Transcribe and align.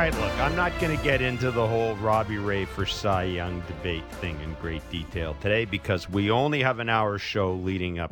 Right, 0.00 0.18
look, 0.18 0.32
I'm 0.38 0.56
not 0.56 0.72
going 0.80 0.96
to 0.96 1.04
get 1.04 1.20
into 1.20 1.50
the 1.50 1.66
whole 1.66 1.94
Robbie 1.96 2.38
Ray 2.38 2.64
for 2.64 2.86
Cy 2.86 3.24
Young 3.24 3.62
debate 3.66 4.10
thing 4.12 4.40
in 4.40 4.54
great 4.54 4.80
detail 4.90 5.36
today 5.42 5.66
because 5.66 6.08
we 6.08 6.30
only 6.30 6.62
have 6.62 6.78
an 6.78 6.88
hour 6.88 7.18
show 7.18 7.52
leading 7.52 7.98
up 7.98 8.10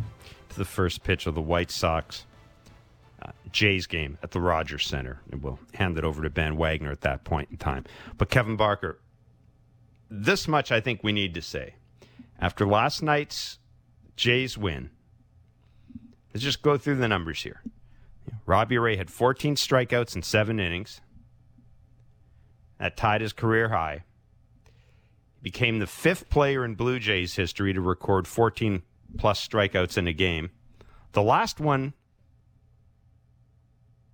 to 0.50 0.58
the 0.58 0.66
first 0.66 1.02
pitch 1.02 1.26
of 1.26 1.34
the 1.34 1.40
White 1.40 1.70
Sox 1.70 2.26
uh, 3.22 3.30
Jays 3.52 3.86
game 3.86 4.18
at 4.22 4.32
the 4.32 4.40
Rogers 4.42 4.86
Center. 4.86 5.22
And 5.32 5.42
we'll 5.42 5.58
hand 5.72 5.96
it 5.96 6.04
over 6.04 6.22
to 6.22 6.28
Ben 6.28 6.58
Wagner 6.58 6.90
at 6.90 7.00
that 7.00 7.24
point 7.24 7.48
in 7.50 7.56
time. 7.56 7.86
But 8.18 8.28
Kevin 8.28 8.56
Barker, 8.56 8.98
this 10.10 10.46
much 10.46 10.70
I 10.70 10.82
think 10.82 11.02
we 11.02 11.12
need 11.12 11.32
to 11.32 11.40
say. 11.40 11.76
After 12.38 12.66
last 12.66 13.02
night's 13.02 13.60
Jays 14.14 14.58
win, 14.58 14.90
let's 16.34 16.44
just 16.44 16.60
go 16.60 16.76
through 16.76 16.96
the 16.96 17.08
numbers 17.08 17.44
here. 17.44 17.62
Robbie 18.44 18.76
Ray 18.76 18.96
had 18.96 19.10
14 19.10 19.54
strikeouts 19.54 20.14
in 20.14 20.22
seven 20.22 20.60
innings. 20.60 21.00
That 22.78 22.96
tied 22.96 23.20
his 23.20 23.32
career 23.32 23.68
high. 23.70 24.04
He 25.36 25.42
became 25.42 25.78
the 25.78 25.86
fifth 25.86 26.28
player 26.30 26.64
in 26.64 26.74
Blue 26.74 26.98
Jays 26.98 27.34
history 27.34 27.72
to 27.72 27.80
record 27.80 28.26
14 28.26 28.82
plus 29.16 29.46
strikeouts 29.46 29.98
in 29.98 30.06
a 30.06 30.12
game. 30.12 30.50
The 31.12 31.22
last 31.22 31.60
one 31.60 31.94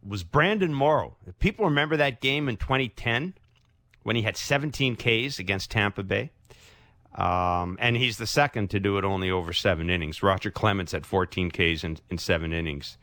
was 0.06 0.22
Brandon 0.22 0.72
Morrow. 0.72 1.16
If 1.26 1.38
people 1.38 1.64
remember 1.64 1.96
that 1.96 2.20
game 2.20 2.48
in 2.48 2.56
2010 2.56 3.34
when 4.04 4.16
he 4.16 4.22
had 4.22 4.36
17 4.36 4.96
Ks 4.96 5.38
against 5.38 5.70
Tampa 5.70 6.04
Bay. 6.04 6.30
Um, 7.16 7.76
and 7.80 7.96
he's 7.96 8.18
the 8.18 8.26
second 8.26 8.70
to 8.70 8.80
do 8.80 8.98
it 8.98 9.04
only 9.04 9.30
over 9.30 9.52
seven 9.52 9.88
innings. 9.88 10.22
Roger 10.22 10.50
Clemens 10.50 10.92
had 10.92 11.06
14 11.06 11.50
Ks 11.50 11.84
in, 11.84 11.98
in 12.10 12.18
seven 12.18 12.52
innings 12.52 12.98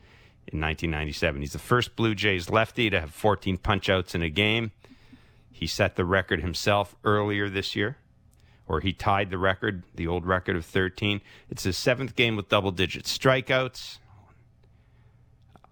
in 0.46 0.60
1997. 0.60 1.40
He's 1.40 1.52
the 1.52 1.58
first 1.58 1.96
Blue 1.96 2.14
Jays 2.14 2.50
lefty 2.50 2.90
to 2.90 3.00
have 3.00 3.12
14 3.12 3.58
punchouts 3.58 4.14
in 4.14 4.22
a 4.22 4.28
game. 4.28 4.72
He 5.52 5.66
set 5.66 5.96
the 5.96 6.04
record 6.04 6.40
himself 6.40 6.96
earlier 7.04 7.48
this 7.48 7.76
year, 7.76 7.98
or 8.66 8.80
he 8.80 8.92
tied 8.92 9.30
the 9.30 9.38
record, 9.38 9.84
the 9.94 10.08
old 10.08 10.26
record 10.26 10.56
of 10.56 10.64
13. 10.64 11.20
It's 11.50 11.62
his 11.62 11.76
seventh 11.76 12.16
game 12.16 12.34
with 12.34 12.48
double 12.48 12.72
digit 12.72 13.04
strikeouts. 13.04 13.98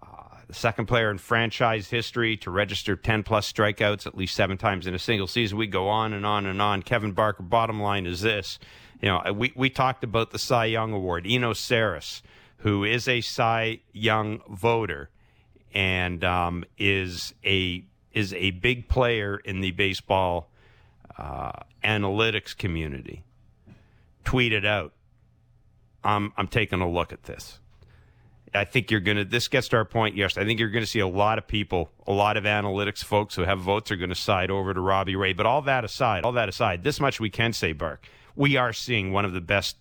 Uh, 0.01 0.07
the 0.47 0.53
second 0.53 0.85
player 0.85 1.09
in 1.09 1.17
franchise 1.17 1.89
history 1.89 2.37
to 2.37 2.51
register 2.51 2.95
10 2.95 3.23
plus 3.23 3.51
strikeouts 3.51 4.07
at 4.07 4.15
least 4.15 4.35
seven 4.35 4.57
times 4.57 4.87
in 4.87 4.93
a 4.93 4.99
single 4.99 5.27
season. 5.27 5.57
We 5.57 5.67
go 5.67 5.89
on 5.89 6.13
and 6.13 6.25
on 6.25 6.45
and 6.45 6.61
on. 6.61 6.83
Kevin 6.83 7.11
Barker, 7.11 7.43
bottom 7.43 7.81
line 7.81 8.05
is 8.05 8.21
this. 8.21 8.59
You 9.01 9.09
know, 9.09 9.33
we, 9.33 9.51
we 9.55 9.69
talked 9.69 10.03
about 10.03 10.31
the 10.31 10.39
Cy 10.39 10.65
Young 10.65 10.93
Award. 10.93 11.25
Eno 11.27 11.53
Sarris, 11.53 12.21
who 12.57 12.83
is 12.83 13.07
a 13.07 13.21
Cy 13.21 13.79
Young 13.91 14.41
voter 14.47 15.09
and 15.73 16.23
um, 16.23 16.63
is 16.77 17.33
a 17.43 17.83
is 18.13 18.33
a 18.33 18.51
big 18.51 18.87
player 18.87 19.37
in 19.37 19.61
the 19.61 19.71
baseball 19.71 20.49
uh, 21.17 21.51
analytics 21.83 22.57
community, 22.57 23.23
tweeted 24.25 24.65
out, 24.65 24.93
I'm, 26.03 26.33
I'm 26.37 26.47
taking 26.47 26.81
a 26.81 26.89
look 26.89 27.13
at 27.13 27.23
this. 27.23 27.59
I 28.53 28.65
think 28.65 28.91
you're 28.91 28.99
going 28.99 29.17
to, 29.17 29.23
this 29.23 29.47
gets 29.47 29.69
to 29.69 29.77
our 29.77 29.85
point, 29.85 30.15
yes. 30.15 30.37
I 30.37 30.43
think 30.43 30.59
you're 30.59 30.69
going 30.69 30.83
to 30.83 30.89
see 30.89 30.99
a 30.99 31.07
lot 31.07 31.37
of 31.37 31.47
people, 31.47 31.89
a 32.05 32.11
lot 32.11 32.35
of 32.35 32.43
analytics 32.43 33.03
folks 33.03 33.35
who 33.35 33.43
have 33.43 33.59
votes 33.59 33.91
are 33.91 33.95
going 33.95 34.09
to 34.09 34.15
side 34.15 34.51
over 34.51 34.73
to 34.73 34.81
Robbie 34.81 35.15
Ray. 35.15 35.31
But 35.31 35.45
all 35.45 35.61
that 35.61 35.85
aside, 35.85 36.25
all 36.25 36.33
that 36.33 36.49
aside, 36.49 36.83
this 36.83 36.99
much 36.99 37.19
we 37.19 37.29
can 37.29 37.53
say, 37.53 37.71
Bark. 37.71 38.05
We 38.35 38.57
are 38.57 38.73
seeing 38.73 39.13
one 39.13 39.25
of 39.25 39.33
the 39.33 39.41
best 39.41 39.77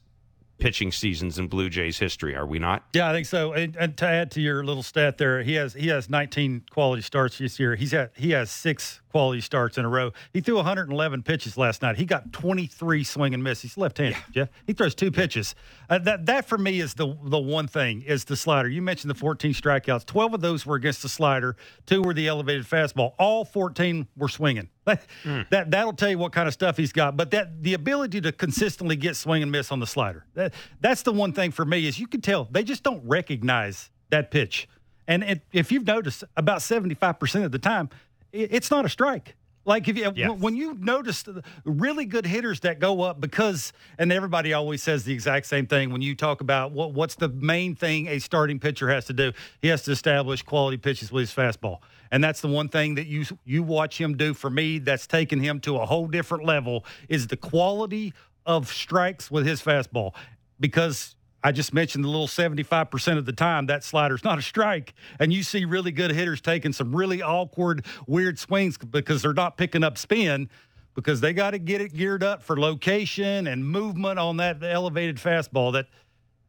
pitching 0.61 0.93
seasons 0.93 1.39
in 1.39 1.49
Blue 1.49 1.69
Jays 1.69 1.99
history, 1.99 2.37
are 2.37 2.47
we 2.47 2.59
not? 2.59 2.85
Yeah, 2.93 3.09
I 3.09 3.13
think 3.13 3.27
so. 3.27 3.53
And, 3.53 3.75
and, 3.77 3.97
to 3.97 4.07
add 4.07 4.31
to 4.33 4.41
your 4.41 4.65
little 4.65 4.83
stat 4.83 5.19
there, 5.19 5.43
he 5.43 5.55
has 5.55 5.75
he 5.75 5.89
has 5.89 6.09
19 6.09 6.65
quality 6.71 7.03
starts 7.03 7.39
this 7.39 7.59
year. 7.59 7.75
He's 7.75 7.93
had 7.93 8.11
he 8.15 8.31
has 8.31 8.51
six 8.51 9.01
quality 9.11 9.41
starts 9.41 9.79
in 9.79 9.85
a 9.85 9.89
row. 9.89 10.13
He 10.33 10.41
threw 10.41 10.57
111 10.57 11.23
pitches 11.23 11.57
last 11.57 11.83
night. 11.83 11.97
He 11.97 12.05
got 12.05 12.33
23 12.33 13.03
swing 13.03 13.35
and 13.35 13.43
miss. 13.43 13.63
He's 13.63 13.77
left-handed, 13.77 14.17
yeah. 14.29 14.45
Jeff. 14.45 14.49
He 14.67 14.73
throws 14.73 14.95
two 14.95 15.11
pitches. 15.11 15.55
Uh, 15.89 15.99
that 15.99 16.27
that 16.27 16.47
for 16.47 16.59
me 16.59 16.81
is 16.81 16.95
the 16.95 17.17
the 17.25 17.39
one 17.39 17.67
thing 17.67 18.03
is 18.03 18.25
the 18.25 18.37
slider. 18.37 18.69
You 18.69 18.83
mentioned 18.83 19.11
the 19.11 19.17
14 19.17 19.53
strikeouts. 19.53 20.07
12 20.07 20.35
of 20.35 20.41
those 20.41 20.65
were 20.65 20.77
against 20.77 21.03
the 21.03 21.09
slider. 21.09 21.57
Two 21.87 22.03
were 22.03 22.15
the 22.15 22.29
elevated 22.29 22.67
fastball. 22.67 23.15
All 23.19 23.45
14 23.45 24.07
were 24.17 24.29
swinging. 24.29 24.69
Mm. 24.87 25.49
That 25.51 25.71
that'll 25.71 25.93
tell 25.93 26.11
you 26.11 26.19
what 26.19 26.33
kind 26.33 26.49
of 26.49 26.55
stuff 26.55 26.77
he's 26.77 26.93
got. 26.93 27.17
But 27.17 27.31
that 27.33 27.63
the 27.63 27.75
ability 27.75 28.21
to 28.23 28.33
consistently 28.33 28.97
get 28.97 29.17
swing 29.17 29.43
and 29.43 29.53
miss 29.53 29.71
on 29.71 29.81
the 29.81 29.87
slider. 29.87 30.25
That 30.35 30.55
that's 30.81 31.03
the 31.03 31.13
one 31.13 31.33
thing 31.33 31.51
for 31.51 31.65
me 31.65 31.87
is 31.87 31.99
you 31.99 32.07
can 32.07 32.21
tell 32.21 32.49
they 32.51 32.65
just 32.65 32.83
don't 32.83 33.03
recognize 33.07 33.91
that 34.11 34.31
pitch. 34.31 34.69
And 35.07 35.25
it, 35.25 35.43
if 35.53 35.73
you've 35.73 35.87
noticed, 35.87 36.23
about 36.37 36.59
75% 36.59 37.45
of 37.45 37.51
the 37.51 37.59
time, 37.59 37.91
it's 38.33 38.71
not 38.71 38.85
a 38.85 38.89
strike. 38.89 39.35
Like 39.67 39.89
if 39.89 39.97
you 39.99 40.11
yes. 40.15 40.31
when 40.39 40.57
you 40.57 40.75
notice 40.81 41.25
really 41.65 42.07
good 42.07 42.25
hitters 42.25 42.61
that 42.61 42.79
go 42.79 43.03
up 43.03 43.21
because 43.21 43.75
and 43.99 44.11
everybody 44.11 44.55
always 44.55 44.83
says 44.83 45.05
the 45.05 45.13
exact 45.13 45.47
same 45.47 45.67
thing 45.67 45.93
when 45.93 46.01
you 46.01 46.15
talk 46.15 46.41
about 46.41 46.73
what 46.73 46.95
what's 46.95 47.15
the 47.15 47.29
main 47.29 47.75
thing 47.75 48.09
a 48.09 48.19
starting 48.19 48.59
pitcher 48.59 48.89
has 48.89 49.05
to 49.07 49.13
do 49.13 49.33
he 49.61 49.69
has 49.69 49.83
to 49.83 49.93
establish 49.93 50.41
quality 50.43 50.79
pitches 50.79 51.13
with 51.13 51.23
his 51.23 51.35
fastball 51.35 51.81
and 52.11 52.25
that's 52.25 52.41
the 52.41 52.49
one 52.49 52.69
thing 52.69 52.95
that 52.95 53.07
you 53.07 53.25
you 53.45 53.63
watch 53.63 54.01
him 54.01 54.17
do 54.17 54.33
for 54.33 54.49
me 54.49 54.79
that's 54.79 55.07
taken 55.07 55.41
him 55.41 55.61
to 55.61 55.77
a 55.77 55.85
whole 55.85 56.07
different 56.07 56.45
level 56.45 56.85
is 57.11 57.27
the 57.27 57.37
quality 57.37 58.15
of 58.47 58.73
strikes 58.73 59.31
with 59.31 59.47
his 59.47 59.61
fastball 59.61 60.15
because 60.59 61.17
I 61.43 61.53
just 61.53 61.73
mentioned 61.73 62.05
the 62.05 62.09
little 62.09 62.27
75% 62.27 63.19
of 63.19 63.25
the 63.25 63.33
time 63.33 63.67
that 63.67 63.83
slider's 63.83 64.25
not 64.25 64.39
a 64.39 64.43
strike. 64.43 64.95
And 65.19 65.33
you 65.33 65.43
see 65.43 65.65
really 65.65 65.91
good 65.91 66.11
hitters 66.11 66.41
taking 66.41 66.73
some 66.73 66.95
really 66.95 67.23
awkward, 67.23 67.87
weird 68.07 68.39
swings 68.39 68.77
because 68.77 69.23
they're 69.23 69.33
not 69.33 69.57
picking 69.57 69.83
up 69.83 69.97
spin 69.97 70.51
because 70.95 71.21
they 71.21 71.33
got 71.33 71.53
to 71.53 71.59
get 71.59 71.81
it 71.81 71.95
geared 71.95 72.23
up 72.23 72.43
for 72.43 72.59
location 72.59 73.47
and 73.47 73.67
movement 73.67 74.19
on 74.19 74.37
that 74.39 74.63
elevated 74.63 75.17
fastball 75.17 75.73
that, 75.73 75.87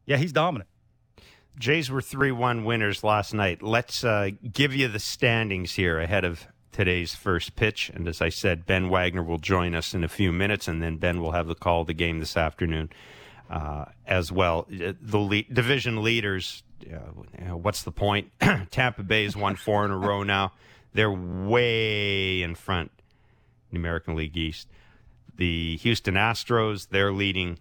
yeah, 0.04 0.16
he's 0.16 0.32
dominant. 0.32 0.68
Jays 1.58 1.90
were 1.90 2.02
3 2.02 2.32
1 2.32 2.64
winners 2.64 3.04
last 3.04 3.34
night. 3.34 3.62
Let's 3.62 4.04
uh, 4.04 4.30
give 4.52 4.74
you 4.74 4.88
the 4.88 4.98
standings 4.98 5.74
here 5.74 6.00
ahead 6.00 6.24
of 6.24 6.46
today's 6.72 7.14
first 7.14 7.56
pitch. 7.56 7.90
And 7.94 8.08
as 8.08 8.20
I 8.20 8.30
said, 8.30 8.66
Ben 8.66 8.88
Wagner 8.88 9.22
will 9.22 9.38
join 9.38 9.74
us 9.74 9.94
in 9.94 10.02
a 10.02 10.08
few 10.08 10.32
minutes, 10.32 10.66
and 10.66 10.82
then 10.82 10.96
Ben 10.96 11.20
will 11.20 11.32
have 11.32 11.46
the 11.46 11.54
call 11.54 11.82
of 11.82 11.86
the 11.86 11.94
game 11.94 12.20
this 12.20 12.36
afternoon 12.36 12.90
uh, 13.52 13.84
as 14.06 14.32
well. 14.32 14.66
Uh, 14.72 14.94
the 15.00 15.18
le- 15.18 15.42
division 15.42 16.02
leaders, 16.02 16.62
uh, 16.90 17.56
what's 17.56 17.82
the 17.82 17.92
point? 17.92 18.32
Tampa 18.70 19.02
Bay's 19.02 19.36
won 19.36 19.56
four 19.56 19.84
in 19.84 19.90
a 19.90 19.96
row 19.96 20.22
now. 20.22 20.52
They're 20.94 21.12
way 21.12 22.42
in 22.42 22.54
front 22.54 22.90
in 23.70 23.76
the 23.76 23.78
American 23.78 24.16
League 24.16 24.36
East. 24.36 24.68
The 25.36 25.76
Houston 25.76 26.14
Astros, 26.14 26.88
they're 26.88 27.12
leading 27.12 27.58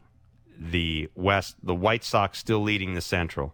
the 0.58 1.10
West. 1.14 1.56
The 1.62 1.76
White 1.76 2.06
Sox 2.06 2.40
still 2.40 2.62
leading 2.62 2.94
the 2.94 3.02
Central 3.02 3.54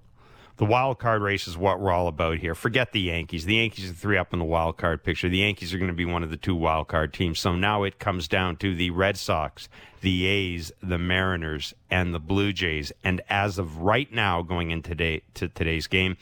the 0.57 0.65
wild 0.65 0.97
card 0.97 1.21
race 1.21 1.47
is 1.47 1.55
what 1.55 1.79
we're 1.79 1.91
all 1.91 2.07
about 2.07 2.39
here. 2.39 2.55
Forget 2.55 2.91
the 2.91 2.99
Yankees. 2.99 3.45
The 3.45 3.55
Yankees 3.55 3.91
are 3.91 3.93
three 3.93 4.17
up 4.17 4.33
in 4.33 4.39
the 4.39 4.45
wild 4.45 4.77
card 4.77 5.03
picture. 5.03 5.29
The 5.29 5.37
Yankees 5.37 5.71
are 5.73 5.77
going 5.77 5.91
to 5.91 5.95
be 5.95 6.05
one 6.05 6.23
of 6.23 6.31
the 6.31 6.37
two 6.37 6.55
wild 6.55 6.87
card 6.87 7.13
teams. 7.13 7.39
So 7.39 7.55
now 7.55 7.83
it 7.83 7.99
comes 7.99 8.27
down 8.27 8.55
to 8.57 8.73
the 8.75 8.89
Red 8.89 9.17
Sox, 9.17 9.69
the 10.01 10.25
A's, 10.25 10.71
the 10.81 10.97
Mariners, 10.97 11.75
and 11.91 12.11
the 12.11 12.19
Blue 12.19 12.51
Jays. 12.53 12.91
And 13.03 13.21
as 13.29 13.59
of 13.59 13.77
right 13.77 14.11
now, 14.11 14.41
going 14.41 14.71
into 14.71 14.89
today 14.89 15.21
to 15.35 15.47
today's 15.47 15.85
game, 15.85 16.17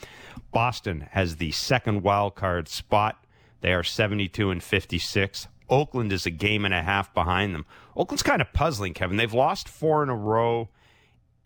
Boston 0.51 1.07
has 1.11 1.37
the 1.37 1.51
second 1.51 2.03
wild 2.03 2.35
card 2.35 2.67
spot. 2.67 3.23
They 3.61 3.73
are 3.73 3.83
72 3.83 4.51
and 4.51 4.61
56. 4.61 5.47
Oakland 5.69 6.11
is 6.11 6.25
a 6.25 6.31
game 6.31 6.65
and 6.65 6.73
a 6.73 6.83
half 6.83 7.13
behind 7.13 7.55
them. 7.55 7.65
Oakland's 7.95 8.21
kind 8.21 8.41
of 8.41 8.51
puzzling, 8.51 8.93
Kevin. 8.93 9.15
They've 9.15 9.33
lost 9.33 9.69
four 9.69 10.03
in 10.03 10.09
a 10.09 10.15
row, 10.15 10.69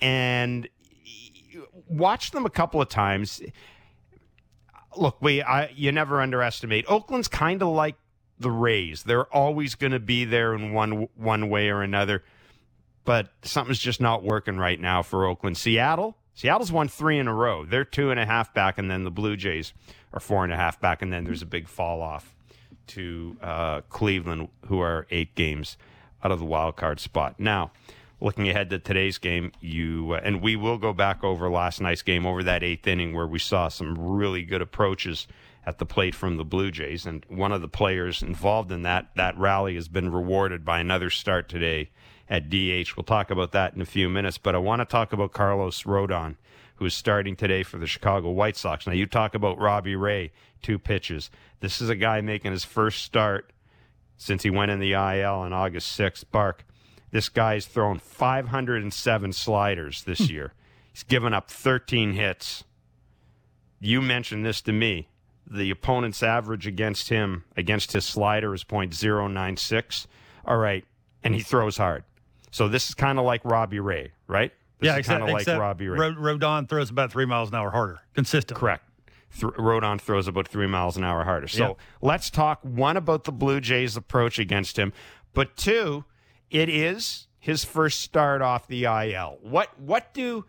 and 0.01 0.67
watched 1.87 2.33
them 2.33 2.45
a 2.45 2.49
couple 2.49 2.81
of 2.81 2.89
times. 2.89 3.41
Look, 4.97 5.21
we 5.21 5.41
I, 5.41 5.69
you 5.75 5.91
never 5.91 6.21
underestimate. 6.21 6.85
Oakland's 6.87 7.27
kind 7.27 7.61
of 7.61 7.69
like 7.69 7.95
the 8.39 8.51
Rays. 8.51 9.03
They're 9.03 9.31
always 9.33 9.75
going 9.75 9.91
to 9.91 9.99
be 9.99 10.25
there 10.25 10.53
in 10.53 10.73
one 10.73 11.07
one 11.15 11.49
way 11.49 11.69
or 11.69 11.81
another, 11.81 12.23
but 13.05 13.29
something's 13.43 13.79
just 13.79 14.01
not 14.01 14.23
working 14.23 14.57
right 14.57 14.79
now 14.79 15.03
for 15.03 15.25
Oakland. 15.25 15.57
Seattle, 15.57 16.17
Seattle's 16.33 16.71
won 16.71 16.87
three 16.87 17.19
in 17.19 17.27
a 17.27 17.33
row. 17.33 17.65
They're 17.65 17.85
two 17.85 18.11
and 18.11 18.19
a 18.19 18.25
half 18.25 18.53
back, 18.53 18.77
and 18.77 18.89
then 18.89 19.03
the 19.03 19.11
Blue 19.11 19.35
Jays 19.35 19.73
are 20.13 20.19
four 20.19 20.43
and 20.43 20.53
a 20.53 20.55
half 20.55 20.79
back, 20.79 21.01
and 21.01 21.13
then 21.13 21.25
there's 21.25 21.41
a 21.41 21.47
big 21.47 21.67
fall 21.67 22.01
off 22.01 22.33
to 22.87 23.37
uh, 23.41 23.81
Cleveland, 23.89 24.49
who 24.67 24.79
are 24.79 25.05
eight 25.11 25.35
games 25.35 25.77
out 26.23 26.31
of 26.31 26.39
the 26.39 26.45
wild 26.45 26.75
card 26.75 26.99
spot 26.99 27.39
now 27.39 27.71
looking 28.21 28.49
ahead 28.49 28.69
to 28.69 28.79
today's 28.79 29.17
game, 29.17 29.51
you 29.61 30.13
uh, 30.13 30.21
and 30.23 30.41
we 30.41 30.55
will 30.55 30.77
go 30.77 30.93
back 30.93 31.23
over 31.23 31.49
last 31.49 31.81
night's 31.81 32.01
game, 32.01 32.25
over 32.25 32.43
that 32.43 32.63
eighth 32.63 32.87
inning 32.87 33.13
where 33.13 33.27
we 33.27 33.39
saw 33.39 33.67
some 33.67 33.97
really 33.97 34.43
good 34.43 34.61
approaches 34.61 35.27
at 35.65 35.77
the 35.77 35.85
plate 35.85 36.15
from 36.15 36.37
the 36.37 36.45
Blue 36.45 36.71
Jays, 36.71 37.05
and 37.05 37.25
one 37.27 37.51
of 37.51 37.61
the 37.61 37.67
players 37.67 38.21
involved 38.21 38.71
in 38.71 38.83
that 38.83 39.09
that 39.15 39.37
rally 39.37 39.75
has 39.75 39.87
been 39.87 40.11
rewarded 40.11 40.65
by 40.65 40.79
another 40.79 41.09
start 41.09 41.49
today 41.49 41.89
at 42.29 42.49
DH. 42.49 42.95
We'll 42.95 43.03
talk 43.05 43.31
about 43.31 43.51
that 43.53 43.73
in 43.73 43.81
a 43.81 43.85
few 43.85 44.09
minutes, 44.09 44.37
but 44.37 44.55
I 44.55 44.59
want 44.59 44.81
to 44.81 44.85
talk 44.85 45.13
about 45.13 45.33
Carlos 45.33 45.83
Rodon, 45.83 46.35
who 46.75 46.85
is 46.85 46.93
starting 46.93 47.35
today 47.35 47.63
for 47.63 47.77
the 47.77 47.87
Chicago 47.87 48.29
White 48.31 48.55
Sox. 48.55 48.85
Now 48.85 48.93
you 48.93 49.05
talk 49.05 49.35
about 49.35 49.59
Robbie 49.59 49.95
Ray, 49.95 50.31
two 50.61 50.79
pitches. 50.79 51.29
This 51.59 51.81
is 51.81 51.89
a 51.89 51.95
guy 51.95 52.21
making 52.21 52.51
his 52.51 52.65
first 52.65 53.03
start 53.03 53.51
since 54.17 54.43
he 54.43 54.49
went 54.49 54.71
in 54.71 54.79
the 54.79 54.93
IL 54.93 55.35
on 55.35 55.53
August 55.53 55.97
6th. 55.97 56.25
Bark, 56.31 56.65
this 57.11 57.29
guy's 57.29 57.65
thrown 57.65 57.99
507 57.99 59.33
sliders 59.33 60.03
this 60.03 60.19
hmm. 60.19 60.33
year. 60.33 60.53
He's 60.91 61.03
given 61.03 61.33
up 61.33 61.49
13 61.49 62.13
hits. 62.13 62.63
You 63.79 64.01
mentioned 64.01 64.45
this 64.45 64.61
to 64.61 64.73
me. 64.73 65.09
The 65.49 65.71
opponent's 65.71 66.21
average 66.21 66.67
against 66.67 67.09
him, 67.09 67.43
against 67.57 67.93
his 67.93 68.05
slider, 68.05 68.53
is 68.53 68.63
.096. 68.63 70.05
All 70.45 70.57
right, 70.57 70.85
and 71.23 71.33
he 71.33 71.41
throws 71.41 71.77
hard. 71.77 72.03
So 72.51 72.67
this 72.67 72.89
is 72.89 72.95
kind 72.95 73.17
of 73.17 73.25
like 73.25 73.41
Robbie 73.43 73.79
Ray, 73.79 74.11
right? 74.27 74.51
This 74.79 74.87
yeah, 74.87 74.97
is 74.97 75.07
kind 75.07 75.23
except, 75.23 75.47
of 75.47 75.53
like 75.53 75.59
Robbie 75.59 75.87
Ray. 75.87 75.97
Ro- 75.97 76.37
Rodon 76.37 76.67
throws 76.69 76.89
about 76.89 77.11
three 77.11 77.25
miles 77.25 77.49
an 77.49 77.55
hour 77.55 77.71
harder, 77.71 77.99
consistent. 78.13 78.59
Correct. 78.59 78.83
Th- 79.39 79.53
Rodon 79.53 79.99
throws 79.99 80.27
about 80.27 80.47
three 80.47 80.67
miles 80.67 80.97
an 80.97 81.03
hour 81.03 81.23
harder. 81.23 81.47
So 81.47 81.67
Yeah. 81.69 81.73
let's 82.01 82.29
talk 82.29 82.59
one 82.63 82.97
about 82.97 83.25
the 83.25 83.31
Blue 83.31 83.59
Jays' 83.59 83.97
approach 83.97 84.39
against 84.39 84.77
him, 84.77 84.93
but 85.33 85.57
two, 85.57 86.05
it 86.51 86.69
is 86.69 87.27
his 87.39 87.63
first 87.63 88.01
start 88.01 88.41
off 88.41 88.67
the 88.67 88.85
IL. 88.85 89.37
What 89.41 89.79
what 89.79 90.13
do 90.13 90.45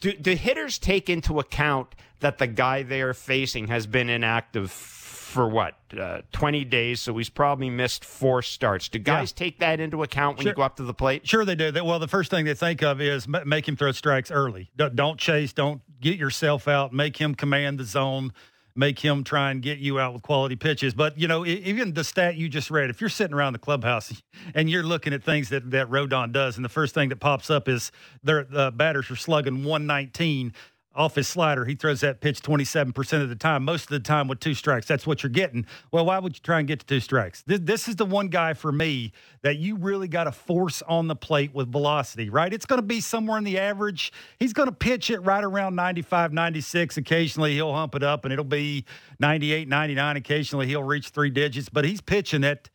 do, 0.00 0.12
do 0.12 0.32
hitters 0.34 0.78
take 0.78 1.08
into 1.10 1.38
account 1.38 1.94
that 2.20 2.38
the 2.38 2.46
guy 2.46 2.82
they 2.82 3.02
are 3.02 3.14
facing 3.14 3.68
has 3.68 3.86
been 3.86 4.08
inactive 4.08 4.70
for 4.70 5.48
what 5.48 5.76
uh, 5.98 6.22
twenty 6.32 6.64
days? 6.64 7.00
So 7.00 7.16
he's 7.16 7.28
probably 7.30 7.70
missed 7.70 8.04
four 8.04 8.42
starts. 8.42 8.88
Do 8.88 8.98
guys 8.98 9.32
take 9.32 9.58
that 9.60 9.80
into 9.80 10.02
account 10.02 10.38
when 10.38 10.46
you 10.46 10.52
go 10.54 10.62
up 10.62 10.76
to 10.76 10.82
the 10.82 10.94
plate? 10.94 11.26
Sure, 11.26 11.44
they 11.44 11.54
do. 11.54 11.70
They- 11.70 11.80
Well, 11.80 11.98
the 11.98 12.08
first 12.08 12.30
thing 12.30 12.44
they 12.44 12.54
think 12.54 12.82
of 12.82 13.00
is 13.00 13.26
make 13.28 13.66
him 13.68 13.76
throw 13.76 13.92
strikes 13.92 14.30
early. 14.30 14.70
Don't 14.76 15.18
chase. 15.18 15.52
Don't 15.52 15.80
get 16.00 16.18
yourself 16.18 16.68
out. 16.68 16.92
Make 16.92 17.16
him 17.18 17.34
command 17.34 17.78
the 17.78 17.84
zone. 17.84 18.32
Make 18.74 18.98
him 18.98 19.24
try 19.24 19.50
and 19.50 19.60
get 19.60 19.78
you 19.78 20.00
out 20.00 20.14
with 20.14 20.22
quality 20.22 20.56
pitches. 20.56 20.94
But 20.94 21.18
you 21.18 21.28
know, 21.28 21.44
even 21.44 21.92
the 21.92 22.04
stat 22.04 22.36
you 22.36 22.48
just 22.48 22.70
read, 22.70 22.90
if 22.90 23.00
you're 23.00 23.10
sitting 23.10 23.34
around 23.34 23.52
the 23.52 23.58
clubhouse 23.58 24.22
and 24.54 24.70
you're 24.70 24.82
looking 24.82 25.12
at 25.12 25.22
things 25.22 25.48
that 25.50 25.70
that 25.70 25.90
Rodon 25.90 26.32
does, 26.32 26.56
and 26.56 26.64
the 26.64 26.70
first 26.70 26.94
thing 26.94 27.08
that 27.10 27.20
pops 27.20 27.50
up 27.50 27.68
is 27.68 27.92
their 28.22 28.44
the 28.44 28.70
batters 28.70 29.10
are 29.10 29.16
slugging 29.16 29.64
119 29.64 30.54
off 30.94 31.14
his 31.14 31.28
slider. 31.28 31.64
He 31.64 31.74
throws 31.74 32.00
that 32.00 32.20
pitch 32.20 32.42
27% 32.42 33.22
of 33.22 33.28
the 33.28 33.36
time, 33.36 33.64
most 33.64 33.84
of 33.84 33.90
the 33.90 34.00
time 34.00 34.28
with 34.28 34.40
two 34.40 34.54
strikes. 34.54 34.86
That's 34.86 35.06
what 35.06 35.22
you're 35.22 35.30
getting. 35.30 35.66
Well, 35.90 36.06
why 36.06 36.18
would 36.18 36.36
you 36.36 36.40
try 36.42 36.58
and 36.58 36.68
get 36.68 36.80
to 36.80 36.86
two 36.86 37.00
strikes? 37.00 37.42
This, 37.42 37.60
this 37.62 37.88
is 37.88 37.96
the 37.96 38.04
one 38.04 38.28
guy 38.28 38.54
for 38.54 38.72
me 38.72 39.12
that 39.42 39.56
you 39.56 39.76
really 39.76 40.08
got 40.08 40.24
to 40.24 40.32
force 40.32 40.82
on 40.82 41.08
the 41.08 41.16
plate 41.16 41.54
with 41.54 41.70
velocity, 41.70 42.30
right? 42.30 42.52
It's 42.52 42.66
going 42.66 42.80
to 42.80 42.86
be 42.86 43.00
somewhere 43.00 43.38
in 43.38 43.44
the 43.44 43.58
average. 43.58 44.12
He's 44.38 44.52
going 44.52 44.68
to 44.68 44.74
pitch 44.74 45.10
it 45.10 45.20
right 45.20 45.44
around 45.44 45.74
95, 45.76 46.32
96. 46.32 46.96
Occasionally 46.96 47.54
he'll 47.54 47.74
hump 47.74 47.94
it 47.94 48.02
up 48.02 48.24
and 48.24 48.32
it'll 48.32 48.44
be 48.44 48.84
98, 49.18 49.68
99. 49.68 50.16
Occasionally 50.16 50.66
he'll 50.66 50.82
reach 50.82 51.08
three 51.08 51.30
digits, 51.30 51.68
but 51.68 51.84
he's 51.84 52.00
pitching 52.00 52.44
it 52.44 52.70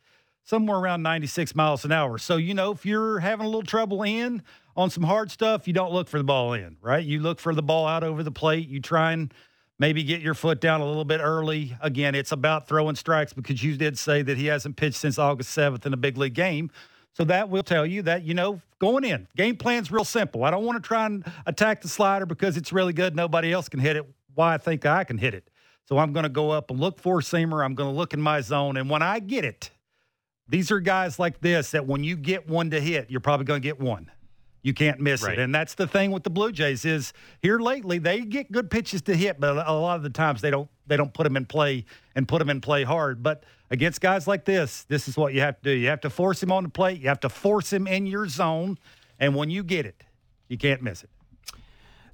somewhere 0.48 0.78
around 0.78 1.02
96 1.02 1.54
miles 1.54 1.84
an 1.84 1.92
hour. 1.92 2.16
So, 2.16 2.38
you 2.38 2.54
know, 2.54 2.72
if 2.72 2.86
you're 2.86 3.18
having 3.18 3.44
a 3.44 3.48
little 3.48 3.62
trouble 3.62 4.02
in 4.02 4.42
on 4.78 4.90
some 4.90 5.02
hard 5.02 5.28
stuff, 5.28 5.66
you 5.66 5.74
don't 5.74 5.92
look 5.92 6.06
for 6.06 6.18
the 6.18 6.24
ball 6.24 6.52
in, 6.52 6.76
right? 6.80 7.04
You 7.04 7.18
look 7.18 7.40
for 7.40 7.52
the 7.52 7.62
ball 7.62 7.88
out 7.88 8.04
over 8.04 8.22
the 8.22 8.30
plate. 8.30 8.68
You 8.68 8.80
try 8.80 9.10
and 9.10 9.34
maybe 9.76 10.04
get 10.04 10.20
your 10.20 10.34
foot 10.34 10.60
down 10.60 10.80
a 10.80 10.86
little 10.86 11.04
bit 11.04 11.18
early. 11.20 11.76
Again, 11.80 12.14
it's 12.14 12.30
about 12.30 12.68
throwing 12.68 12.94
strikes 12.94 13.32
because 13.32 13.60
you 13.60 13.76
did 13.76 13.98
say 13.98 14.22
that 14.22 14.36
he 14.38 14.46
hasn't 14.46 14.76
pitched 14.76 14.98
since 14.98 15.18
August 15.18 15.50
7th 15.58 15.84
in 15.84 15.92
a 15.92 15.96
big 15.96 16.16
league 16.16 16.34
game. 16.34 16.70
So 17.12 17.24
that 17.24 17.48
will 17.48 17.64
tell 17.64 17.84
you 17.84 18.02
that, 18.02 18.22
you 18.22 18.34
know, 18.34 18.62
going 18.78 19.02
in, 19.02 19.26
game 19.36 19.56
plan's 19.56 19.90
real 19.90 20.04
simple. 20.04 20.44
I 20.44 20.52
don't 20.52 20.64
want 20.64 20.80
to 20.80 20.86
try 20.86 21.06
and 21.06 21.24
attack 21.44 21.82
the 21.82 21.88
slider 21.88 22.24
because 22.24 22.56
it's 22.56 22.72
really 22.72 22.92
good. 22.92 23.16
Nobody 23.16 23.52
else 23.52 23.68
can 23.68 23.80
hit 23.80 23.96
it. 23.96 24.06
Why 24.36 24.54
I 24.54 24.58
think 24.58 24.86
I 24.86 25.02
can 25.02 25.18
hit 25.18 25.34
it. 25.34 25.50
So 25.88 25.98
I'm 25.98 26.12
going 26.12 26.22
to 26.22 26.28
go 26.28 26.52
up 26.52 26.70
and 26.70 26.78
look 26.78 27.00
for 27.00 27.18
a 27.18 27.22
seamer. 27.22 27.64
I'm 27.64 27.74
going 27.74 27.90
to 27.90 27.96
look 27.96 28.14
in 28.14 28.20
my 28.20 28.42
zone. 28.42 28.76
And 28.76 28.88
when 28.88 29.02
I 29.02 29.18
get 29.18 29.44
it, 29.44 29.72
these 30.48 30.70
are 30.70 30.78
guys 30.78 31.18
like 31.18 31.40
this 31.40 31.72
that 31.72 31.84
when 31.84 32.04
you 32.04 32.14
get 32.14 32.48
one 32.48 32.70
to 32.70 32.80
hit, 32.80 33.10
you're 33.10 33.20
probably 33.20 33.44
going 33.44 33.60
to 33.60 33.68
get 33.68 33.80
one. 33.80 34.12
You 34.62 34.74
can't 34.74 34.98
miss 35.00 35.22
Right. 35.22 35.38
it. 35.38 35.42
And 35.42 35.54
that's 35.54 35.74
the 35.74 35.86
thing 35.86 36.10
with 36.10 36.24
the 36.24 36.30
Blue 36.30 36.50
Jays 36.52 36.84
is 36.84 37.12
here 37.40 37.58
lately 37.58 37.98
they 37.98 38.20
get 38.20 38.50
good 38.50 38.70
pitches 38.70 39.02
to 39.02 39.14
hit, 39.14 39.38
but 39.38 39.56
a 39.56 39.72
lot 39.72 39.96
of 39.96 40.02
the 40.02 40.10
times 40.10 40.40
they 40.40 40.50
don't 40.50 40.68
they 40.86 40.96
don't 40.96 41.12
put 41.12 41.24
them 41.24 41.36
in 41.36 41.44
play 41.46 41.84
and 42.14 42.26
put 42.26 42.38
them 42.38 42.50
in 42.50 42.60
play 42.60 42.82
hard. 42.82 43.22
But 43.22 43.44
against 43.70 44.00
guys 44.00 44.26
like 44.26 44.44
this, 44.44 44.84
this 44.84 45.06
is 45.06 45.16
what 45.16 45.34
you 45.34 45.40
have 45.42 45.56
to 45.58 45.62
do. 45.64 45.70
You 45.70 45.88
have 45.88 46.00
to 46.00 46.10
force 46.10 46.42
him 46.42 46.50
on 46.50 46.62
the 46.64 46.70
plate. 46.70 47.00
You 47.00 47.08
have 47.08 47.20
to 47.20 47.28
force 47.28 47.72
him 47.72 47.86
in 47.86 48.06
your 48.06 48.26
zone, 48.26 48.78
and 49.18 49.34
when 49.36 49.50
you 49.50 49.62
get 49.62 49.84
it, 49.86 50.02
you 50.48 50.56
can't 50.58 50.82
miss 50.82 51.02
it. 51.04 51.10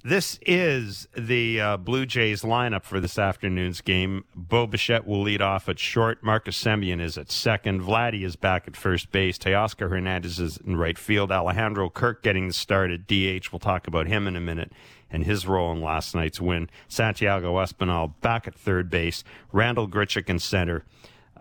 This 0.07 0.37
is 0.43 1.07
the 1.17 1.59
uh, 1.59 1.77
Blue 1.77 2.05
Jays 2.05 2.43
lineup 2.43 2.83
for 2.83 2.99
this 2.99 3.17
afternoon's 3.17 3.81
game. 3.81 4.23
Bo 4.35 4.67
Bichette 4.67 5.07
will 5.07 5.23
lead 5.23 5.41
off 5.41 5.67
at 5.67 5.79
short. 5.79 6.21
Marcus 6.21 6.63
Semien 6.63 7.01
is 7.01 7.17
at 7.17 7.31
second. 7.31 7.81
Vladdy 7.81 8.23
is 8.23 8.35
back 8.35 8.67
at 8.67 8.77
first 8.77 9.11
base. 9.11 9.39
Teoscar 9.39 9.89
Hernandez 9.89 10.39
is 10.39 10.57
in 10.57 10.75
right 10.75 10.99
field. 10.99 11.31
Alejandro 11.31 11.89
Kirk 11.89 12.21
getting 12.21 12.49
the 12.49 12.53
start 12.53 12.91
at 12.91 13.07
DH. 13.07 13.51
We'll 13.51 13.57
talk 13.59 13.87
about 13.87 14.05
him 14.05 14.27
in 14.27 14.35
a 14.35 14.39
minute 14.39 14.71
and 15.09 15.23
his 15.23 15.47
role 15.47 15.71
in 15.71 15.81
last 15.81 16.13
night's 16.13 16.39
win. 16.39 16.69
Santiago 16.87 17.55
Espinal 17.55 18.13
back 18.21 18.47
at 18.47 18.53
third 18.53 18.91
base. 18.91 19.23
Randal 19.51 19.87
Grichuk 19.87 20.29
in 20.29 20.37
center. 20.37 20.85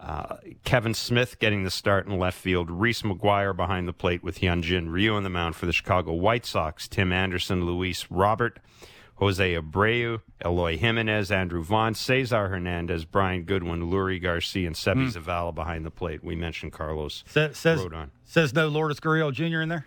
Uh, 0.04 0.36
Kevin 0.64 0.92
Smith 0.92 1.38
getting 1.38 1.64
the 1.64 1.70
start 1.70 2.06
in 2.06 2.18
left 2.18 2.38
field. 2.38 2.70
Reese 2.70 3.00
McGuire 3.02 3.56
behind 3.56 3.88
the 3.88 3.92
plate 3.94 4.22
with 4.22 4.40
Hyunjin 4.40 4.90
Ryu 4.92 5.14
on 5.14 5.22
the 5.22 5.30
mound 5.30 5.56
for 5.56 5.64
the 5.64 5.72
Chicago 5.72 6.12
White 6.12 6.44
Sox. 6.44 6.86
Tim 6.86 7.10
Anderson, 7.10 7.64
Luis 7.64 8.10
Robert, 8.10 8.58
Jose 9.14 9.54
Abreu, 9.54 10.20
Eloy 10.44 10.76
Jimenez, 10.76 11.30
Andrew 11.30 11.62
Vaughn, 11.62 11.94
Cesar 11.94 12.48
Hernandez, 12.48 13.06
Brian 13.06 13.44
Goodwin, 13.44 13.84
Leury 13.90 14.20
Garcia, 14.20 14.66
and 14.66 14.76
Seby 14.76 15.10
Zavala 15.10 15.54
behind 15.54 15.86
the 15.86 15.90
plate. 15.90 16.22
We 16.22 16.34
mentioned 16.34 16.72
Carlos 16.72 17.24
Sa- 17.26 17.52
says 17.52 17.80
Rodon. 17.80 18.10
says 18.24 18.52
no 18.52 18.68
Lourdes 18.68 19.00
Gurriel 19.00 19.32
Jr. 19.32 19.62
in 19.62 19.70
there. 19.70 19.86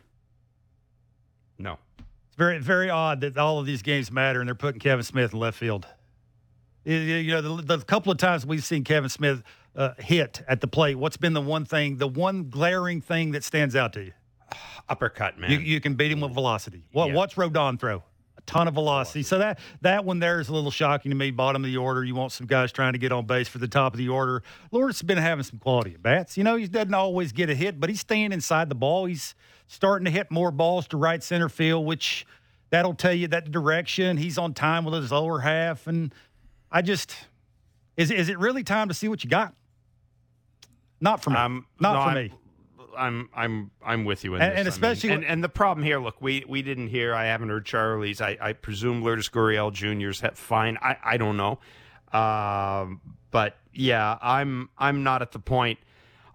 No. 1.60 1.78
It's 2.00 2.36
very 2.38 2.58
very 2.60 2.90
odd 2.90 3.22
that 3.22 3.38
all 3.38 3.60
of 3.60 3.66
these 3.66 3.81
games 3.84 4.12
matter 4.12 4.40
and 4.40 4.48
they're 4.48 4.56
putting 4.56 4.80
Kevin 4.80 5.04
Smith 5.04 5.34
in 5.34 5.40
left 5.40 5.58
field. 5.60 5.86
You- 6.86 6.96
You 6.98 7.31
know, 7.34 7.58
the, 7.58 7.78
the 7.78 7.86
couple 7.86 8.12
of 8.12 8.18
times 8.18 8.46
we've 8.46 8.63
seen 8.63 8.84
Kevin 8.84 9.10
Smith 9.10 9.44
uh, 9.77 9.94
hit 10.00 10.41
at 10.47 10.59
the 10.59 10.68
plate, 10.68 10.95
what's 10.95 11.18
been 11.18 11.33
the 11.33 11.41
one 11.41 11.63
thing, 11.63 11.98
the 11.98 12.07
one 12.07 12.50
glaring 12.50 13.00
thing 13.00 13.31
that 13.31 13.43
stands 13.43 13.75
out 13.75 13.93
to 13.93 14.03
you? 14.03 14.12
Uppercut, 14.89 15.38
man. 15.38 15.51
You, 15.51 15.60
you 15.60 15.79
can 15.79 15.93
beat 15.93 16.12
him 16.12 16.19
with 16.19 16.34
velocity. 16.34 16.84
What, 16.91 17.10
Yeah. 17.10 17.13
What's 17.13 17.36
Rodon 17.36 17.79
throw? 17.79 18.03
A 18.38 18.41
ton 18.48 18.67
of 18.67 18.74
velocity. 18.74 19.24
So 19.24 19.38
that 19.38 19.60
that 19.81 20.03
one 20.03 20.19
there 20.19 20.39
is 20.39 20.50
a 20.50 20.53
little 20.53 20.72
shocking 20.72 21.12
to 21.12 21.15
me. 21.15 21.31
Bottom 21.31 21.63
of 21.63 21.69
the 21.69 21.77
order. 21.77 22.03
You 22.03 22.15
want 22.15 22.31
some 22.31 22.48
guys 22.48 22.72
trying 22.72 22.93
to 22.93 23.00
get 23.00 23.12
on 23.12 23.25
base 23.25 23.48
for 23.48 23.60
the 23.60 23.67
top 23.67 23.93
of 23.93 23.98
the 23.98 24.10
order. 24.10 24.43
Lawrence 24.72 24.98
has 24.98 25.03
been 25.03 25.17
having 25.17 25.43
some 25.43 25.60
quality 25.60 25.93
at 25.93 26.01
bats. 26.01 26.38
You 26.38 26.43
know, 26.43 26.55
he 26.55 26.67
doesn't 26.67 26.93
always 26.93 27.31
get 27.31 27.50
a 27.50 27.55
hit, 27.55 27.79
but 27.79 27.89
he's 27.89 28.00
staying 28.00 28.31
inside 28.31 28.69
the 28.69 28.75
ball. 28.75 29.05
He's 29.05 29.36
starting 29.67 30.05
to 30.05 30.12
hit 30.12 30.31
more 30.31 30.51
balls 30.51 30.88
to 30.88 30.98
right 30.98 31.22
center 31.22 31.50
field, 31.50 31.86
which 31.86 32.25
that'll 32.69 32.93
tell 32.93 33.13
you 33.13 33.27
that 33.27 33.51
direction. 33.51 34.17
He's 34.17 34.38
on 34.38 34.53
time 34.53 34.86
with 34.86 34.93
his 34.96 35.12
lower 35.12 35.39
half. 35.39 35.86
And 35.86 36.13
I 36.72 36.81
just 36.81 37.15
is 37.98 38.12
is 38.12 38.29
it 38.29 38.39
really 38.39 38.63
time 38.63 38.88
to 38.88 38.93
see 38.93 39.07
what 39.07 39.24
you 39.24 39.29
got? 39.29 39.53
Not 41.00 41.22
for 41.24 41.30
me. 41.32 41.36
Um, 41.38 41.66
Not 41.80 41.94
no, 41.94 42.00
for 42.01 42.08
I'm- 42.10 42.16
me. 42.27 42.34
I'm 42.98 43.30
I'm 43.36 43.70
I'm 43.86 44.06
with 44.06 44.24
you 44.24 44.34
in 44.34 44.42
And- 44.42 44.51
this. 44.54 44.58
and 44.58 44.60
I 44.60 44.63
mean, 44.63 44.68
especially 44.92 45.10
and, 45.12 45.24
and 45.24 45.44
the 45.44 45.50
problem 45.50 45.84
here. 45.86 46.00
Look, 46.00 46.20
we 46.20 46.44
we 46.48 46.63
didn't 46.63 46.88
hear. 46.88 47.13
I 47.13 47.25
haven't 47.25 47.50
heard 47.50 47.63
Charlie's. 47.63 48.22
I, 48.22 48.38
I 48.42 48.54
presume 48.54 49.04
Lourdes 49.04 49.30
Gurriel 49.30 49.72
Jr.'s 49.72 50.24
fine. 50.34 50.77
I 50.82 50.98
I 51.04 51.18
don't 51.18 51.38
know, 51.38 51.60
um, 52.12 53.01
but 53.30 53.58
yeah, 53.72 54.18
I'm 54.20 54.70
I'm 54.80 55.04
not 55.04 55.22
at 55.22 55.32
the 55.32 55.38
point. 55.39 55.77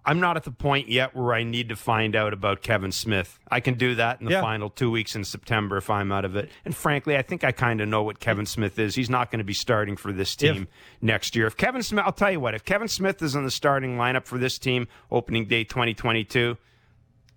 I'm 0.05 0.19
not 0.19 0.35
at 0.35 0.43
the 0.43 0.51
point 0.51 0.89
yet 0.89 1.15
where 1.15 1.33
I 1.33 1.43
need 1.43 1.69
to 1.69 1.75
find 1.77 2.13
out 2.15 2.33
about 2.33 2.61
Kevin 2.61 2.91
Smith. 2.91 3.39
I 3.49 3.61
can 3.61 3.75
do 3.75 3.95
that 3.95 4.19
in 4.19 4.25
the 4.25 4.33
Yeah. 4.33 4.41
final 4.41 4.69
two 4.69 4.91
weeks 4.91 5.15
in 5.15 5.23
September 5.23 5.77
if 5.77 5.89
I'm 5.89 6.11
out 6.11 6.25
of 6.25 6.35
it. 6.35 6.49
And 6.65 6.75
frankly, 6.75 7.15
I 7.15 7.21
think 7.21 7.43
I 7.45 7.53
kind 7.53 7.79
of 7.79 7.87
know 7.87 8.03
what 8.03 8.19
Kevin 8.19 8.45
Smith 8.45 8.77
is. 8.77 8.95
He's 8.95 9.09
not 9.09 9.31
going 9.31 9.39
to 9.39 9.45
be 9.45 9.53
starting 9.53 9.95
for 9.95 10.11
this 10.11 10.35
team 10.35 10.67
next 11.01 11.35
year. 11.37 11.47
If 11.47 11.55
Kevin 11.55 11.81
Smith, 11.83 12.03
I'll 12.05 12.11
tell 12.11 12.31
you 12.31 12.41
what, 12.41 12.53
if 12.53 12.65
Kevin 12.65 12.89
Smith 12.89 13.21
is 13.21 13.33
in 13.35 13.45
the 13.45 13.51
starting 13.51 13.95
lineup 13.97 14.25
for 14.25 14.37
this 14.37 14.59
team 14.59 14.87
opening 15.09 15.45
day 15.45 15.63
2022, 15.63 16.57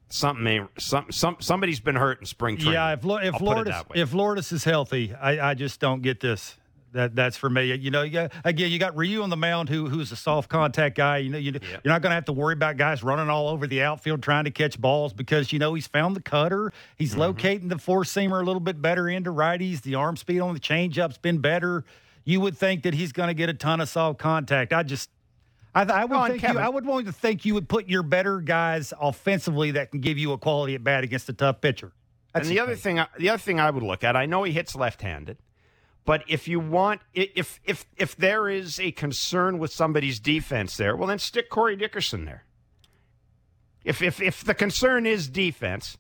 something 0.09 0.47
ain't, 0.47 0.69
some, 0.79 1.07
some, 1.11 1.37
somebody's 1.39 1.81
been 1.81 1.97
hurt 1.97 2.19
in 2.21 2.27
spring 2.27 2.57
training. 2.57 2.73
Yeah, 2.75 2.93
if 2.95 3.05
if 3.05 3.41
Lourdes 3.41 3.77
if 3.95 4.13
Lourdes 4.13 4.51
is 4.51 4.65
healthy, 4.65 5.15
I, 5.15 5.51
I 5.51 5.55
just 5.55 5.79
don't 5.81 6.03
get 6.03 6.21
this. 6.21 6.57
That 6.97 7.15
that's 7.15 7.37
for 7.37 7.49
me. 7.51 7.73
You 7.75 7.91
know, 7.91 8.03
you 8.03 8.11
got, 8.11 8.33
again, 8.45 8.71
you 8.71 8.79
got 8.79 8.97
Ryu 8.97 9.23
on 9.23 9.31
the 9.31 9.37
mound, 9.37 9.69
who 9.69 9.89
who's 9.89 10.11
a 10.13 10.17
soft 10.17 10.49
contact 10.49 10.97
guy. 10.97 11.19
You 11.19 11.31
know, 11.31 11.39
you, 11.39 11.53
you're 11.53 11.81
not 11.85 12.01
going 12.03 12.11
to 12.11 12.15
have 12.15 12.25
to 12.25 12.33
worry 12.33 12.55
about 12.55 12.77
guys 12.79 13.03
running 13.03 13.29
all 13.29 13.49
over 13.49 13.67
the 13.67 13.83
outfield 13.83 14.23
trying 14.23 14.45
to 14.45 14.51
catch 14.51 14.81
balls 14.81 15.13
because 15.13 15.53
you 15.53 15.59
know 15.59 15.75
he's 15.75 15.87
found 15.87 16.17
the 16.17 16.23
cutter. 16.23 16.73
He's 16.97 17.11
Mm-hmm. 17.13 17.21
locating 17.21 17.69
the 17.69 17.79
four 17.79 18.03
seamer 18.05 18.41
a 18.41 18.45
little 18.45 18.61
bit 18.61 18.81
better 18.81 19.09
into 19.09 19.31
righties. 19.31 19.83
The 19.83 19.95
arm 19.95 20.17
speed 20.17 20.41
on 20.41 20.55
the 20.55 20.61
changeup's 20.61 21.19
been 21.19 21.39
better. 21.39 21.85
You 22.25 22.41
would 22.41 22.57
think 22.57 22.83
that 22.85 22.95
he's 22.95 23.13
going 23.13 23.29
to 23.29 23.35
get 23.35 23.49
a 23.49 23.55
ton 23.55 23.81
of 23.81 23.89
soft 23.89 24.19
contact. 24.19 24.73
I 24.73 24.83
just. 24.83 25.11
I, 25.75 25.83
I 25.83 26.05
would 26.07 26.17
and 26.17 26.41
think 26.41 26.55
you, 26.55 26.59
I 26.59 26.69
would 26.71 26.87
want 26.87 27.05
to 27.07 27.13
think 27.13 27.45
you 27.45 27.53
would 27.53 27.69
put 27.69 27.87
your 27.87 28.03
better 28.03 28.41
guys 28.41 28.95
offensively 28.99 29.73
that 29.73 29.91
can 29.91 30.01
give 30.01 30.17
you 30.17 30.33
a 30.33 30.39
quality 30.39 30.75
at 30.75 30.83
bat 30.83 31.05
against 31.05 31.29
a 31.29 31.35
tough 31.35 31.61
pitcher. 31.61 31.93
and 32.35 32.41
That's 32.43 32.49
the 32.49 32.61
other 32.61 32.77
thing, 32.77 32.99
the 33.19 33.29
other 33.29 33.39
thing 33.39 33.61
I 33.61 33.71
would 33.71 33.83
look 33.83 34.03
at, 34.03 34.17
I 34.17 34.25
know 34.25 34.43
he 34.45 34.53
hits 34.53 34.75
left-handed, 34.75 35.37
but 36.07 36.23
if 36.29 36.49
you 36.49 36.59
want, 36.61 37.03
if 37.13 37.61
if 37.65 37.85
if 37.97 38.17
there 38.17 38.49
is 38.49 38.81
a 38.81 38.93
concern 38.93 39.59
with 39.59 39.73
somebody's 39.73 40.19
defense 40.19 40.77
there, 40.77 40.97
well, 40.97 41.09
then 41.09 41.19
stick 41.19 41.51
Corey 41.51 41.77
Dickerson 41.77 42.25
there. 42.25 42.45
if 43.85 44.01
if 44.01 44.21
if 44.21 44.43
the 44.45 44.55
concern 44.55 45.05
is 45.07 45.29
defense, 45.29 45.99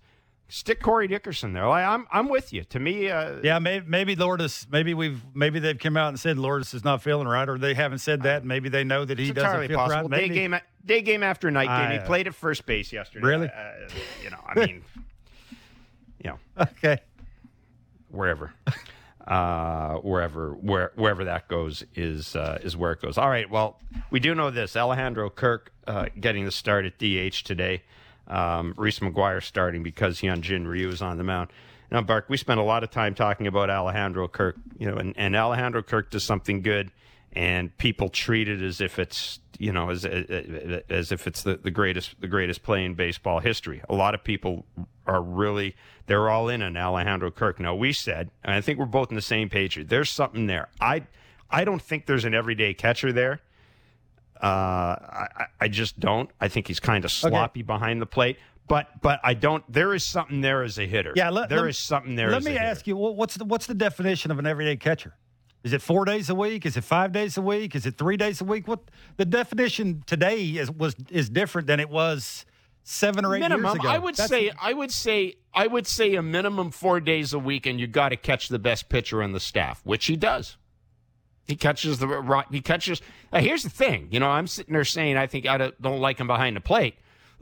stick 0.49 0.81
Corey 0.81 1.09
Dickerson 1.09 1.53
there. 1.53 1.67
Like, 1.67 1.85
I'm 1.85 2.07
I'm 2.11 2.29
with 2.29 2.53
you. 2.53 2.65
To 2.65 2.79
me, 2.79 3.11
uh, 3.11 3.37
yeah, 3.43 3.59
maybe 3.59 3.85
maybe 3.87 4.17
Lourdes, 4.17 4.67
maybe 4.71 4.95
we've 4.95 5.21
maybe 5.35 5.59
they've 5.59 5.79
come 5.79 5.97
out 5.97 6.09
and 6.09 6.19
said 6.21 6.39
Lourdes 6.39 6.73
is 6.73 6.85
not 6.85 7.03
feeling 7.03 7.27
right, 7.29 7.49
or 7.49 7.59
they 7.59 7.75
haven't 7.75 7.99
said 7.99 8.23
that. 8.23 8.45
Maybe 8.45 8.69
they 8.69 8.85
know 8.85 9.05
that 9.05 9.19
he 9.19 9.33
doesn't 9.33 9.69
feel 9.69 9.77
possible. 9.77 10.09
right. 10.09 10.21
Day 10.21 10.29
game, 10.29 10.57
day 10.85 11.03
game 11.03 11.23
after 11.23 11.51
night 11.51 11.67
game. 11.67 11.91
I, 11.91 11.93
he 11.95 11.99
uh, 11.99 12.07
played 12.07 12.27
at 12.29 12.35
first 12.35 12.65
base 12.65 12.93
yesterday. 12.93 13.27
Really? 13.27 13.49
Uh, 13.49 13.89
you 14.23 14.31
know, 14.31 14.39
I 14.47 14.67
mean, 14.67 14.83
you 16.25 16.31
know, 16.31 16.39
Okay. 16.59 16.99
wherever, 18.11 18.53
uh, 19.27 19.97
wherever, 19.97 20.53
where, 20.53 20.93
wherever 20.95 21.25
that 21.25 21.49
goes 21.49 21.85
is 21.95 22.37
uh, 22.37 22.59
is 22.63 22.77
where 22.77 22.93
it 22.93 23.01
goes. 23.01 23.19
All 23.19 23.29
right. 23.29 23.51
Well, 23.51 23.81
we 24.11 24.21
do 24.21 24.35
know 24.35 24.51
this: 24.51 24.77
Alejandro 24.77 25.31
Kirk 25.31 25.73
uh, 25.87 26.07
getting 26.19 26.45
the 26.45 26.53
start 26.53 26.85
at 26.85 26.99
DH 26.99 27.45
today. 27.45 27.83
Um, 28.29 28.75
Reese 28.77 28.99
McGuire 28.99 29.43
starting 29.43 29.83
because 29.83 30.21
Hyunjin 30.21 30.67
Ryu 30.67 30.89
is 30.89 31.01
on 31.01 31.17
the 31.17 31.25
mound. 31.25 31.51
Now, 31.91 32.03
Bark, 32.03 32.27
we 32.29 32.37
spent 32.37 32.59
a 32.59 32.65
lot 32.65 32.83
of 32.83 32.91
time 32.91 33.15
talking 33.15 33.47
about 33.47 33.71
Alejandro 33.71 34.27
Kirk, 34.27 34.57
you 34.79 34.91
know, 34.91 34.97
and, 34.97 35.15
and 35.17 35.37
Alejandro 35.37 35.83
Kirk 35.83 36.11
does 36.11 36.25
something 36.25 36.63
good, 36.63 36.91
and 37.37 37.77
people 37.77 38.09
treat 38.09 38.49
it 38.49 38.63
as 38.63 38.81
if 38.81 38.99
it's, 38.99 39.41
you 39.59 39.71
know, 39.71 39.91
as 39.91 40.05
as 40.07 41.13
if 41.13 41.27
it's 41.27 41.43
the, 41.43 41.57
the 41.57 41.71
greatest 41.71 42.19
the 42.21 42.27
greatest 42.29 42.63
play 42.63 42.85
in 42.85 42.95
baseball 42.95 43.41
history. 43.41 43.83
A 43.89 43.95
lot 43.95 44.15
of 44.15 44.25
people 44.25 44.65
are 45.07 45.23
really 45.23 45.77
they're 46.07 46.31
all 46.31 46.49
in 46.49 46.63
on 46.63 46.77
Alejandro 46.77 47.31
Kirk. 47.31 47.61
Now, 47.61 47.75
we 47.75 47.93
said, 47.93 48.31
and 48.43 48.55
I 48.55 48.61
think 48.63 48.79
we're 48.79 48.87
both 48.87 49.11
on 49.11 49.17
the 49.17 49.23
same 49.23 49.51
page 49.51 49.75
here. 49.75 49.85
There's 49.85 50.11
something 50.11 50.47
there. 50.47 50.69
I 50.81 51.03
I 51.51 51.65
don't 51.65 51.83
think 51.83 52.07
there's 52.07 52.25
an 52.25 52.35
everyday 52.35 52.73
catcher 52.75 53.13
there. 53.13 53.41
Uh, 54.43 54.47
I, 54.47 55.47
I 55.61 55.69
just 55.69 56.01
don't. 56.01 56.31
I 56.41 56.49
think 56.49 56.69
he's 56.69 56.81
kind 56.81 57.05
of 57.05 57.13
sloppy 57.13 57.63
behind 57.63 58.01
the 58.03 58.07
plate. 58.07 58.39
But 58.69 59.01
but 59.01 59.21
I 59.23 59.35
don't. 59.35 59.63
There 59.73 59.95
is 59.95 60.05
something 60.05 60.41
there 60.41 60.63
as 60.63 60.79
a 60.79 60.87
hitter. 60.87 61.13
Yeah, 61.15 61.31
let- 61.31 61.49
there 61.51 61.61
let- 61.61 61.69
is 61.71 61.79
something 61.79 62.17
there. 62.17 62.31
Let 62.31 62.39
as 62.39 62.45
me 62.45 62.53
a 62.53 62.55
hitter. 62.55 62.65
ask 62.65 62.87
you, 62.87 62.97
what's 62.97 63.37
the 63.37 63.45
what's 63.45 63.67
the 63.67 63.75
definition 63.75 64.31
of 64.31 64.39
an 64.39 64.47
everyday 64.47 64.77
catcher? 64.77 65.15
Is 65.67 65.73
it 65.73 65.83
four 65.83 66.05
days 66.05 66.31
a 66.31 66.35
week? 66.37 66.65
Is 66.65 66.77
it 66.77 66.85
five 66.85 67.11
days 67.11 67.37
a 67.37 67.43
week? 67.43 67.75
Is 67.75 67.87
it 67.87 67.99
three 67.99 68.17
days 68.17 68.41
a 68.41 68.45
week? 68.45 68.69
What 68.69 68.89
the 69.17 69.25
definition 69.25 70.05
today 70.07 70.45
is 70.45 70.71
was 70.71 70.95
is 71.11 71.29
different 71.29 71.67
than 71.67 71.81
it 71.81 71.91
was 71.91 72.47
seven 72.85 73.25
or 73.25 73.35
eight 73.35 73.41
minimum. 73.41 73.65
years 73.65 73.75
ago. 73.75 73.89
I 73.89 73.99
would 73.99 74.15
That's- 74.15 74.29
say, 74.31 74.53
I 74.63 74.73
would 74.73 74.93
say, 74.93 75.35
I 75.53 75.67
would 75.67 75.89
say 75.89 76.15
a 76.15 76.23
minimum 76.23 76.71
four 76.71 77.01
days 77.01 77.33
a 77.33 77.41
week, 77.41 77.67
and 77.67 77.81
you 77.81 77.89
got 77.89 78.11
to 78.11 78.17
catch 78.17 78.49
the 78.49 78.61
best 78.61 78.89
pitcher 78.89 79.25
on 79.25 79.33
the 79.33 79.41
staff, 79.41 79.81
which 79.83 80.07
he 80.07 80.15
does. 80.15 80.57
He 81.49 81.57
catches 81.57 81.99
the 81.99 82.07
right. 82.07 82.47
He 82.53 82.61
catches. 82.61 83.03
Uh, 83.33 83.41
here's 83.41 83.65
the 83.65 83.69
thing. 83.71 84.07
You 84.13 84.21
know, 84.21 84.29
I'm 84.31 84.47
sitting 84.47 84.73
there 84.73 84.85
saying 84.85 85.17
I 85.17 85.27
think 85.27 85.49
I 85.49 85.59
don't, 85.59 85.83
don't 85.83 85.99
like 85.99 86.19
him 86.21 86.29
behind 86.29 86.55
the 86.55 86.61
plate. 86.61 86.95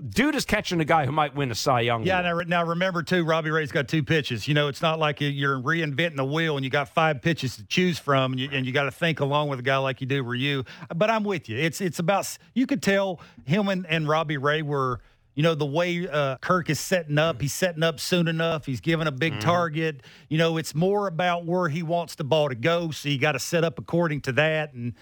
Dude 0.09 0.35
is 0.35 0.45
catching 0.45 0.81
a 0.81 0.85
guy 0.85 1.07
who 1.07 1.13
might 1.13 1.37
win 1.37 1.53
a 1.53 1.55
Cy 1.55 1.83
Young. 1.83 2.03
Yeah, 2.05 2.21
now, 2.21 2.41
now 2.41 2.65
remember 2.65 3.03
too, 3.05 3.25
Robbie 3.25 3.51
Ray's 3.51 3.71
got 3.71 3.87
two 3.87 4.03
pitches. 4.03 4.49
You 4.49 4.55
know, 4.55 4.67
it's 4.67 4.83
not 4.83 4.99
like 4.99 5.21
you're 5.21 5.59
reinventing 5.61 6.17
the 6.17 6.25
wheel 6.25 6.57
and 6.57 6.65
you 6.65 6.71
got 6.71 6.89
five 6.89 7.23
pitches 7.23 7.57
to 7.57 7.65
choose 7.67 7.99
from, 7.99 8.33
and 8.33 8.41
you, 8.41 8.49
and 8.51 8.67
you 8.67 8.73
got 8.73 8.85
to 8.85 8.91
think 8.91 9.21
along 9.21 9.49
with 9.51 9.61
a 9.61 9.63
guy 9.63 9.77
like 9.77 10.01
you 10.01 10.07
do 10.09 10.23
Ryu. 10.25 10.65
But 10.95 11.11
I'm 11.11 11.23
with 11.23 11.49
you. 11.49 11.57
It's 11.57 11.81
it's 11.81 12.01
about 12.01 12.27
you 12.55 12.67
could 12.67 12.83
tell 12.83 13.21
him 13.45 13.69
and, 13.69 13.87
and 13.87 14.09
Robbie 14.09 14.37
Ray 14.37 14.63
were. 14.63 15.01
You 15.37 15.43
know 15.43 15.57
the 15.57 15.67
way 15.67 16.07
uh, 16.07 16.37
Kirk 16.37 16.71
is 16.71 16.79
setting 16.79 17.19
up. 17.19 17.41
He's 17.43 17.53
setting 17.53 17.83
up 17.83 17.99
soon 17.99 18.29
enough. 18.29 18.67
He's 18.67 18.81
giving 18.81 19.09
a 19.09 19.11
big 19.11 19.33
Mm-hmm. 19.33 19.41
target. 19.41 20.03
You 20.29 20.39
know, 20.39 20.59
it's 20.59 20.77
more 20.77 21.09
about 21.09 21.45
where 21.45 21.69
he 21.69 21.83
wants 21.83 22.15
the 22.15 22.23
ball 22.23 22.49
to 22.51 22.55
go. 22.55 22.93
So 22.93 23.09
you 23.09 23.19
got 23.19 23.33
to 23.33 23.41
set 23.41 23.65
up 23.65 23.81
according 23.81 24.21
to 24.23 24.33
that. 24.33 24.75
And 24.75 24.95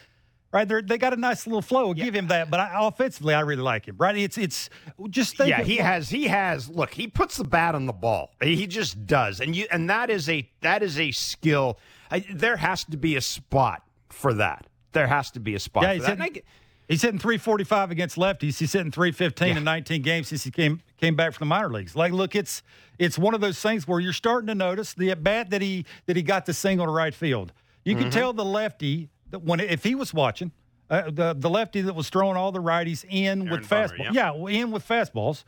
right 0.53 0.69
there, 0.69 0.83
they 0.83 0.99
got 0.99 1.13
a 1.13 1.17
nice 1.17 1.47
little 1.47 1.63
flow. 1.63 1.89
I'll 1.89 1.95
Give 1.95 2.15
him 2.15 2.29
that. 2.29 2.51
But 2.51 2.61
I, 2.61 2.87
offensively, 2.87 3.35
I 3.35 3.41
really 3.41 3.63
like 3.63 3.87
him. 3.87 3.97
Right? 3.99 4.17
It's 4.17 4.39
it's 4.39 4.71
just 5.11 5.37
think 5.37 5.51
Yeah, 5.51 5.63
he 5.63 5.77
has. 5.77 6.09
He 6.09 6.25
has. 6.29 6.69
Look, 6.69 6.95
he 6.95 7.07
puts 7.09 7.37
the 7.37 7.45
bat 7.45 7.75
on 7.75 7.87
the 7.87 7.93
ball. 7.93 8.31
He 8.43 8.67
just 8.67 9.07
does, 9.07 9.41
and 9.41 9.55
you 9.57 9.67
and 9.71 9.89
that 9.91 10.11
is 10.11 10.29
a 10.29 10.49
that 10.61 10.83
is 10.83 10.99
a 10.99 11.11
skill. 11.11 11.79
I, 12.11 12.25
there 12.33 12.57
has 12.59 12.85
to 12.85 12.97
be 12.97 13.17
a 13.17 13.21
spot 13.23 13.83
for 14.11 14.35
that. 14.35 14.67
There 14.93 15.07
has 15.07 15.31
to 15.33 15.41
be 15.41 15.55
a 15.55 15.59
spot. 15.59 15.85
Yeah, 15.85 15.89
for 15.91 15.95
he's 15.95 16.07
that. 16.07 16.19
hitting- 16.21 16.43
He's 16.89 17.01
hitting 17.01 17.21
345 17.21 17.91
against 17.91 18.17
lefties. 18.17 18.59
He's 18.59 18.73
hitting 18.73 18.91
315 18.91 19.57
in 19.57 19.65
19 19.65 20.03
games 20.03 20.29
since 20.29 20.45
he 20.45 20.51
came 20.51 20.83
came 20.99 21.17
back 21.17 21.33
from 21.33 21.47
the 21.47 21.49
minor 21.49 21.71
leagues. 21.71 21.97
Like, 21.97 22.13
look, 22.13 22.35
it's 22.37 22.63
it's 22.99 23.17
one 23.17 23.33
of 23.35 23.41
those 23.41 23.59
things 23.63 23.89
where 23.89 23.99
you're 23.99 24.13
starting 24.13 24.49
to 24.49 24.55
notice 24.55 24.93
the 24.93 25.11
at 25.13 25.23
bat 25.25 25.49
that 25.51 25.63
he 25.63 25.87
that 26.05 26.17
he 26.17 26.23
got 26.23 26.45
the 26.45 26.53
single 26.53 26.85
to 26.85 26.93
right 26.93 27.15
field. 27.15 27.53
You 27.85 27.95
Mm-hmm. 27.95 28.03
can 28.03 28.11
tell 28.11 28.33
the 28.35 28.45
lefty 28.45 29.09
when 29.41 29.61
if 29.61 29.85
he 29.85 29.95
was 29.95 30.13
watching 30.13 30.53
uh, 30.91 31.11
the 31.11 31.35
the 31.39 31.51
lefty 31.51 31.81
that 31.83 31.95
was 31.95 32.09
throwing 32.11 32.37
all 32.37 32.53
the 32.53 32.63
righties 32.63 33.05
in 33.09 33.49
with 33.51 33.69
fastballs, 33.69 34.13
yeah. 34.13 34.35
yeah, 34.35 34.49
in 34.49 34.71
with 34.71 34.87
fastballs. 34.87 35.45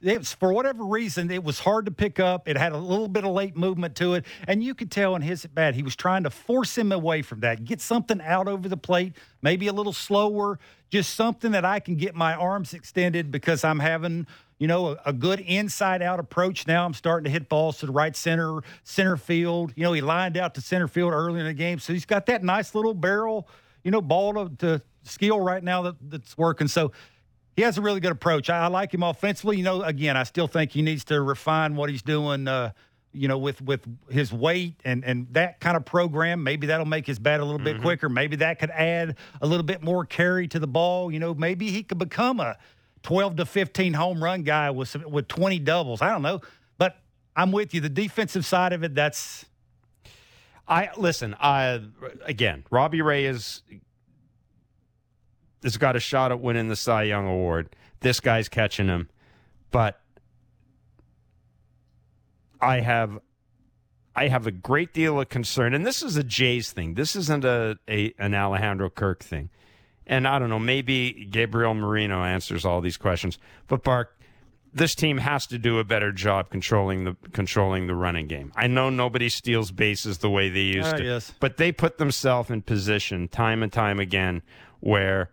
It 0.00 0.18
was, 0.18 0.32
for 0.32 0.52
whatever 0.52 0.84
reason, 0.84 1.28
it 1.28 1.42
was 1.42 1.58
hard 1.58 1.86
to 1.86 1.90
pick 1.90 2.20
up. 2.20 2.48
It 2.48 2.56
had 2.56 2.70
a 2.70 2.76
little 2.76 3.08
bit 3.08 3.24
of 3.24 3.32
late 3.32 3.56
movement 3.56 3.96
to 3.96 4.14
it, 4.14 4.24
and 4.46 4.62
you 4.62 4.72
could 4.72 4.92
tell 4.92 5.16
in 5.16 5.22
his 5.22 5.44
at 5.44 5.52
bat 5.52 5.74
he 5.74 5.82
was 5.82 5.96
trying 5.96 6.22
to 6.22 6.30
force 6.30 6.78
him 6.78 6.92
away 6.92 7.22
from 7.22 7.40
that, 7.40 7.64
get 7.64 7.80
something 7.80 8.20
out 8.20 8.46
over 8.46 8.68
the 8.68 8.76
plate, 8.76 9.14
maybe 9.42 9.66
a 9.66 9.72
little 9.72 9.92
slower, 9.92 10.60
just 10.88 11.16
something 11.16 11.50
that 11.50 11.64
I 11.64 11.80
can 11.80 11.96
get 11.96 12.14
my 12.14 12.34
arms 12.34 12.74
extended 12.74 13.32
because 13.32 13.64
I'm 13.64 13.80
having, 13.80 14.28
you 14.58 14.66
know, 14.66 14.88
a, 14.88 14.96
a 15.06 15.12
good 15.12 15.40
inside 15.40 16.02
out 16.02 16.20
approach. 16.20 16.66
Now 16.66 16.84
I'm 16.84 16.94
starting 16.94 17.24
to 17.24 17.30
hit 17.30 17.48
balls 17.48 17.78
to 17.78 17.86
the 17.86 17.92
right 17.92 18.14
center, 18.14 18.60
center 18.84 19.16
field. 19.16 19.72
You 19.76 19.84
know, 19.84 19.92
he 19.92 20.00
lined 20.00 20.36
out 20.36 20.54
to 20.54 20.60
center 20.60 20.88
field 20.88 21.12
early 21.12 21.40
in 21.40 21.46
the 21.46 21.54
game, 21.54 21.78
so 21.78 21.92
he's 21.92 22.06
got 22.06 22.26
that 22.26 22.42
nice 22.42 22.74
little 22.74 22.94
barrel, 22.94 23.48
you 23.84 23.90
know, 23.90 24.00
ball 24.00 24.34
to, 24.34 24.50
to 24.58 24.82
skill 25.02 25.40
right 25.40 25.62
now 25.62 25.82
that, 25.82 25.96
that's 26.00 26.36
working. 26.36 26.68
So 26.68 26.92
he 27.56 27.62
has 27.62 27.78
a 27.78 27.82
really 27.82 28.00
good 28.00 28.12
approach. 28.12 28.50
I, 28.50 28.64
I 28.64 28.66
like 28.68 28.92
him 28.92 29.02
offensively. 29.02 29.56
You 29.56 29.64
know, 29.64 29.82
again, 29.82 30.16
I 30.16 30.24
still 30.24 30.46
think 30.46 30.72
he 30.72 30.82
needs 30.82 31.04
to 31.06 31.20
refine 31.20 31.76
what 31.76 31.90
he's 31.90 32.02
doing. 32.02 32.46
Uh, 32.46 32.72
you 33.12 33.26
know, 33.26 33.38
with 33.38 33.60
with 33.62 33.80
his 34.10 34.32
weight 34.32 34.80
and 34.84 35.04
and 35.04 35.26
that 35.32 35.60
kind 35.60 35.76
of 35.76 35.84
program, 35.84 36.42
maybe 36.42 36.66
that'll 36.66 36.86
make 36.86 37.06
his 37.06 37.18
bat 37.18 37.40
a 37.40 37.44
little 37.44 37.58
bit 37.58 37.80
quicker. 37.80 38.08
Maybe 38.08 38.36
that 38.36 38.58
could 38.58 38.70
add 38.70 39.16
a 39.40 39.46
little 39.46 39.64
bit 39.64 39.82
more 39.82 40.04
carry 40.04 40.46
to 40.48 40.58
the 40.58 40.66
ball. 40.66 41.10
You 41.10 41.18
know, 41.18 41.34
maybe 41.34 41.70
he 41.70 41.82
could 41.82 41.98
become 41.98 42.38
a 42.38 42.58
twelve 43.08 43.36
to 43.36 43.46
fifteen 43.46 43.94
home 43.94 44.22
run 44.22 44.42
guy 44.42 44.70
with 44.70 44.94
with 45.06 45.28
twenty 45.28 45.58
doubles. 45.58 46.02
I 46.02 46.10
don't 46.10 46.20
know, 46.20 46.42
but 46.76 46.96
I'm 47.34 47.52
with 47.52 47.72
you. 47.72 47.80
The 47.80 47.88
defensive 47.88 48.44
side 48.44 48.74
of 48.74 48.84
it, 48.84 48.94
that's 48.94 49.46
I 50.68 50.90
listen. 50.94 51.32
Uh, 51.32 51.78
again, 52.26 52.64
Robbie 52.70 53.00
Ray 53.00 53.24
is 53.24 53.62
has 55.62 55.78
got 55.78 55.96
a 55.96 56.00
shot 56.00 56.32
at 56.32 56.40
winning 56.40 56.68
the 56.68 56.76
Cy 56.76 57.04
Young 57.04 57.26
Award. 57.26 57.74
This 58.00 58.20
guy's 58.20 58.50
catching 58.50 58.88
him, 58.88 59.08
but 59.70 59.98
I 62.60 62.80
have 62.80 63.18
I 64.14 64.28
have 64.28 64.46
a 64.46 64.52
great 64.52 64.92
deal 64.92 65.18
of 65.18 65.30
concern, 65.30 65.72
and 65.72 65.86
this 65.86 66.02
is 66.02 66.18
a 66.18 66.22
Jays 66.22 66.72
thing. 66.72 66.92
This 66.92 67.16
isn't 67.16 67.46
a, 67.46 67.78
a 67.88 68.12
an 68.18 68.34
Alejandro 68.34 68.90
Kirk 68.90 69.24
thing. 69.24 69.48
And 70.08 70.26
I 70.26 70.38
don't 70.38 70.48
know, 70.48 70.58
maybe 70.58 71.26
Gabriel 71.30 71.74
Moreno 71.74 72.22
answers 72.24 72.64
all 72.64 72.80
these 72.80 72.96
questions. 72.96 73.38
But 73.66 73.84
Bark, 73.84 74.18
this 74.72 74.94
team 74.94 75.18
has 75.18 75.46
to 75.48 75.58
do 75.58 75.78
a 75.78 75.84
better 75.84 76.12
job 76.12 76.48
controlling 76.50 77.04
the 77.04 77.16
controlling 77.32 77.86
the 77.86 77.94
running 77.94 78.26
game. 78.26 78.52
I 78.56 78.66
know 78.68 78.88
nobody 78.90 79.28
steals 79.28 79.70
bases 79.70 80.18
the 80.18 80.30
way 80.30 80.48
they 80.48 80.60
used 80.62 80.94
Ah, 80.94 80.96
to, 80.98 81.04
yes. 81.04 81.34
but 81.40 81.56
they 81.58 81.72
put 81.72 81.98
themselves 81.98 82.50
in 82.50 82.62
position 82.62 83.28
time 83.28 83.62
and 83.62 83.72
time 83.72 84.00
again 84.00 84.42
where 84.80 85.30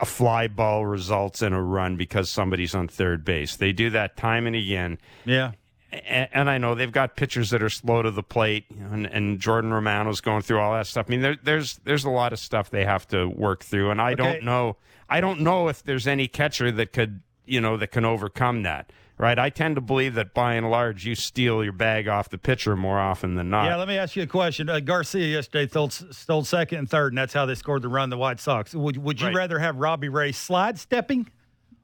a 0.00 0.04
fly 0.06 0.46
ball 0.46 0.86
results 0.86 1.42
in 1.42 1.52
a 1.52 1.60
run 1.62 1.96
because 1.96 2.30
somebody's 2.30 2.74
on 2.74 2.86
third 2.86 3.24
base. 3.24 3.56
They 3.56 3.72
do 3.72 3.90
that 3.90 4.16
time 4.16 4.46
and 4.46 4.54
again. 4.54 4.98
yeah. 5.24 5.52
And, 5.90 6.50
I 6.50 6.58
know 6.58 6.74
they've 6.74 6.92
got 6.92 7.16
pitchers 7.16 7.48
that 7.50 7.62
are 7.62 7.70
slow 7.70 8.02
to 8.02 8.10
the 8.10 8.22
plate, 8.22 8.66
and, 8.78 9.06
and 9.06 9.40
Jordan 9.40 9.72
Romano's 9.72 10.20
going 10.20 10.42
through 10.42 10.60
all 10.60 10.74
that 10.74 10.86
stuff. 10.86 11.06
I 11.08 11.10
mean, 11.10 11.22
there, 11.22 11.36
there's 11.42 11.80
there's 11.84 12.04
a 12.04 12.10
lot 12.10 12.32
of 12.34 12.38
stuff 12.38 12.68
they 12.68 12.84
have 12.84 13.08
to 13.08 13.26
work 13.26 13.64
through, 13.64 13.90
and 13.90 14.00
I 14.00 14.12
Okay. 14.12 14.16
don't 14.22 14.44
know. 14.44 14.76
I 15.08 15.22
don't 15.22 15.40
know 15.40 15.68
if 15.68 15.82
there's 15.82 16.06
any 16.06 16.28
catcher 16.28 16.70
that 16.72 16.92
could, 16.92 17.20
you 17.46 17.60
know, 17.62 17.78
that 17.78 17.86
can 17.88 18.04
overcome 18.04 18.62
that. 18.64 18.92
Right? 19.20 19.36
I 19.36 19.50
tend 19.50 19.74
to 19.74 19.80
believe 19.80 20.14
that 20.14 20.32
by 20.32 20.54
and 20.54 20.70
large, 20.70 21.04
you 21.04 21.16
steal 21.16 21.64
your 21.64 21.72
bag 21.72 22.06
off 22.06 22.28
the 22.28 22.38
pitcher 22.38 22.76
more 22.76 23.00
often 23.00 23.34
than 23.34 23.50
not. 23.50 23.64
Yeah, 23.64 23.74
let 23.74 23.88
me 23.88 23.96
ask 23.98 24.14
you 24.14 24.22
a 24.22 24.26
question. 24.28 24.68
Uh, 24.68 24.78
Garcia 24.78 25.26
yesterday 25.26 25.66
stole, 25.68 25.90
stole 25.90 26.44
second 26.44 26.78
and 26.78 26.88
third, 26.88 27.12
and 27.12 27.18
that's 27.18 27.32
how 27.32 27.44
they 27.44 27.56
scored 27.56 27.82
the 27.82 27.88
run. 27.88 28.10
The 28.10 28.16
White 28.18 28.38
Sox. 28.38 28.74
Would 28.76 28.96
Would 28.98 29.20
you 29.20 29.26
Right. 29.28 29.34
rather 29.34 29.58
have 29.58 29.74
Robbie 29.74 30.08
Ray 30.08 30.30
slide 30.30 30.78
stepping, 30.78 31.30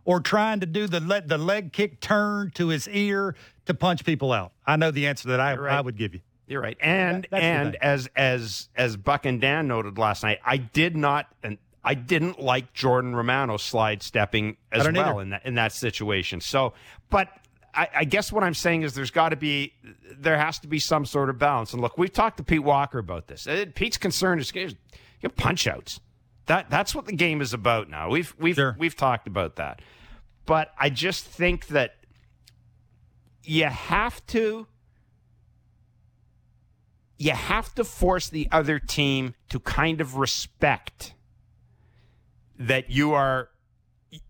or 0.05 0.21
trying 0.21 0.61
to 0.61 0.67
do 0.67 0.87
the 0.87 1.01
le- 1.01 1.23
the 1.23 1.39
leg 1.39 1.73
kick 1.73 2.01
turn 2.01 2.51
to 2.55 2.69
his 2.69 2.89
ear 2.89 3.35
to 3.67 3.75
punch 3.75 4.05
people 4.05 4.33
out? 4.33 4.53
I 4.67 4.77
know 4.77 4.91
the 4.91 5.07
answer 5.07 5.29
that 5.29 5.41
I 5.41 5.55
right. 5.57 5.73
I 5.75 5.81
would 5.81 5.97
give 5.97 6.15
you. 6.15 6.21
You're 6.47 6.61
right. 6.61 6.77
And 6.81 7.27
That- 7.31 7.43
and 7.43 7.77
as 7.77 8.09
as 8.17 8.69
as 8.77 8.97
Buck 8.97 9.25
and 9.27 9.41
Dan 9.41 9.69
noted 9.69 9.97
last 9.99 10.23
night, 10.23 10.39
I 10.45 10.57
did 10.59 10.97
not 10.97 11.27
and 11.43 11.59
I 11.83 11.95
didn't 11.95 12.41
like 12.41 12.73
Jordan 12.73 13.15
Romano 13.15 13.57
slide 13.59 14.03
stepping 14.03 14.57
as 14.73 14.85
well 14.91 14.97
either. 15.11 15.21
in 15.23 15.31
that 15.31 15.47
in 15.47 15.55
that 15.55 15.73
situation. 15.73 16.41
So, 16.41 16.73
but 17.11 17.29
I, 17.75 17.89
I 17.97 18.05
guess 18.05 18.31
what 18.33 18.45
I'm 18.45 18.55
saying 18.55 18.83
is 18.83 18.95
there's 18.95 19.11
got 19.11 19.31
to 19.31 19.37
be 19.37 19.75
there 20.17 20.39
has 20.39 20.59
to 20.61 20.69
be 20.69 20.79
some 20.79 21.05
sort 21.05 21.29
of 21.29 21.39
balance. 21.39 21.73
And 21.73 21.83
look, 21.83 21.99
we've 21.99 22.13
talked 22.13 22.37
to 22.37 22.43
Pete 22.45 22.63
Walker 22.63 22.99
about 22.99 23.27
this. 23.27 23.47
Uh, 23.47 23.67
Pete's 23.75 23.99
concern 23.99 24.39
is 24.39 24.53
get 24.53 24.77
punch 25.37 25.67
outs. 25.67 26.01
That 26.47 26.71
that's 26.71 26.95
what 26.95 27.07
the 27.07 27.15
game 27.17 27.41
is 27.41 27.53
about 27.55 27.89
now. 27.89 28.11
We've 28.11 28.35
we've 28.39 28.55
Sure. 28.57 28.77
we've 28.79 28.97
talked 28.97 29.27
about 29.27 29.57
that. 29.57 29.81
but 30.47 30.73
I 30.79 30.91
just 30.91 31.25
think 31.25 31.69
that 31.69 31.97
you 33.43 33.65
have 33.65 34.25
to 34.29 34.67
you 37.17 37.31
have 37.33 37.75
to 37.77 37.85
force 37.85 38.29
the 38.29 38.49
other 38.51 38.79
team 38.79 39.35
to 39.49 39.59
kind 39.61 40.01
of 40.01 40.17
respect 40.17 41.15
that 42.59 42.91
you 42.91 43.13
are 43.15 43.51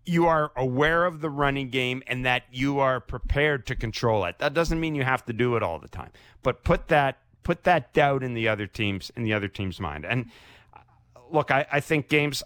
you 0.05 0.25
are 0.25 0.51
aware 0.55 1.05
of 1.05 1.21
the 1.21 1.29
running 1.29 1.69
game 1.69 2.01
and 2.07 2.25
that 2.25 2.43
you 2.51 2.79
are 2.79 2.99
prepared 2.99 3.67
to 3.67 3.75
control 3.75 4.25
it. 4.25 4.39
That 4.39 4.53
doesn't 4.53 4.79
mean 4.79 4.95
you 4.95 5.03
have 5.03 5.23
to 5.25 5.33
do 5.33 5.55
it 5.55 5.63
all 5.63 5.79
the 5.79 5.87
time, 5.87 6.11
but 6.43 6.63
put 6.63 6.87
that 6.87 7.19
put 7.43 7.63
that 7.65 7.93
doubt 7.93 8.23
in 8.23 8.33
the 8.33 8.47
other 8.47 8.67
teams 8.67 9.11
in 9.15 9.23
the 9.23 9.33
other 9.33 9.47
team's 9.47 9.79
mind. 9.79 10.05
And 10.05 10.31
look, 11.35 11.51
I, 11.51 11.65
I 11.71 11.79
think 11.79 12.09
games 12.09 12.41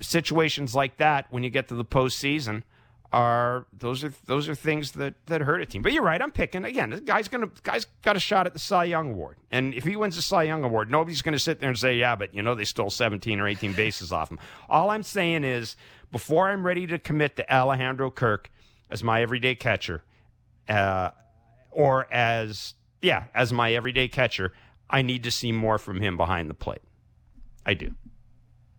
situations 0.00 0.74
like 0.74 0.96
that 0.96 1.26
when 1.30 1.44
you 1.44 1.50
get 1.50 1.68
to 1.68 1.74
the 1.74 1.84
postseason 1.84 2.64
are 3.12 3.66
those 3.78 4.02
are 4.02 4.12
those 4.24 4.48
are 4.48 4.54
things 4.54 4.92
that 4.92 5.14
that 5.26 5.42
hurt 5.42 5.60
a 5.60 5.66
team. 5.66 5.82
But 5.82 5.92
you're 5.92 6.02
right. 6.02 6.20
I'm 6.20 6.32
picking 6.32 6.64
again. 6.64 6.90
The 6.90 7.00
guy's 7.00 7.28
gonna 7.28 7.50
guy's 7.62 7.86
got 8.02 8.16
a 8.16 8.20
shot 8.20 8.46
at 8.46 8.54
the 8.54 8.58
Cy 8.58 8.84
Young 8.84 9.10
Award, 9.10 9.36
and 9.50 9.74
if 9.74 9.84
he 9.84 9.96
wins 9.96 10.16
the 10.16 10.22
Cy 10.22 10.44
Young 10.44 10.64
Award, 10.64 10.90
nobody's 10.90 11.20
gonna 11.20 11.38
sit 11.38 11.60
there 11.60 11.68
and 11.68 11.78
say, 11.78 11.96
"Yeah, 11.96 12.16
but 12.16 12.34
you 12.34 12.42
know 12.42 12.54
they 12.54 12.64
stole 12.64 12.90
17 12.90 13.38
or 13.38 13.46
18 13.46 13.74
bases 13.74 14.12
off 14.12 14.30
him." 14.30 14.38
All 14.68 14.90
I'm 14.90 15.02
saying 15.02 15.44
is, 15.44 15.76
before 16.10 16.48
I'm 16.48 16.64
ready 16.64 16.86
to 16.86 16.98
commit 16.98 17.36
to 17.36 17.54
Alejandro 17.54 18.10
Kirk 18.10 18.50
as 18.90 19.04
my 19.04 19.20
everyday 19.20 19.54
catcher, 19.54 20.02
uh, 20.68 21.10
or 21.70 22.10
as 22.12 22.74
yeah 23.02 23.24
as 23.34 23.52
my 23.52 23.74
everyday 23.74 24.08
catcher, 24.08 24.54
I 24.88 25.02
need 25.02 25.22
to 25.24 25.30
see 25.30 25.52
more 25.52 25.76
from 25.76 26.00
him 26.00 26.16
behind 26.16 26.48
the 26.48 26.54
plate. 26.54 26.82
I 27.66 27.74
do. 27.74 27.94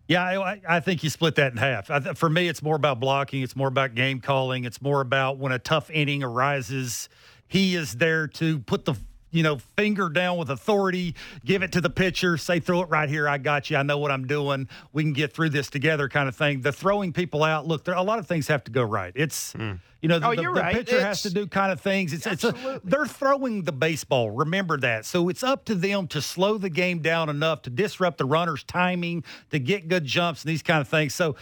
Yeah, 0.06 0.22
I, 0.22 0.60
I, 0.68 0.80
think 0.80 1.02
you 1.02 1.08
split 1.08 1.36
that 1.36 1.52
in 1.52 1.58
half. 1.58 1.90
I, 1.90 2.00
for 2.12 2.28
me, 2.28 2.48
it's 2.48 2.62
more 2.62 2.76
about 2.76 3.00
blocking. 3.00 3.42
It's 3.42 3.56
more 3.56 3.68
about 3.68 3.94
game 3.94 4.20
calling. 4.20 4.64
It's 4.64 4.82
more 4.82 5.00
about 5.00 5.38
when 5.38 5.52
a 5.52 5.58
tough 5.58 5.90
inning 5.90 6.22
arises, 6.22 7.08
he 7.48 7.74
is 7.74 7.94
there 7.94 8.26
to 8.28 8.58
put 8.58 8.84
the 8.84 8.94
you 9.34 9.42
know, 9.42 9.58
finger 9.76 10.08
down 10.08 10.38
with 10.38 10.48
authority, 10.48 11.16
give 11.44 11.64
it 11.64 11.72
to 11.72 11.80
the 11.80 11.90
pitcher, 11.90 12.36
say, 12.36 12.60
throw 12.60 12.82
it 12.82 12.88
right 12.88 13.08
here. 13.08 13.28
I 13.28 13.38
got 13.38 13.68
you. 13.68 13.76
I 13.76 13.82
know 13.82 13.98
what 13.98 14.12
I'm 14.12 14.28
doing. 14.28 14.68
We 14.92 15.02
can 15.02 15.12
get 15.12 15.34
through 15.34 15.50
this 15.50 15.68
together 15.68 16.08
kind 16.08 16.28
of 16.28 16.36
thing. 16.36 16.60
The 16.60 16.72
throwing 16.72 17.12
people 17.12 17.42
out, 17.42 17.66
look, 17.66 17.84
there, 17.84 17.94
a 17.94 18.02
lot 18.02 18.20
of 18.20 18.28
things 18.28 18.46
have 18.46 18.62
to 18.64 18.70
go 18.70 18.84
right. 18.84 19.12
It's, 19.16 19.52
mm. 19.54 19.80
you 20.00 20.08
know, 20.08 20.20
the, 20.20 20.28
oh, 20.28 20.34
the, 20.36 20.42
the 20.42 20.50
right. 20.50 20.72
pitcher 20.72 20.96
it's, 20.96 21.04
has 21.04 21.22
to 21.22 21.30
do 21.30 21.48
kind 21.48 21.72
of 21.72 21.80
things. 21.80 22.12
It's, 22.12 22.28
it's 22.28 22.44
a, 22.44 22.80
they're 22.84 23.06
throwing 23.06 23.62
the 23.62 23.72
baseball. 23.72 24.30
Remember 24.30 24.78
that. 24.78 25.04
So 25.04 25.28
it's 25.28 25.42
up 25.42 25.64
to 25.64 25.74
them 25.74 26.06
to 26.08 26.22
slow 26.22 26.56
the 26.56 26.70
game 26.70 27.00
down 27.00 27.28
enough 27.28 27.62
to 27.62 27.70
disrupt 27.70 28.18
the 28.18 28.26
runner's 28.26 28.62
timing, 28.62 29.24
to 29.50 29.58
get 29.58 29.88
good 29.88 30.04
jumps 30.04 30.44
and 30.44 30.50
these 30.50 30.62
kind 30.62 30.80
of 30.80 30.86
things. 30.86 31.12
So 31.12 31.34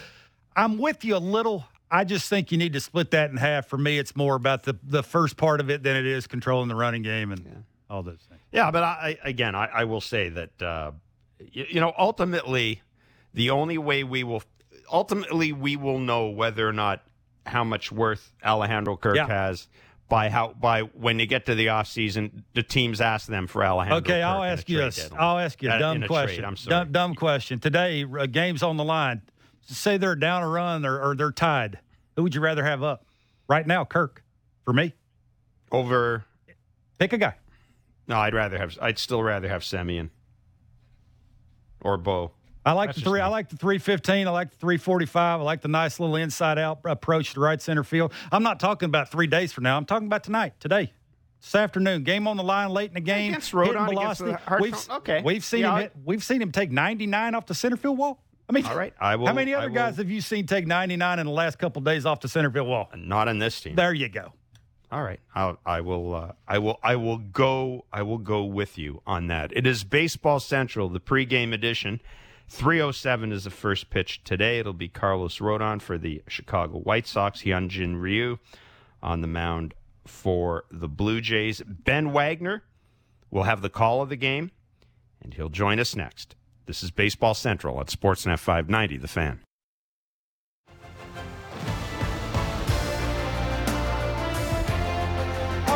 I'm 0.55 0.79
with 0.79 1.05
you 1.05 1.15
a 1.15 1.17
little. 1.17 1.65
I 1.91 2.05
just 2.05 2.27
think 2.27 2.51
you 2.51 2.57
need 2.57 2.73
to 2.73 2.79
split 2.79 3.11
that 3.11 3.29
in 3.29 3.37
half. 3.37 3.67
For 3.67 3.77
me, 3.77 3.99
it's 3.99 4.15
more 4.15 4.33
about 4.33 4.63
the 4.63 4.75
the 4.81 5.03
first 5.03 5.37
part 5.37 5.59
of 5.59 5.69
it 5.69 5.83
than 5.83 5.95
it 5.95 6.07
is 6.07 6.25
controlling 6.25 6.69
the 6.69 6.75
running 6.75 7.03
game 7.03 7.31
and. 7.31 7.45
Yeah 7.45 7.61
all 7.89 8.03
those 8.03 8.19
things. 8.29 8.41
Yeah, 8.51 8.71
but 8.71 8.83
I, 8.83 9.17
again, 9.23 9.55
I, 9.55 9.65
I 9.65 9.83
will 9.85 10.01
say 10.01 10.29
that 10.29 10.61
uh, 10.61 10.91
you, 11.39 11.65
you 11.69 11.79
know 11.79 11.93
ultimately 11.97 12.81
the 13.33 13.49
only 13.49 13.77
way 13.77 14.03
we 14.03 14.23
will 14.23 14.43
ultimately 14.91 15.51
we 15.53 15.75
will 15.75 15.99
know 15.99 16.29
whether 16.29 16.67
or 16.67 16.73
not 16.73 17.03
how 17.45 17.63
much 17.63 17.91
worth 17.91 18.31
Alejandro 18.43 18.97
Kirk 18.97 19.15
yeah. 19.15 19.27
has 19.27 19.67
by 20.09 20.29
how 20.29 20.53
by 20.53 20.81
when 20.81 21.17
they 21.17 21.25
get 21.25 21.45
to 21.47 21.55
the 21.55 21.69
off 21.69 21.87
season, 21.87 22.43
the 22.53 22.63
teams 22.63 23.01
ask 23.01 23.27
them 23.27 23.47
for 23.47 23.63
Alejandro. 23.63 23.97
Okay, 23.97 24.21
Kirk 24.21 24.23
I'll 24.23 24.43
ask 24.43 24.69
you. 24.69 24.81
A, 24.81 24.91
I'll 25.17 25.39
ask 25.39 25.61
you 25.61 25.71
a 25.71 25.79
dumb 25.79 26.03
question. 26.03 26.37
Trade, 26.37 26.47
I'm 26.47 26.57
sorry. 26.57 26.69
Dumb, 26.69 26.91
dumb 26.91 27.15
question. 27.15 27.59
Today, 27.59 28.05
a 28.19 28.27
game's 28.27 28.63
on 28.63 28.77
the 28.77 28.83
line. 28.83 29.21
Say 29.65 29.97
they're 29.97 30.15
down 30.15 30.43
a 30.43 30.47
run 30.47 30.85
or, 30.85 31.01
or 31.01 31.15
they're 31.15 31.31
tied. 31.31 31.79
Who 32.15 32.23
would 32.23 32.35
you 32.35 32.41
rather 32.41 32.63
have 32.63 32.83
up 32.83 33.05
right 33.47 33.65
now? 33.65 33.85
Kirk, 33.85 34.23
for 34.65 34.73
me. 34.73 34.93
Over. 35.71 36.25
Pick 36.99 37.13
a 37.13 37.17
guy. 37.17 37.35
No, 38.07 38.17
I'd 38.17 38.33
rather 38.33 38.57
have. 38.57 38.77
I'd 38.81 38.99
still 38.99 39.23
rather 39.23 39.47
have 39.47 39.61
Semien 39.61 40.09
or 41.81 41.97
Bo. 41.97 42.31
I 42.65 42.71
like 42.71 42.89
That's 42.89 42.99
the 42.99 43.09
three. 43.09 43.19
I 43.19 43.27
like 43.27 43.49
the 43.49 43.57
three 43.57 43.77
fifteen. 43.77 44.27
I 44.27 44.31
like 44.31 44.51
the 44.51 44.57
three 44.57 44.77
forty 44.77 45.05
five. 45.05 45.41
I 45.41 45.43
like 45.43 45.61
the 45.61 45.67
nice 45.67 45.99
little 45.99 46.15
inside 46.15 46.57
out 46.57 46.79
approach 46.85 47.33
to 47.33 47.39
right 47.39 47.61
center 47.61 47.83
field. 47.83 48.13
I'm 48.31 48.43
not 48.43 48.59
talking 48.59 48.87
about 48.87 49.11
three 49.11 49.27
days 49.27 49.51
from 49.51 49.65
now. 49.65 49.75
I'm 49.75 49.85
talking 49.85 50.07
about 50.07 50.23
tonight, 50.23 50.59
today, 50.61 50.93
this 51.41 51.55
afternoon. 51.55 52.03
Game 52.03 52.25
on 52.25 52.37
the 52.37 52.43
line, 52.43 52.69
late 52.69 52.89
in 52.89 52.93
the 52.93 53.01
game. 53.01 53.31
Against 53.31 53.51
Rodon, 53.51 53.89
velocity. 53.89 54.37
Against 54.47 54.89
we've, 54.89 54.97
okay. 54.97 55.21
We've 55.23 55.43
seen 55.43 55.61
yeah, 55.61 55.75
him. 55.75 55.81
Hit, 55.81 55.93
we've 56.05 56.23
seen 56.23 56.41
him 56.41 56.53
take 56.53 56.71
ninety 56.71 57.05
nine 57.05 57.35
off 57.35 57.45
the 57.45 57.55
center 57.55 57.75
field 57.75 57.97
wall. 57.97 58.23
I 58.47 58.53
mean, 58.53 58.65
all 58.65 58.77
right. 58.77 58.93
I 58.99 59.17
will. 59.17 59.27
How 59.27 59.33
many 59.33 59.53
other 59.53 59.69
guys 59.69 59.97
have 59.97 60.09
you 60.09 60.21
seen 60.21 60.45
take 60.45 60.65
ninety 60.65 60.95
nine 60.95 61.19
in 61.19 61.25
the 61.25 61.33
last 61.33 61.59
couple 61.59 61.81
days 61.81 62.05
off 62.05 62.21
the 62.21 62.29
center 62.29 62.49
field 62.49 62.67
wall? 62.67 62.89
Not 62.95 63.27
on 63.27 63.39
this 63.39 63.59
team. 63.59 63.75
There 63.75 63.93
you 63.93 64.07
go. 64.07 64.31
All 64.93 65.01
right, 65.01 65.19
I'll, 65.33 65.57
I 65.65 65.81
will. 65.81 66.13
Uh, 66.13 66.31
I 66.47 66.59
will. 66.59 66.79
I 66.83 66.97
will 66.97 67.17
go. 67.17 67.85
I 67.91 68.03
will 68.03 68.19
go 68.19 68.43
with 68.43 68.77
you 68.77 69.01
on 69.07 69.25
that. 69.25 69.51
It 69.55 69.65
is 69.65 69.83
Baseball 69.83 70.39
Central, 70.39 70.87
the 70.87 70.99
pregame 70.99 71.51
edition. 71.51 71.99
307 72.49 73.31
is 73.31 73.45
the 73.45 73.49
first 73.49 73.89
pitch 73.89 74.23
today. 74.23 74.59
It'll 74.59 74.71
be 74.71 74.89
Carlos 74.89 75.39
Rodon 75.39 75.81
for 75.81 75.97
the 75.97 76.21
Chicago 76.27 76.77
White 76.77 77.07
Sox. 77.07 77.41
Hyunjin 77.41 77.99
Ryu 77.99 78.37
on 79.01 79.21
the 79.21 79.27
mound 79.27 79.73
for 80.05 80.65
the 80.69 80.87
Blue 80.87 81.21
Jays. 81.21 81.63
Ben 81.65 82.11
Wagner 82.11 82.61
will 83.31 83.43
have 83.43 83.63
the 83.63 83.71
call 83.71 84.03
of 84.03 84.09
the 84.09 84.15
game, 84.15 84.51
and 85.23 85.33
he'll 85.33 85.49
join 85.49 85.79
us 85.79 85.95
next. 85.95 86.35
This 86.67 86.83
is 86.83 86.91
Baseball 86.91 87.33
Central 87.33 87.81
at 87.81 87.87
Sportsnet 87.87 88.37
590, 88.37 88.97
The 88.97 89.07
Fan. 89.07 89.39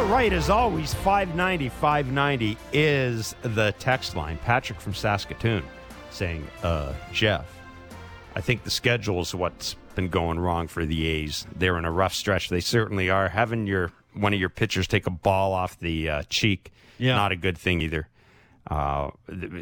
Right, 0.08 0.32
as 0.32 0.50
always, 0.50 0.94
590 0.94 1.70
590 1.70 2.58
is 2.72 3.36
the 3.42 3.74
text 3.80 4.16
line. 4.16 4.38
Patrick 4.40 4.80
from 4.80 4.94
Saskatoon 4.94 5.64
saying, 6.12 6.48
uh, 6.64 6.94
Jeff, 7.12 7.46
I 8.36 8.42
think 8.42 8.64
the 8.64 8.72
schedule 8.72 9.22
is 9.22 9.36
what's 9.36 9.76
been 9.96 10.10
going 10.10 10.40
wrong 10.40 10.68
for 10.68 10.86
the 10.86 11.08
A's. 11.08 11.46
They're 11.56 11.78
in 11.78 11.86
a 11.86 11.92
rough 11.92 12.14
stretch. 12.14 12.50
They 12.50 12.60
certainly 12.60 13.10
are. 13.10 13.28
Having 13.28 13.68
your 13.68 13.92
one 14.14 14.34
of 14.34 14.40
your 14.40 14.50
pitchers 14.50 14.88
take 14.88 15.08
a 15.08 15.12
ball 15.12 15.54
off 15.54 15.78
the 15.80 16.10
uh, 16.10 16.24
cheek, 16.30 16.72
yeah. 16.98 17.16
not 17.16 17.32
a 17.32 17.36
good 17.36 17.58
thing 17.58 17.82
either. 17.82 18.08
Uh, 18.70 19.12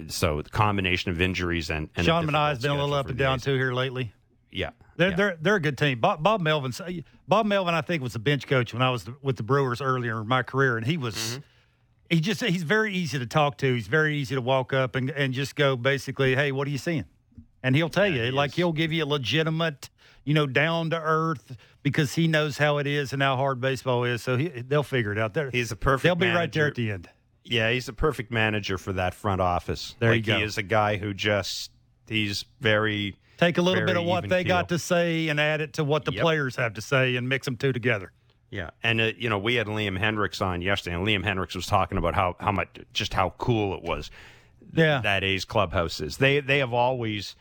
so 0.07 0.41
the 0.41 0.49
combination 0.49 1.11
of 1.11 1.21
injuries 1.21 1.69
and, 1.69 1.89
and 1.95 2.05
Sean 2.05 2.25
Manaea 2.25 2.49
has 2.49 2.59
been 2.61 2.71
a 2.71 2.75
little 2.75 2.93
up 2.93 3.07
and 3.07 3.17
down 3.17 3.39
too 3.39 3.55
here 3.55 3.73
lately. 3.73 4.13
Yeah, 4.55 4.71
they're 4.95 5.09
yeah. 5.09 5.15
they're 5.15 5.37
they're 5.41 5.55
a 5.55 5.61
good 5.61 5.77
team. 5.77 5.99
Bob, 5.99 6.23
Bob 6.23 6.41
Melvin, 6.41 6.73
Bob 7.27 7.45
Melvin, 7.45 7.73
I 7.73 7.81
think 7.81 8.01
was 8.01 8.13
the 8.13 8.19
bench 8.19 8.47
coach 8.47 8.73
when 8.73 8.81
I 8.81 8.89
was 8.89 9.05
with 9.21 9.37
the 9.37 9.43
Brewers 9.43 9.81
earlier 9.81 10.21
in 10.21 10.27
my 10.27 10.43
career, 10.43 10.77
and 10.77 10.85
he 10.85 10.97
was. 10.97 11.15
Mm-hmm. 11.15 11.41
He 12.07 12.19
just 12.19 12.43
he's 12.43 12.61
very 12.61 12.93
easy 12.93 13.17
to 13.17 13.25
talk 13.25 13.57
to. 13.57 13.73
He's 13.73 13.87
very 13.87 14.15
easy 14.17 14.35
to 14.35 14.41
walk 14.41 14.73
up 14.73 14.95
and, 14.95 15.09
and 15.09 15.33
just 15.33 15.55
go 15.55 15.75
basically, 15.75 16.35
hey, 16.35 16.51
what 16.51 16.67
are 16.67 16.71
you 16.71 16.77
seeing? 16.77 17.05
And 17.63 17.75
he'll 17.75 17.89
tell 17.89 18.05
yeah, 18.05 18.15
you, 18.15 18.23
he 18.25 18.31
like 18.31 18.51
is. 18.51 18.57
he'll 18.57 18.73
give 18.73 18.93
you 18.93 19.03
a 19.03 19.07
legitimate, 19.07 19.89
you 20.23 20.35
know, 20.35 20.45
down 20.45 20.91
to 20.91 21.01
earth 21.01 21.57
because 21.81 22.13
he 22.13 22.27
knows 22.27 22.59
how 22.59 22.77
it 22.77 22.85
is 22.85 23.11
and 23.11 23.23
how 23.23 23.35
hard 23.37 23.59
baseball 23.59 24.03
is. 24.03 24.21
So 24.21 24.37
he, 24.37 24.49
they'll 24.49 24.83
figure 24.83 25.13
it 25.13 25.17
out. 25.17 25.33
There, 25.33 25.49
he's 25.49 25.71
a 25.71 25.75
perfect. 25.75 26.03
They'll 26.03 26.13
be 26.13 26.27
manager. 26.27 26.39
right 26.39 26.53
there 26.53 26.67
at 26.67 26.75
the 26.75 26.91
end. 26.91 27.09
Yeah, 27.43 27.71
he's 27.71 27.89
a 27.89 27.93
perfect 27.93 28.31
manager 28.31 28.77
for 28.77 28.93
that 28.93 29.15
front 29.15 29.41
office. 29.41 29.95
There 29.97 30.11
like 30.11 30.17
you 30.17 30.33
go. 30.33 30.37
He 30.37 30.43
is 30.43 30.59
a 30.59 30.63
guy 30.63 30.97
who 30.97 31.11
just 31.11 31.71
he's 32.07 32.45
very 32.59 33.15
Take 33.37 33.57
a 33.57 33.61
little 33.61 33.85
bit 33.85 33.97
of 33.97 34.05
what 34.05 34.29
they 34.29 34.43
keel. 34.43 34.49
got 34.49 34.69
to 34.69 34.79
say 34.79 35.27
and 35.27 35.39
add 35.39 35.61
it 35.61 35.73
to 35.73 35.83
what 35.83 36.05
the 36.05 36.13
yep. 36.13 36.21
players 36.21 36.55
have 36.55 36.73
to 36.75 36.81
say 36.81 37.15
and 37.15 37.27
mix 37.27 37.45
them 37.45 37.57
two 37.57 37.73
together. 37.73 38.11
Yeah, 38.49 38.69
and 38.83 39.01
uh, 39.01 39.11
you 39.17 39.29
know 39.29 39.37
we 39.37 39.55
had 39.55 39.67
Liam 39.67 39.99
Hendriks 39.99 40.41
on 40.41 40.61
yesterday, 40.61 40.95
and 40.95 41.05
Liam 41.05 41.25
Hendriks 41.25 41.55
was 41.55 41.65
talking 41.65 41.97
about 41.97 42.15
how 42.15 42.35
how 42.39 42.51
much 42.51 42.69
just 42.93 43.13
how 43.13 43.31
cool 43.37 43.75
it 43.75 43.83
was. 43.83 44.11
Yeah, 44.73 45.01
that 45.01 45.23
A's 45.23 45.45
clubhouse 45.45 45.99
is. 45.99 46.17
They 46.17 46.39
they 46.39 46.59
have 46.59 46.73
always 46.73 47.35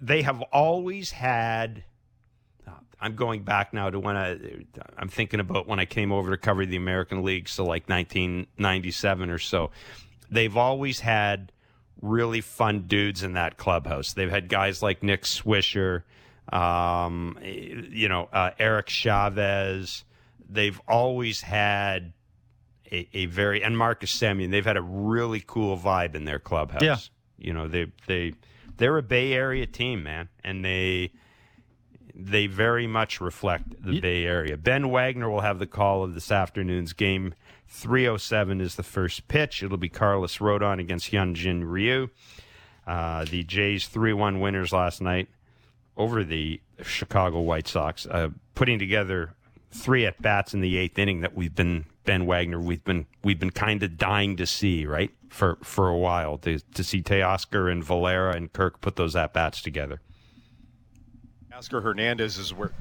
they 0.00 0.22
have 0.22 0.40
always 0.52 1.10
had. 1.10 1.84
Uh, 2.66 2.72
I'm 3.00 3.14
going 3.16 3.42
back 3.42 3.74
now 3.74 3.90
to 3.90 3.98
when 3.98 4.16
I 4.16 4.38
I'm 4.96 5.08
thinking 5.08 5.40
about 5.40 5.66
when 5.66 5.80
I 5.80 5.84
came 5.84 6.12
over 6.12 6.30
to 6.30 6.38
cover 6.38 6.64
the 6.64 6.76
American 6.76 7.22
League, 7.22 7.48
so 7.48 7.64
like 7.64 7.88
1997 7.88 9.28
or 9.28 9.38
so. 9.38 9.70
They've 10.30 10.56
always 10.56 11.00
had 11.00 11.52
really 12.06 12.40
fun 12.40 12.82
dudes 12.86 13.22
in 13.22 13.34
that 13.34 13.56
clubhouse. 13.56 14.12
They've 14.12 14.30
had 14.30 14.48
guys 14.48 14.82
like 14.82 15.02
Nick 15.02 15.22
Swisher, 15.22 16.02
um, 16.52 17.38
you 17.42 18.08
know, 18.08 18.28
uh, 18.32 18.50
Eric 18.58 18.88
Chavez. 18.88 20.04
They've 20.48 20.80
always 20.86 21.40
had 21.40 22.12
a, 22.90 23.08
a, 23.12 23.26
very 23.26 23.62
and 23.62 23.76
Marcus 23.76 24.16
Semien. 24.16 24.50
They've 24.50 24.64
had 24.64 24.76
a 24.76 24.82
really 24.82 25.42
cool 25.44 25.76
vibe 25.76 26.14
in 26.14 26.24
their 26.24 26.38
clubhouse. 26.38 26.82
Yeah. 26.82 26.96
You 27.38 27.52
know, 27.52 27.68
they 27.68 27.92
they 28.06 28.34
they're 28.76 28.96
a 28.96 29.02
Bay 29.02 29.32
Area 29.32 29.66
team, 29.66 30.02
man, 30.02 30.28
and 30.42 30.64
they 30.64 31.12
they 32.14 32.46
very 32.46 32.86
much 32.86 33.20
reflect 33.20 33.82
the 33.84 34.00
Bay 34.00 34.24
Area. 34.24 34.56
Ben 34.56 34.90
Wagner 34.90 35.28
will 35.28 35.42
have 35.42 35.58
the 35.58 35.66
call 35.66 36.02
of 36.02 36.14
this 36.14 36.32
afternoon's 36.32 36.92
game 36.92 37.34
307 37.68 38.60
is 38.60 38.76
the 38.76 38.82
first 38.82 39.28
pitch. 39.28 39.62
It'll 39.62 39.76
be 39.76 39.88
Carlos 39.88 40.38
Rodon 40.38 40.80
against 40.80 41.10
Hyunjin 41.10 41.62
Ryu. 41.64 42.08
Uh, 42.86 43.24
the 43.24 43.42
Jays 43.42 43.88
3 43.88 44.12
1 44.12 44.40
winners 44.40 44.72
last 44.72 45.00
night 45.00 45.28
over 45.96 46.22
the 46.22 46.60
Chicago 46.82 47.40
White 47.40 47.66
Sox, 47.66 48.06
uh, 48.06 48.28
putting 48.54 48.78
together 48.78 49.34
three 49.72 50.06
at 50.06 50.20
bats 50.22 50.54
in 50.54 50.60
the 50.60 50.76
eighth 50.76 50.98
inning 50.98 51.20
that 51.20 51.34
we've 51.34 51.54
been 51.54 51.84
Ben 52.04 52.24
Wagner 52.24 52.60
we've 52.60 52.84
been 52.84 53.06
we've 53.24 53.38
been 53.38 53.50
kind 53.50 53.82
of 53.82 53.98
dying 53.98 54.36
to 54.36 54.46
see 54.46 54.86
right 54.86 55.10
for 55.28 55.58
for 55.62 55.88
a 55.88 55.96
while 55.96 56.38
to 56.38 56.60
to 56.74 56.84
see 56.84 57.02
Teoscar 57.02 57.70
and 57.70 57.84
Valera 57.84 58.34
and 58.34 58.52
Kirk 58.52 58.80
put 58.80 58.96
those 58.96 59.16
at 59.16 59.32
bats 59.32 59.60
together. 59.60 60.00
Oscar 61.52 61.80
Hernandez 61.80 62.38
is 62.38 62.54
where 62.54 62.72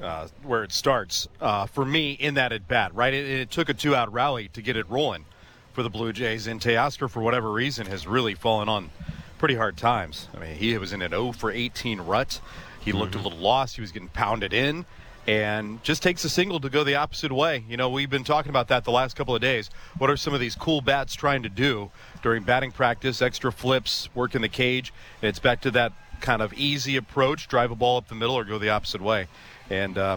uh, 0.00 0.28
where 0.42 0.62
it 0.62 0.72
starts 0.72 1.28
uh, 1.40 1.66
for 1.66 1.84
me 1.84 2.12
in 2.12 2.34
that 2.34 2.52
at 2.52 2.68
bat. 2.68 2.94
Right, 2.94 3.14
it, 3.14 3.26
it 3.26 3.50
took 3.50 3.68
a 3.68 3.74
two 3.74 3.94
out 3.94 4.12
rally 4.12 4.48
to 4.48 4.62
get 4.62 4.76
it 4.76 4.88
rolling 4.88 5.24
for 5.72 5.82
the 5.82 5.90
Blue 5.90 6.12
Jays, 6.12 6.46
and 6.46 6.60
Teoscar 6.60 7.08
for 7.08 7.20
whatever 7.20 7.50
reason 7.50 7.86
has 7.86 8.06
really 8.06 8.34
fallen 8.34 8.68
on 8.68 8.90
pretty 9.38 9.54
hard 9.54 9.76
times. 9.76 10.28
I 10.34 10.40
mean, 10.40 10.56
he 10.56 10.76
was 10.76 10.92
in 10.92 11.02
an 11.02 11.10
0 11.10 11.32
for 11.32 11.50
18 11.50 12.00
rut. 12.00 12.40
He 12.80 12.92
looked 12.92 13.12
mm-hmm. 13.12 13.20
a 13.20 13.28
little 13.28 13.38
lost. 13.38 13.76
He 13.76 13.80
was 13.80 13.92
getting 13.92 14.08
pounded 14.08 14.52
in 14.52 14.84
and 15.26 15.82
just 15.82 16.02
takes 16.02 16.24
a 16.24 16.28
single 16.28 16.60
to 16.60 16.68
go 16.68 16.82
the 16.82 16.96
opposite 16.96 17.32
way. 17.32 17.64
You 17.68 17.76
know, 17.76 17.88
we've 17.88 18.10
been 18.10 18.24
talking 18.24 18.50
about 18.50 18.68
that 18.68 18.84
the 18.84 18.90
last 18.90 19.16
couple 19.16 19.34
of 19.34 19.40
days. 19.40 19.70
What 19.98 20.10
are 20.10 20.16
some 20.16 20.34
of 20.34 20.40
these 20.40 20.54
cool 20.54 20.80
bats 20.80 21.14
trying 21.14 21.42
to 21.42 21.48
do 21.48 21.90
during 22.22 22.42
batting 22.42 22.72
practice? 22.72 23.20
Extra 23.22 23.52
flips, 23.52 24.08
work 24.14 24.34
in 24.34 24.42
the 24.42 24.48
cage. 24.48 24.92
And 25.22 25.28
it's 25.28 25.38
back 25.38 25.60
to 25.62 25.70
that 25.72 25.92
kind 26.20 26.42
of 26.42 26.52
easy 26.54 26.96
approach: 26.96 27.48
drive 27.48 27.70
a 27.70 27.76
ball 27.76 27.98
up 27.98 28.08
the 28.08 28.14
middle 28.14 28.34
or 28.34 28.44
go 28.44 28.58
the 28.58 28.70
opposite 28.70 29.00
way. 29.00 29.28
And 29.70 29.96
uh, 29.96 30.16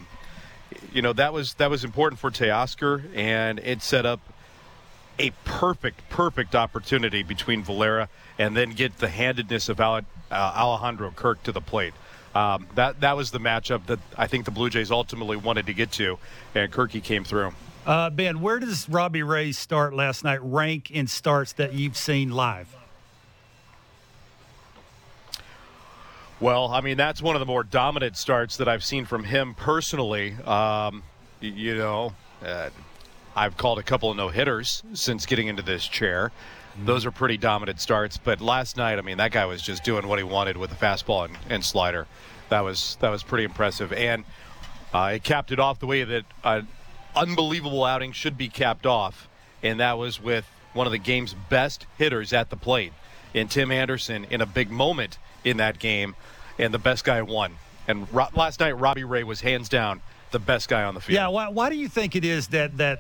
you 0.92 1.02
know 1.02 1.14
that 1.14 1.34
was 1.34 1.54
that 1.56 1.70
was 1.70 1.84
important 1.84 2.20
for 2.20 2.32
Teoscar, 2.32 3.04
and 3.16 3.60
it 3.60 3.82
set 3.82 4.06
up 4.06 4.20
a 5.20 5.32
perfect, 5.46 6.10
perfect 6.10 6.56
opportunity 6.56 7.24
between 7.24 7.64
Valera 7.64 8.10
and 8.40 8.58
then 8.58 8.72
get 8.72 8.98
the 8.98 9.10
handedness 9.10 9.70
of 9.70 9.80
uh, 9.80 10.02
Alejandro 10.32 11.12
Kirk 11.12 11.44
to 11.44 11.52
the 11.52 11.62
plate. 11.62 11.94
Um, 12.34 12.68
that 12.76 13.02
that 13.02 13.16
was 13.16 13.30
the 13.32 13.40
matchup 13.40 13.86
that 13.86 14.00
I 14.18 14.26
think 14.28 14.46
the 14.46 14.52
Blue 14.52 14.70
Jays 14.70 14.90
ultimately 14.90 15.38
wanted 15.38 15.68
to 15.68 15.74
get 15.74 15.92
to, 15.94 16.18
and 16.56 16.72
Kirky 16.72 17.04
came 17.04 17.24
through. 17.24 17.54
Uh, 17.86 18.10
ben, 18.10 18.42
where 18.42 18.60
does 18.60 18.88
Robbie 18.90 19.24
Ray's 19.24 19.58
start 19.58 19.94
last 19.94 20.24
night 20.24 20.40
rank 20.42 20.90
in 20.90 21.06
starts 21.06 21.54
that 21.54 21.74
you've 21.74 21.98
seen 21.98 22.32
live? 22.32 22.76
Well, 26.44 26.68
I 26.68 26.82
mean 26.82 26.98
that's 26.98 27.22
one 27.22 27.38
of 27.38 27.40
the 27.40 27.46
more 27.46 27.64
dominant 27.64 28.18
starts 28.18 28.58
that 28.58 28.68
I've 28.68 28.84
seen 28.84 29.06
from 29.06 29.24
him 29.24 29.54
personally. 29.54 30.34
Um, 30.44 31.02
you 31.40 31.74
know, 31.78 32.16
uh, 32.46 32.70
I've 33.34 33.56
called 33.56 33.80
a 33.80 33.82
couple 33.82 34.12
of 34.12 34.18
no 34.18 34.28
hitters 34.28 34.84
since 34.94 35.26
getting 35.26 35.48
into 35.48 35.62
this 35.62 35.88
chair. 35.88 36.34
Those 36.84 37.06
are 37.06 37.12
pretty 37.12 37.38
dominant 37.38 37.80
starts. 37.80 38.18
But 38.18 38.42
last 38.42 38.76
night, 38.76 39.00
I 39.00 39.04
mean, 39.04 39.20
that 39.20 39.32
guy 39.32 39.46
was 39.46 39.62
just 39.62 39.86
doing 39.86 40.06
what 40.06 40.20
he 40.20 40.26
wanted 40.26 40.58
with 40.58 40.70
the 40.70 40.76
fastball 40.76 41.24
and, 41.24 41.38
and 41.50 41.64
slider. 41.64 42.08
That 42.50 42.66
was 42.66 42.98
that 43.00 43.08
was 43.08 43.24
pretty 43.24 43.46
impressive, 43.46 43.94
and 43.94 44.26
uh, 44.94 45.12
it 45.16 45.24
capped 45.24 45.54
it 45.54 45.62
off 45.62 45.80
the 45.80 45.88
way 45.88 46.04
that 46.04 46.26
an 46.44 46.68
unbelievable 47.16 47.86
outing 47.86 48.12
should 48.12 48.38
be 48.38 48.50
capped 48.50 48.86
off, 48.86 49.30
and 49.64 49.80
that 49.80 49.98
was 49.98 50.22
with 50.22 50.46
one 50.74 50.88
of 50.88 50.92
the 50.92 51.00
game's 51.00 51.34
best 51.34 51.86
hitters 51.98 52.34
at 52.34 52.50
the 52.50 52.58
plate, 52.58 52.92
in 53.34 53.48
Tim 53.48 53.72
Anderson, 53.72 54.26
in 54.30 54.42
a 54.42 54.46
big 54.46 54.70
moment 54.70 55.20
in 55.44 55.58
that 55.58 55.80
game, 55.80 56.16
and 56.60 56.74
the 56.74 56.80
best 56.80 57.04
guy 57.04 57.22
won. 57.22 57.56
And 57.88 58.12
ro- 58.14 58.28
last 58.36 58.60
night, 58.60 58.74
Robbie 58.74 59.04
Ray 59.04 59.24
was 59.24 59.42
hands 59.42 59.70
down 59.70 60.02
the 60.32 60.40
best 60.40 60.68
guy 60.68 60.84
on 60.84 60.96
the 60.96 61.02
field. 61.02 61.16
Yeah, 61.16 61.28
why, 61.28 61.50
why 61.50 61.70
do 61.70 61.76
you 61.76 61.88
think 61.88 62.16
it 62.16 62.26
is 62.26 62.48
that 62.48 62.78
that 62.78 63.00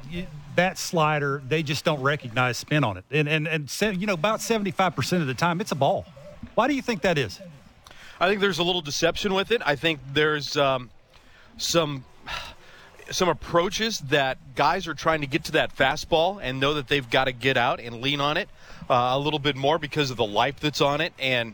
that 0.55 0.77
slider 0.77 1.41
they 1.47 1.63
just 1.63 1.83
don't 1.83 2.01
recognize 2.01 2.57
spin 2.57 2.83
on 2.83 2.97
it, 2.97 3.05
and 3.11 3.27
and 3.27 3.47
and 3.47 3.69
you 3.99 4.07
know 4.07 4.13
about 4.13 4.41
seventy 4.41 4.71
five 4.71 4.95
percent 4.95 5.21
of 5.21 5.27
the 5.27 5.33
time 5.33 5.59
it's 5.59 5.71
a 5.71 5.75
ball. 5.75 6.05
Why 6.55 6.67
do 6.67 6.75
you 6.75 6.81
think 6.81 7.01
that 7.01 7.17
is? 7.17 7.39
I 8.19 8.29
think 8.29 8.39
there's 8.39 8.59
a 8.59 8.63
little 8.63 8.81
deception 8.81 9.33
with 9.33 9.51
it. 9.51 9.61
I 9.65 9.75
think 9.75 9.99
there's 10.13 10.55
um, 10.55 10.89
some 11.57 12.05
some 13.09 13.29
approaches 13.29 13.99
that 13.99 14.37
guys 14.55 14.87
are 14.87 14.93
trying 14.93 15.21
to 15.21 15.27
get 15.27 15.43
to 15.45 15.53
that 15.53 15.75
fastball 15.75 16.39
and 16.41 16.59
know 16.59 16.75
that 16.75 16.87
they've 16.87 17.09
got 17.09 17.25
to 17.25 17.31
get 17.31 17.57
out 17.57 17.79
and 17.79 18.01
lean 18.01 18.21
on 18.21 18.37
it 18.37 18.47
uh, 18.89 19.11
a 19.13 19.19
little 19.19 19.39
bit 19.39 19.55
more 19.55 19.77
because 19.77 20.09
of 20.11 20.17
the 20.17 20.25
life 20.25 20.59
that's 20.59 20.81
on 20.81 21.01
it 21.01 21.13
and. 21.17 21.53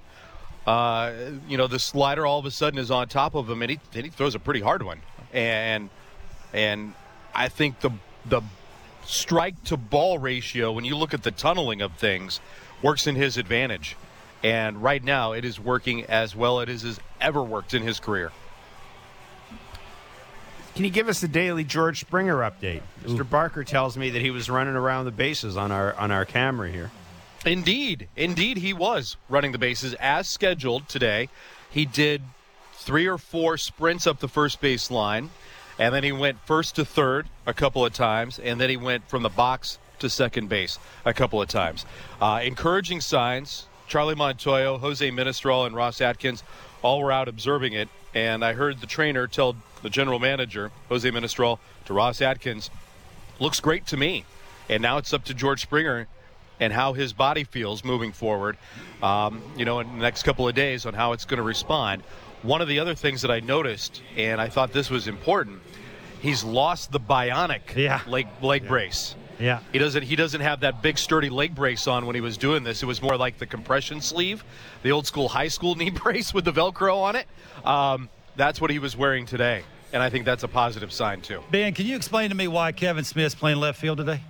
Uh, 0.67 1.13
you 1.47 1.57
know, 1.57 1.67
the 1.67 1.79
slider 1.79 2.25
all 2.25 2.39
of 2.39 2.45
a 2.45 2.51
sudden 2.51 2.79
is 2.79 2.91
on 2.91 3.07
top 3.07 3.33
of 3.33 3.49
him, 3.49 3.61
and 3.61 3.71
he, 3.71 3.79
and 3.95 4.03
he 4.03 4.09
throws 4.11 4.35
a 4.35 4.39
pretty 4.39 4.61
hard 4.61 4.83
one 4.83 5.01
and 5.31 5.89
and 6.53 6.93
I 7.33 7.49
think 7.49 7.79
the 7.81 7.91
the 8.25 8.41
strike 9.05 9.63
to 9.65 9.77
ball 9.77 10.19
ratio 10.19 10.71
when 10.71 10.85
you 10.85 10.95
look 10.95 11.13
at 11.13 11.23
the 11.23 11.31
tunneling 11.31 11.81
of 11.81 11.93
things 11.93 12.39
works 12.81 13.07
in 13.07 13.15
his 13.15 13.37
advantage. 13.37 13.95
And 14.41 14.81
right 14.81 15.03
now 15.03 15.33
it 15.33 15.43
is 15.43 15.59
working 15.59 16.05
as 16.05 16.35
well 16.35 16.61
as 16.61 16.83
it 16.83 16.87
has 16.87 16.99
ever 17.19 17.43
worked 17.43 17.73
in 17.73 17.81
his 17.81 17.99
career. 17.99 18.31
Can 20.75 20.85
you 20.85 20.91
give 20.91 21.09
us 21.09 21.19
the 21.19 21.27
daily 21.27 21.65
George 21.65 21.99
Springer 21.99 22.37
update? 22.37 22.81
Mr. 23.03 23.29
Barker 23.29 23.65
tells 23.65 23.97
me 23.97 24.11
that 24.11 24.21
he 24.21 24.31
was 24.31 24.49
running 24.49 24.75
around 24.75 25.05
the 25.05 25.11
bases 25.11 25.57
on 25.57 25.71
our 25.71 25.93
on 25.95 26.11
our 26.11 26.25
camera 26.25 26.69
here. 26.69 26.91
Indeed, 27.45 28.10
indeed 28.15 28.58
he 28.58 28.73
was 28.73 29.15
running 29.30 29.54
the 29.54 29.58
bases 29.58 29.93
as 29.95 30.28
scheduled 30.28 30.89
today. 30.89 31.30
He 31.69 31.86
did 31.86 32.21
three 32.73 33.08
or 33.08 33.17
four 33.17 33.58
sprints 33.58 34.06
up 34.06 34.19
the 34.19 34.28
first 34.28 34.60
base 34.60 34.91
line, 34.91 35.30
and 35.78 35.93
then 35.95 36.04
he 36.04 36.12
went 36.12 36.39
first 36.45 36.75
to 36.75 36.84
third 36.84 37.28
a 37.45 37.54
couple 37.54 37.86
of 37.86 37.93
times, 37.93 38.39
and 38.39 38.60
then 38.60 38.69
he 38.69 38.78
went 38.78 39.08
from 39.08 39.23
the 39.23 39.30
box 39.30 39.80
to 39.99 40.10
second 40.10 40.49
base 40.49 40.80
a 41.06 41.13
couple 41.13 41.41
of 41.41 41.47
times. 41.47 41.86
Uh, 42.21 42.41
encouraging 42.43 43.02
signs. 43.02 43.65
Charlie 43.88 44.15
Montoyo, 44.15 44.80
Jose 44.80 45.10
Ministral, 45.10 45.65
and 45.65 45.75
Ross 45.75 45.99
Atkins 45.99 46.43
all 46.84 47.02
were 47.02 47.12
out 47.12 47.28
observing 47.28 47.73
it, 47.73 47.89
and 48.13 48.45
I 48.45 48.54
heard 48.54 48.82
the 48.82 48.88
trainer 48.88 49.25
tell 49.25 49.56
the 49.82 49.89
general 49.89 50.19
manager, 50.19 50.71
Jose 50.89 51.10
Ministral, 51.10 51.58
to 51.86 51.93
Ross 51.93 52.21
Atkins, 52.21 52.69
looks 53.39 53.60
great 53.60 53.88
to 53.88 53.97
me. 53.97 54.25
And 54.69 54.84
now 54.84 54.97
it's 54.97 55.12
up 55.12 55.25
to 55.25 55.34
George 55.34 55.62
Springer 55.62 56.08
and 56.59 56.73
how 56.73 56.93
his 56.93 57.13
body 57.13 57.43
feels 57.43 57.83
moving 57.83 58.11
forward, 58.11 58.57
um, 59.01 59.41
you 59.55 59.65
know, 59.65 59.79
in 59.79 59.87
the 59.87 60.01
next 60.01 60.23
couple 60.23 60.47
of 60.47 60.55
days 60.55 60.85
on 60.85 60.93
how 60.93 61.13
it's 61.13 61.25
going 61.25 61.37
to 61.37 61.43
respond. 61.43 62.03
One 62.41 62.61
of 62.61 62.67
the 62.67 62.79
other 62.79 62.95
things 62.95 63.21
that 63.21 63.31
I 63.31 63.39
noticed, 63.39 64.01
and 64.15 64.39
I 64.39 64.49
thought 64.49 64.71
this 64.71 64.89
was 64.89 65.07
important, 65.07 65.61
he's 66.21 66.43
lost 66.43 66.91
the 66.91 66.99
bionic 66.99 67.75
yeah. 67.75 68.01
leg 68.07 68.27
leg 68.41 68.63
yeah. 68.63 68.69
brace. 68.69 69.15
Yeah. 69.39 69.59
He 69.71 69.79
doesn't 69.79 70.03
he 70.03 70.15
doesn't 70.15 70.41
have 70.41 70.59
that 70.61 70.81
big 70.81 70.97
sturdy 70.97 71.29
leg 71.29 71.55
brace 71.55 71.87
on 71.87 72.05
when 72.05 72.15
he 72.15 72.21
was 72.21 72.37
doing 72.37 72.63
this. 72.63 72.83
It 72.83 72.85
was 72.85 73.01
more 73.01 73.15
like 73.15 73.37
the 73.37 73.45
compression 73.45 74.01
sleeve, 74.01 74.43
the 74.83 74.91
old 74.91 75.07
school 75.07 75.29
high 75.29 75.47
school 75.47 75.75
knee 75.75 75.89
brace 75.89 76.33
with 76.33 76.45
the 76.45 76.51
velcro 76.51 76.97
on 76.97 77.15
it. 77.15 77.27
Um, 77.65 78.09
that's 78.35 78.61
what 78.61 78.69
he 78.69 78.79
was 78.79 78.95
wearing 78.95 79.25
today. 79.25 79.63
And 79.91 80.03
I 80.03 80.09
think 80.09 80.25
that's 80.25 80.43
a 80.43 80.47
positive 80.47 80.91
sign 80.91 81.21
too. 81.21 81.41
Ben, 81.51 81.73
can 81.73 81.85
you 81.85 81.95
explain 81.95 82.29
to 82.29 82.35
me 82.35 82.47
why 82.47 82.71
Kevin 82.71 83.03
Smith's 83.03 83.35
playing 83.35 83.59
left 83.59 83.79
field 83.79 83.97
today? 83.97 84.21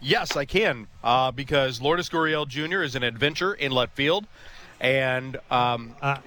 Yes, 0.00 0.36
I 0.36 0.44
can. 0.44 0.86
Uh, 1.02 1.30
because 1.30 1.80
Lourdes 1.80 2.08
Gurriel 2.08 2.46
Jr. 2.46 2.82
is 2.82 2.94
an 2.94 3.02
adventure 3.02 3.54
in 3.54 3.72
left 3.72 3.94
field. 3.94 4.26
And 4.80 5.38
um, 5.50 5.94
uh, 6.00 6.18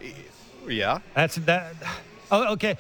yeah. 0.68 1.00
That's 1.16 1.36
that. 1.36 1.76
Oh, 2.32 2.54
okay. 2.54 2.78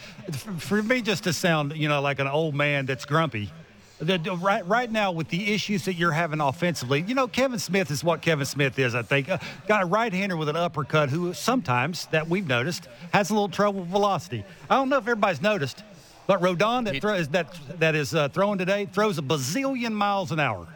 For 0.59 0.81
me, 0.81 1.01
just 1.01 1.25
to 1.25 1.33
sound, 1.33 1.75
you 1.75 1.89
know, 1.89 2.01
like 2.01 2.19
an 2.19 2.27
old 2.27 2.55
man 2.55 2.85
that's 2.85 3.05
grumpy. 3.05 3.51
The, 3.99 4.17
right, 4.41 4.65
right 4.65 4.91
now, 4.91 5.11
with 5.11 5.27
the 5.27 5.53
issues 5.53 5.85
that 5.85 5.93
you're 5.93 6.11
having 6.11 6.41
offensively, 6.41 7.01
you 7.01 7.13
know, 7.13 7.27
Kevin 7.27 7.59
Smith 7.59 7.91
is 7.91 8.03
what 8.03 8.23
Kevin 8.23 8.47
Smith 8.47 8.79
is. 8.79 8.95
I 8.95 9.03
think 9.03 9.29
uh, 9.29 9.37
got 9.67 9.83
a 9.83 9.85
right-hander 9.85 10.35
with 10.35 10.49
an 10.49 10.55
uppercut 10.55 11.11
who 11.11 11.33
sometimes 11.33 12.07
that 12.07 12.27
we've 12.27 12.47
noticed 12.47 12.87
has 13.13 13.29
a 13.29 13.33
little 13.33 13.47
trouble 13.47 13.81
with 13.81 13.89
velocity. 13.89 14.43
I 14.71 14.75
don't 14.77 14.89
know 14.89 14.97
if 14.97 15.03
everybody's 15.03 15.41
noticed, 15.41 15.83
but 16.25 16.41
Rodon 16.41 16.85
that 16.85 16.99
throws 16.99 17.27
that 17.29 17.53
that 17.79 17.93
is 17.93 18.15
uh, 18.15 18.29
throwing 18.29 18.57
today 18.57 18.87
throws 18.91 19.19
a 19.19 19.21
bazillion 19.21 19.91
miles 19.91 20.31
an 20.31 20.39
hour. 20.39 20.67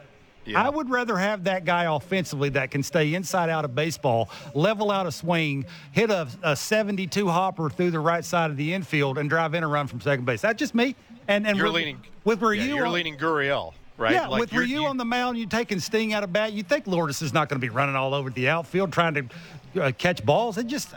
Yeah. 0.45 0.63
I 0.63 0.69
would 0.69 0.89
rather 0.89 1.17
have 1.17 1.45
that 1.45 1.65
guy 1.65 1.86
offensively 1.86 2.49
that 2.49 2.71
can 2.71 2.84
stay 2.84 3.13
inside 3.13 3.49
out 3.49 3.65
of 3.65 3.73
baseball, 3.73 4.29
level 4.53 4.91
out 4.91 5.08
a 5.08 5.12
swing, 5.12 5.65
hit 5.91 6.12
a, 6.12 6.27
a 6.43 6.55
72 6.55 7.27
hopper 7.27 7.69
through 7.69 7.91
the 7.91 7.99
right 7.99 8.23
side 8.23 8.51
of 8.51 8.58
the 8.58 8.73
infield, 8.73 9.17
and 9.17 9.29
drive 9.29 9.53
in 9.53 9.63
a 9.63 9.67
run 9.67 9.88
from 9.88 10.01
second 10.01 10.25
base. 10.25 10.41
That's 10.41 10.60
just 10.60 10.75
me. 10.75 10.95
And 11.27 11.47
and 11.47 11.58
you're 11.58 11.65
with, 11.65 11.75
leaning 11.75 12.01
with 12.23 12.41
Ryu. 12.41 12.62
Yeah, 12.62 12.75
you're 12.75 12.86
on, 12.86 12.93
leaning 12.93 13.17
Gurriel, 13.17 13.73
right? 13.97 14.13
Yeah, 14.13 14.27
like 14.27 14.39
with 14.39 14.53
Ryu 14.53 14.81
you, 14.81 14.86
on 14.86 14.97
the 14.97 15.05
mound, 15.05 15.38
you 15.38 15.47
taking 15.47 15.79
Sting 15.79 16.13
out 16.13 16.23
of 16.23 16.31
bat. 16.31 16.53
You 16.53 16.62
think 16.62 16.86
Lourdes 16.86 17.21
is 17.23 17.34
not 17.34 17.49
going 17.49 17.60
to 17.60 17.65
be 17.65 17.69
running 17.69 17.95
all 17.95 18.13
over 18.13 18.29
the 18.29 18.47
outfield 18.49 18.93
trying 18.93 19.15
to 19.15 19.81
uh, 19.81 19.91
catch 19.97 20.23
balls? 20.23 20.60
It 20.60 20.67
just, 20.67 20.93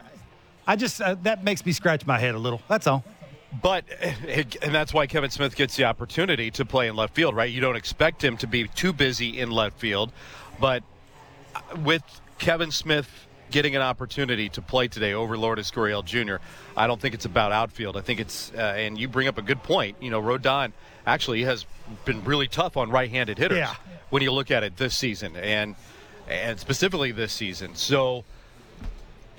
I 0.66 0.76
just 0.76 1.00
uh, 1.00 1.16
that 1.22 1.44
makes 1.44 1.64
me 1.64 1.72
scratch 1.72 2.04
my 2.04 2.18
head 2.18 2.34
a 2.34 2.38
little. 2.38 2.60
That's 2.68 2.86
all. 2.86 3.02
But 3.50 3.84
eh, 4.00 4.14
eh, 4.26 4.44
and 4.62 4.74
that's 4.74 4.92
why 4.92 5.06
Kevin 5.06 5.30
Smith 5.30 5.56
gets 5.56 5.76
the 5.76 5.84
opportunity 5.84 6.50
to 6.52 6.64
play 6.64 6.88
in 6.88 6.96
left 6.96 7.14
field, 7.14 7.34
right? 7.34 7.50
You 7.50 7.60
don't 7.60 7.76
expect 7.76 8.22
him 8.22 8.36
to 8.38 8.46
be 8.46 8.68
too 8.68 8.92
busy 8.92 9.38
in 9.38 9.50
left 9.50 9.78
field, 9.78 10.12
but 10.60 10.82
uh, 11.54 11.60
with 11.82 12.02
Kevin 12.38 12.70
Smith 12.70 13.26
getting 13.50 13.74
an 13.74 13.80
opportunity 13.80 14.50
to 14.50 14.60
play 14.60 14.88
today 14.88 15.14
over 15.14 15.38
Lourdes 15.38 15.70
Gurriel 15.70 16.04
Jr., 16.04 16.36
I 16.76 16.86
don't 16.86 17.00
think 17.00 17.14
it's 17.14 17.24
about 17.24 17.52
outfield. 17.52 17.96
I 17.96 18.02
think 18.02 18.20
it's 18.20 18.52
uh, 18.52 18.74
and 18.76 18.98
you 18.98 19.08
bring 19.08 19.28
up 19.28 19.38
a 19.38 19.42
good 19.42 19.62
point. 19.62 19.96
You 20.00 20.10
know, 20.10 20.20
Rodon 20.20 20.72
actually 21.06 21.44
has 21.44 21.64
been 22.04 22.22
really 22.24 22.48
tough 22.48 22.76
on 22.76 22.90
right-handed 22.90 23.38
hitters 23.38 23.58
yeah. 23.58 23.74
when 24.10 24.22
you 24.22 24.30
look 24.30 24.50
at 24.50 24.62
it 24.62 24.76
this 24.76 24.96
season 24.96 25.36
and 25.36 25.74
and 26.28 26.60
specifically 26.60 27.12
this 27.12 27.32
season. 27.32 27.74
So 27.74 28.24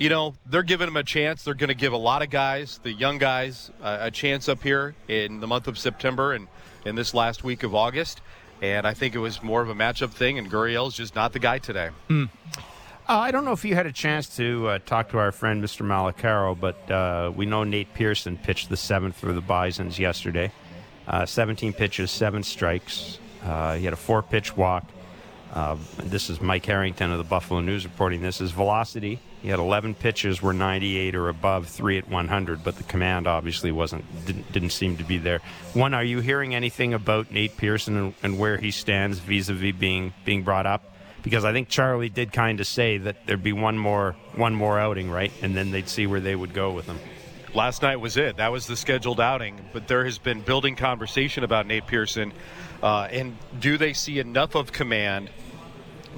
you 0.00 0.08
know, 0.08 0.34
they're 0.46 0.62
giving 0.62 0.88
him 0.88 0.96
a 0.96 1.04
chance. 1.04 1.44
They're 1.44 1.54
going 1.54 1.68
to 1.68 1.74
give 1.74 1.92
a 1.92 1.98
lot 1.98 2.22
of 2.22 2.30
guys, 2.30 2.80
the 2.82 2.90
young 2.90 3.18
guys, 3.18 3.70
uh, 3.82 3.98
a 4.00 4.10
chance 4.10 4.48
up 4.48 4.62
here 4.62 4.94
in 5.08 5.40
the 5.40 5.46
month 5.46 5.68
of 5.68 5.78
September 5.78 6.32
and 6.32 6.48
in 6.86 6.94
this 6.94 7.12
last 7.12 7.44
week 7.44 7.62
of 7.64 7.74
August. 7.74 8.22
And 8.62 8.86
I 8.86 8.94
think 8.94 9.14
it 9.14 9.18
was 9.18 9.42
more 9.42 9.60
of 9.60 9.68
a 9.68 9.74
matchup 9.74 10.10
thing, 10.10 10.38
and 10.38 10.50
Gurriel's 10.50 10.94
just 10.94 11.14
not 11.14 11.34
the 11.34 11.38
guy 11.38 11.58
today. 11.58 11.90
Uh, 12.10 12.22
I 13.08 13.30
don't 13.30 13.44
know 13.44 13.52
if 13.52 13.62
you 13.62 13.74
had 13.74 13.86
a 13.86 13.92
chance 13.92 14.34
to 14.36 14.68
uh, 14.68 14.78
talk 14.86 15.10
to 15.10 15.18
our 15.18 15.32
friend 15.32 15.62
Mr. 15.62 15.84
Malacaro, 15.84 16.58
but 16.58 16.90
uh, 16.90 17.30
we 17.34 17.44
know 17.44 17.64
Nate 17.64 17.92
Pearson 17.92 18.38
pitched 18.38 18.70
the 18.70 18.78
seventh 18.78 19.16
for 19.18 19.34
the 19.34 19.40
Bisons 19.42 19.98
yesterday. 19.98 20.50
Uh, 21.08 21.26
17 21.26 21.74
pitches, 21.74 22.10
seven 22.10 22.42
strikes. 22.42 23.18
Uh, 23.44 23.74
he 23.74 23.84
had 23.84 23.92
a 23.92 23.96
four 23.96 24.22
pitch 24.22 24.56
walk. 24.56 24.84
This 25.98 26.30
is 26.30 26.40
Mike 26.40 26.64
Harrington 26.64 27.10
of 27.10 27.18
the 27.18 27.24
Buffalo 27.24 27.60
News 27.60 27.84
reporting 27.84 28.22
this. 28.22 28.38
His 28.38 28.52
velocity, 28.52 29.18
he 29.42 29.48
had 29.48 29.58
11 29.58 29.94
pitches, 29.94 30.42
were 30.42 30.52
98 30.52 31.14
or 31.14 31.28
above, 31.28 31.68
three 31.68 31.98
at 31.98 32.08
100, 32.08 32.62
but 32.62 32.76
the 32.76 32.82
command 32.84 33.26
obviously 33.26 33.72
wasn't 33.72 34.04
didn't, 34.26 34.50
didn't 34.52 34.70
seem 34.70 34.96
to 34.98 35.04
be 35.04 35.18
there. 35.18 35.40
One, 35.72 35.94
are 35.94 36.04
you 36.04 36.20
hearing 36.20 36.54
anything 36.54 36.94
about 36.94 37.30
Nate 37.30 37.56
Pearson 37.56 37.96
and, 37.96 38.14
and 38.22 38.38
where 38.38 38.58
he 38.58 38.70
stands 38.70 39.18
vis-a-vis 39.18 39.74
being 39.76 40.12
being 40.24 40.42
brought 40.42 40.66
up? 40.66 40.84
because 41.22 41.44
I 41.44 41.52
think 41.52 41.68
Charlie 41.68 42.08
did 42.08 42.32
kind 42.32 42.60
of 42.60 42.66
say 42.66 42.98
that 42.98 43.26
there'd 43.26 43.42
be 43.42 43.52
one 43.52 43.78
more 43.78 44.16
one 44.34 44.54
more 44.54 44.78
outing, 44.78 45.10
right, 45.10 45.32
and 45.42 45.56
then 45.56 45.70
they'd 45.70 45.88
see 45.88 46.06
where 46.06 46.20
they 46.20 46.34
would 46.34 46.54
go 46.54 46.72
with 46.72 46.86
him. 46.86 46.98
Last 47.52 47.82
night 47.82 47.96
was 47.96 48.16
it. 48.16 48.36
That 48.36 48.52
was 48.52 48.66
the 48.66 48.76
scheduled 48.76 49.20
outing. 49.20 49.60
But 49.72 49.88
there 49.88 50.04
has 50.04 50.18
been 50.18 50.40
building 50.40 50.76
conversation 50.76 51.42
about 51.42 51.66
Nate 51.66 51.86
Pearson. 51.86 52.32
Uh, 52.80 53.08
and 53.10 53.36
do 53.58 53.76
they 53.76 53.92
see 53.92 54.20
enough 54.20 54.54
of 54.54 54.72
command 54.72 55.30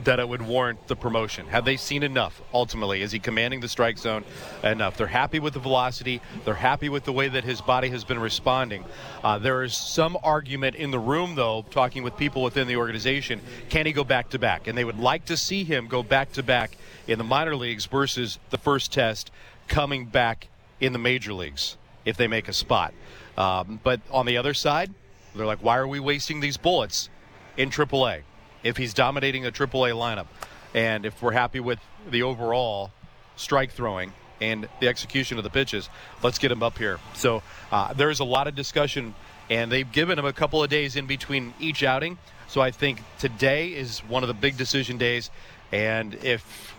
that 0.05 0.19
it 0.19 0.29
would 0.29 0.43
warrant 0.43 0.87
the 0.89 0.97
promotion? 0.97 1.47
Have 1.47 1.65
they 1.65 1.77
seen 1.77 2.03
enough 2.03 2.41
ultimately? 2.53 3.03
Is 3.03 3.13
he 3.13 3.19
commanding 3.19 3.61
the 3.61 3.69
strike 3.69 3.99
zone 3.99 4.25
enough? 4.63 4.97
They're 4.97 5.07
happy 5.07 5.39
with 5.39 5.55
the 5.55 5.61
velocity. 5.61 6.21
They're 6.45 6.55
happy 6.55 6.89
with 6.89 7.05
the 7.05 7.13
way 7.13 7.29
that 7.29 7.45
his 7.45 7.61
body 7.61 7.89
has 7.91 8.05
been 8.05 8.19
responding. 8.19 8.85
Uh, 9.23 9.39
there 9.39 9.63
is 9.63 9.77
some 9.77 10.19
argument 10.23 10.77
in 10.77 10.91
the 10.91 10.99
room, 10.99 11.35
though, 11.35 11.65
talking 11.71 12.03
with 12.03 12.17
people 12.17 12.43
within 12.43 12.67
the 12.67 12.77
organization 12.77 13.41
can 13.69 13.87
he 13.87 13.93
go 13.93 14.05
back 14.05 14.31
to 14.31 14.39
back? 14.39 14.67
And 14.67 14.77
they 14.77 14.85
would 14.85 14.99
like 14.99 15.27
to 15.27 15.37
see 15.37 15.65
him 15.65 15.87
go 15.87 16.03
back 16.03 16.33
to 16.33 16.43
back 16.43 16.77
in 17.07 17.19
the 17.19 17.25
minor 17.25 17.57
leagues 17.57 17.87
versus 17.87 18.39
the 18.51 18.59
first 18.59 18.93
test 18.93 19.31
coming 19.69 20.07
back 20.07 20.49
in 20.81 20.93
the 20.93 20.99
major 20.99 21.33
leagues 21.33 21.77
if 22.05 22.17
they 22.17 22.27
make 22.27 22.49
a 22.49 22.53
spot. 22.53 22.93
Um, 23.37 23.81
but 23.83 24.01
on 24.11 24.27
the 24.27 24.37
other 24.37 24.55
side, 24.55 24.93
they're 25.35 25.47
like, 25.47 25.63
why 25.63 25.79
are 25.79 25.89
we 25.89 26.01
wasting 26.01 26.41
these 26.41 26.57
bullets 26.57 27.09
in 27.57 27.71
AAA 27.71 28.23
if 28.63 28.77
he's 28.77 28.95
dominating 28.95 29.47
a 29.47 29.51
AAA 29.51 29.93
lineup? 29.93 30.27
And 30.75 31.05
if 31.05 31.21
we're 31.23 31.33
happy 31.33 31.61
with 31.61 31.79
the 32.11 32.23
overall 32.23 32.91
strike 33.37 33.73
throwing 33.73 34.13
and 34.41 34.69
the 34.81 34.89
execution 34.89 35.39
of 35.39 35.45
the 35.45 35.51
pitches, 35.51 35.89
let's 36.23 36.39
get 36.39 36.51
him 36.51 36.63
up 36.63 36.79
here. 36.79 36.99
So 37.15 37.43
uh, 37.71 37.93
there's 37.93 38.21
a 38.21 38.25
lot 38.25 38.49
of 38.49 38.55
discussion, 38.55 39.15
and 39.51 39.71
they've 39.71 39.91
given 39.91 40.19
him 40.19 40.25
a 40.25 40.33
couple 40.33 40.63
of 40.63 40.71
days 40.71 40.97
in 40.97 41.07
between 41.07 41.55
each 41.61 41.83
outing. 41.83 42.19
So 42.49 42.61
I 42.61 42.71
think 42.71 43.01
today 43.19 43.69
is 43.69 44.01
one 44.01 44.23
of 44.23 44.29
the 44.29 44.35
big 44.35 44.57
decision 44.57 44.99
days, 44.99 45.31
and 45.71 46.15
if 46.23 46.75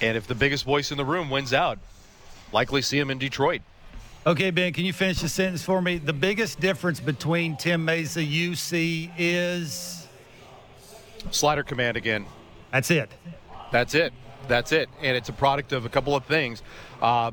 and 0.00 0.16
if 0.16 0.26
the 0.26 0.34
biggest 0.34 0.64
voice 0.64 0.90
in 0.90 0.96
the 0.96 1.04
room 1.04 1.30
wins 1.30 1.52
out, 1.52 1.78
likely 2.52 2.82
see 2.82 2.98
him 2.98 3.10
in 3.10 3.18
Detroit. 3.18 3.62
Okay, 4.26 4.50
Ben, 4.50 4.72
can 4.72 4.84
you 4.84 4.92
finish 4.92 5.20
the 5.20 5.28
sentence 5.28 5.62
for 5.62 5.80
me? 5.80 5.98
The 5.98 6.12
biggest 6.12 6.60
difference 6.60 7.00
between 7.00 7.56
Tim 7.56 7.86
Mayza 7.86 8.24
UC 8.24 9.10
is 9.16 9.99
Slider 11.30 11.62
command 11.62 11.96
again. 11.96 12.26
that's 12.70 12.90
it. 12.90 13.10
That's 13.72 13.94
it. 13.94 14.12
That's 14.48 14.72
it. 14.72 14.88
And 15.00 15.16
it's 15.16 15.28
a 15.28 15.32
product 15.32 15.72
of 15.72 15.84
a 15.84 15.88
couple 15.88 16.14
of 16.14 16.24
things. 16.24 16.62
Uh, 17.00 17.30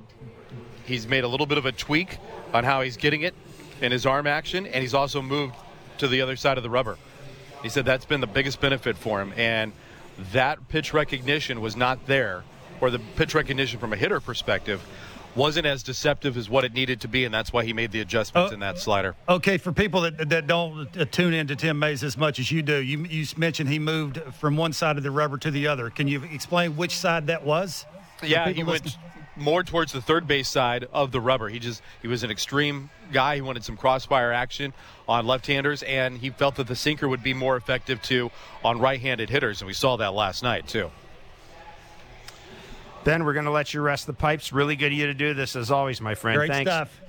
he's 0.86 1.08
made 1.08 1.24
a 1.24 1.28
little 1.28 1.46
bit 1.46 1.58
of 1.58 1.66
a 1.66 1.72
tweak 1.72 2.18
on 2.54 2.64
how 2.64 2.82
he's 2.82 2.98
getting 2.98 3.22
it 3.22 3.34
in 3.82 3.92
his 3.92 4.06
arm 4.06 4.28
action, 4.28 4.66
and 4.66 4.82
he's 4.82 4.94
also 4.94 5.22
moved 5.22 5.56
to 6.00 6.08
the 6.08 6.22
other 6.22 6.36
side 6.36 6.58
of 6.58 6.64
the 6.64 6.70
rubber. 6.70 6.98
He 7.64 7.70
said 7.70 7.86
that's 7.86 8.06
been 8.06 8.22
the 8.22 8.28
biggest 8.28 8.62
benefit 8.62 8.98
for 8.98 9.22
him. 9.22 9.34
And 9.36 9.74
that 10.32 10.68
pitch 10.70 10.94
recognition 10.94 11.62
was 11.62 11.76
not 11.76 12.06
there, 12.08 12.44
or 12.82 12.90
the 12.90 13.00
pitch 13.00 13.34
recognition 13.34 13.80
from 13.80 13.94
a 13.94 13.96
hitter 13.96 14.20
perspective 14.20 14.82
wasn't 15.38 15.66
as 15.66 15.84
deceptive 15.84 16.36
as 16.36 16.50
what 16.50 16.66
it 16.66 16.74
needed 16.74 17.00
to 17.02 17.08
be, 17.08 17.24
and 17.24 17.34
that's 17.34 17.54
why 17.54 17.64
he 17.64 17.72
made 17.72 17.92
the 17.92 18.02
adjustments 18.02 18.52
Oh. 18.52 18.54
in 18.54 18.60
that 18.62 18.78
slider. 18.80 19.16
Okay, 19.30 19.58
for 19.58 19.72
people 19.72 20.02
that, 20.02 20.30
that 20.30 20.48
don't 20.48 20.90
uh, 20.98 21.06
tune 21.06 21.34
into 21.34 21.56
Tim 21.56 21.80
Mayza 21.80 22.04
as 22.04 22.18
much 22.18 22.40
as 22.40 22.52
you 22.52 22.62
do, 22.64 22.78
you, 22.82 23.06
you 23.06 23.26
mentioned 23.38 23.70
he 23.70 23.80
moved 23.80 24.20
from 24.40 24.58
one 24.58 24.74
side 24.74 24.98
of 24.98 25.04
the 25.04 25.12
rubber 25.12 25.38
to 25.38 25.52
the 25.52 25.68
other. 25.68 25.90
Can 25.90 26.08
you 26.08 26.24
explain 26.24 26.76
which 26.76 26.98
side 26.98 27.28
that 27.28 27.46
was? 27.46 27.86
Yeah, 28.24 28.48
he 28.48 28.56
people 28.56 28.72
went 28.74 28.98
more 29.36 29.64
towards 29.64 29.92
the 29.92 30.02
third 30.02 30.28
base 30.28 30.50
side 30.50 30.88
of 30.92 31.12
the 31.12 31.22
rubber. 31.22 31.48
He 31.50 31.60
just 31.60 31.84
he 32.02 32.08
was 32.08 32.24
an 32.24 32.32
extreme 32.32 32.90
guy. 33.14 33.36
He 33.36 33.42
wanted 33.42 33.64
some 33.64 33.78
crossfire 33.78 34.32
action 34.34 34.74
on 35.08 35.28
left-handers, 35.28 35.84
and 35.84 36.18
he 36.18 36.32
felt 36.32 36.56
that 36.56 36.66
the 36.66 36.76
sinker 36.76 37.08
would 37.08 37.22
be 37.22 37.36
more 37.36 37.56
effective 37.56 38.02
too 38.02 38.32
on 38.66 38.80
right-handed 38.80 39.30
hitters, 39.30 39.62
and 39.62 39.68
we 39.68 39.74
saw 39.74 39.96
that 39.98 40.14
last 40.16 40.42
night 40.42 40.68
too. 40.68 40.90
Ben, 43.08 43.24
we're 43.24 43.32
going 43.32 43.46
to 43.46 43.52
let 43.52 43.74
you 43.74 43.80
rest 43.80 44.06
the 44.06 44.12
pipes. 44.12 44.52
Really 44.52 44.76
good 44.76 44.92
of 44.92 44.98
you 44.98 45.06
to 45.08 45.14
do 45.14 45.34
this, 45.34 45.56
as 45.56 45.72
always, 45.72 46.02
my 46.02 46.14
friend. 46.14 46.40
Great 46.40 46.52
Thanks. 46.52 46.70
stuff. 46.70 47.02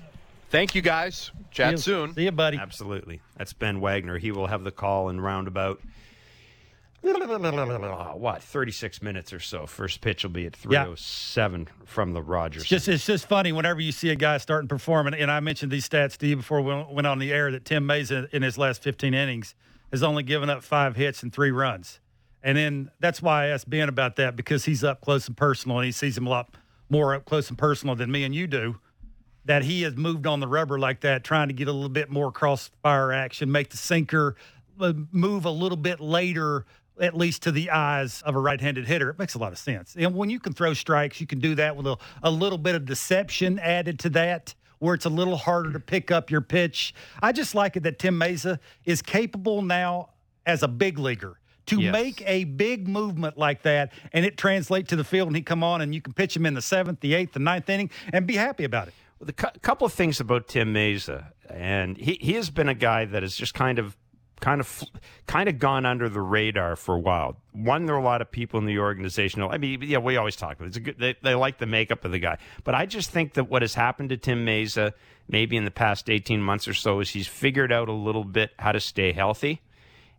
Thank 0.49 0.77
you 0.77 0.81
guys. 0.81 1.33
Chat 1.51 1.71
See 1.71 1.73
you- 1.73 1.79
soon. 1.97 2.15
See 2.15 2.23
you, 2.23 2.31
buddy. 2.31 2.57
Absolutely. 2.57 3.21
That's 3.37 3.53
Ben 3.53 3.81
Wagner. 3.81 4.17
He 4.17 4.31
will 4.31 4.47
have 4.47 4.63
the 4.63 4.71
call 4.71 5.09
in 5.09 5.21
roundabout. 5.21 5.81
What, 7.03 8.45
36 8.45 9.03
minutes 9.03 9.33
or 9.33 9.41
so. 9.41 9.67
First 9.67 10.01
pitch 10.01 10.23
will 10.23 10.31
be 10.31 10.47
at 10.47 10.55
307 10.55 11.67
from 11.85 12.13
the 12.13 12.23
Rogers. 12.23 12.63
It's 12.63 12.71
just 12.71 12.87
it's 12.87 13.05
just 13.05 13.27
funny 13.27 13.51
whenever 13.51 13.81
you 13.81 13.91
see 13.91 14.11
a 14.11 14.17
guy 14.17 14.39
starting 14.39 14.69
performing. 14.69 15.15
And 15.15 15.33
I 15.33 15.41
mentioned 15.41 15.73
these 15.73 15.89
stats 15.89 16.17
to 16.19 16.29
you 16.29 16.37
before 16.37 16.63
we 16.63 16.73
went 16.95 17.09
on 17.09 17.19
the 17.19 17.33
air 17.33 17.51
that 17.51 17.65
Tim 17.65 17.89
Mayza 17.89 18.29
in, 18.31 18.37
in 18.37 18.43
his 18.43 18.57
last 18.57 18.85
15 18.85 19.15
innings 19.15 19.57
has 19.91 20.05
only 20.05 20.23
given 20.23 20.49
up 20.49 20.63
five 20.63 20.95
hits 20.95 21.25
and 21.25 21.33
three 21.33 21.51
runs. 21.51 21.99
And 22.42 22.57
then 22.57 22.90
that's 23.01 23.20
why 23.20 23.44
I 23.44 23.48
asked 23.48 23.68
Ben 23.68 23.88
about 23.88 24.16
that 24.16 24.37
because 24.37 24.64
he's 24.64 24.85
up 24.85 25.01
close 25.01 25.27
and 25.27 25.37
personal 25.37 25.79
and 25.79 25.87
he 25.87 25.92
sees 25.92 26.16
him 26.16 26.27
a 26.27 26.31
lot 26.31 26.55
more 26.88 27.14
up 27.14 27.24
close 27.24 27.48
and 27.48 27.59
personal 27.59 27.94
than 27.96 28.11
me 28.11 28.24
and 28.24 28.35
you 28.35 28.46
do. 28.46 28.79
That 29.44 29.64
he 29.64 29.83
has 29.83 29.96
moved 29.96 30.27
on 30.27 30.40
the 30.40 30.48
rubber 30.48 30.79
like 30.79 31.01
that, 31.01 31.24
trying 31.24 31.48
to 31.48 31.55
get 31.55 31.68
a 31.68 31.72
little 31.72 31.88
bit 31.88 32.11
more 32.11 32.31
crossfire 32.31 33.12
action, 33.12 33.51
make 33.51 33.70
the 33.70 33.79
sinker 33.79 34.37
uh, 34.79 34.92
move 35.11 35.46
a 35.46 35.51
little 35.51 35.77
bit 35.77 36.01
later, 36.01 36.66
at 37.01 37.16
least 37.16 37.42
to 37.44 37.53
the 37.53 37.70
eyes 37.70 38.20
of 38.22 38.37
a 38.37 38.38
right-handed 38.38 38.87
hitter. 38.87 39.09
It 39.09 39.18
makes 39.18 39.35
a 39.35 39.38
lot 39.38 39.53
of 39.53 39.59
sense. 39.59 39.96
And 39.98 40.14
when 40.14 40.29
you 40.29 40.38
can 40.38 40.53
throw 40.53 40.74
strikes, 40.74 41.20
you 41.20 41.27
can 41.27 41.38
do 41.38 41.55
that 41.55 41.77
with 41.77 41.87
a, 41.87 41.96
a 42.22 42.31
little 42.31 42.59
bit 42.59 42.74
of 42.74 42.85
deception 42.85 43.59
added 43.59 43.98
to 44.01 44.11
that, 44.11 44.55
where 44.81 44.94
it's 44.94 45.07
a 45.07 45.11
little 45.11 45.37
harder 45.37 45.72
to 45.72 45.81
pick 45.81 46.11
up 46.11 46.31
your 46.31 46.42
pitch. 46.42 46.94
I 47.22 47.33
just 47.33 47.55
like 47.55 47.77
it 47.77 47.85
that 47.85 47.98
Tim 47.98 48.20
Mayza 48.20 48.59
is 48.85 49.01
capable 49.01 49.62
now 49.62 50.11
as 50.44 50.62
a 50.62 50.68
big 50.68 50.98
leaguer 50.98 51.38
to 51.68 51.81
Yes. 51.81 51.92
make 51.92 52.22
a 52.26 52.44
big 52.44 52.87
movement 52.88 53.38
like 53.38 53.62
that, 53.62 53.92
and 54.12 54.24
it 54.26 54.37
translate 54.37 54.88
to 54.88 54.96
the 54.96 55.04
field, 55.04 55.28
and 55.28 55.37
he 55.37 55.42
come 55.42 55.62
on, 55.64 55.81
and 55.81 55.94
you 55.94 56.00
can 56.02 56.12
pitch 56.12 56.37
him 56.37 56.44
in 56.44 56.54
the 56.54 56.62
seventh, 56.62 57.00
the 57.00 57.14
eighth, 57.14 57.33
the 57.33 57.38
ninth 57.40 57.68
inning, 57.70 57.90
and 58.12 58.26
be 58.26 58.35
happy 58.37 58.64
about 58.64 58.88
it. 58.88 58.94
the 59.20 59.33
cou- 59.33 59.50
couple 59.62 59.85
of 59.87 59.92
things 59.92 60.20
about 60.20 60.46
Tim 60.48 60.72
Mayza, 60.74 61.33
and 61.50 61.96
he, 61.96 62.18
he 62.20 62.35
has 62.35 62.50
been 62.50 62.68
a 62.68 62.74
guy 62.74 63.04
that 63.04 63.22
has 63.22 63.35
just 63.35 63.54
kind 63.54 63.78
of 63.78 63.96
kind 64.40 64.61
of 64.61 64.85
kind 65.26 65.48
of 65.48 65.59
gone 65.59 65.85
under 65.85 66.09
the 66.09 66.20
radar 66.20 66.76
for 66.76 66.94
a 66.94 66.98
while. 67.00 67.37
One, 67.50 67.87
there 67.87 67.96
are 67.96 67.98
a 67.98 68.04
lot 68.04 68.22
of 68.22 68.31
people 68.31 68.61
in 68.61 68.66
the 68.66 68.78
organization. 68.78 69.42
I 69.42 69.59
mean, 69.59 69.83
yeah, 69.83 69.98
we 69.98 70.16
always 70.16 70.37
talk 70.37 70.54
about 70.54 70.66
it. 70.66 70.68
It's 70.68 70.76
a 70.76 70.81
good, 70.81 70.98
they, 71.00 71.16
they 71.24 71.35
like 71.35 71.59
the 71.59 71.66
makeup 71.66 72.04
of 72.04 72.12
the 72.12 72.20
guy, 72.20 72.38
but 72.62 72.76
I 72.76 72.87
just 72.87 73.11
think 73.11 73.35
that 73.35 73.48
what 73.50 73.62
has 73.62 73.74
happened 73.74 74.11
to 74.11 74.16
Tim 74.16 74.46
Mayza, 74.46 74.92
maybe 75.28 75.57
in 75.57 75.64
the 75.64 75.72
past 75.72 76.09
eighteen 76.09 76.40
months 76.40 76.68
or 76.68 76.74
so, 76.74 77.00
is 77.00 77.11
he's 77.11 77.26
figured 77.26 77.72
out 77.72 77.88
a 77.88 77.92
little 77.92 78.22
bit 78.22 78.52
how 78.61 78.70
to 78.70 78.78
stay 78.78 79.11
healthy. 79.12 79.61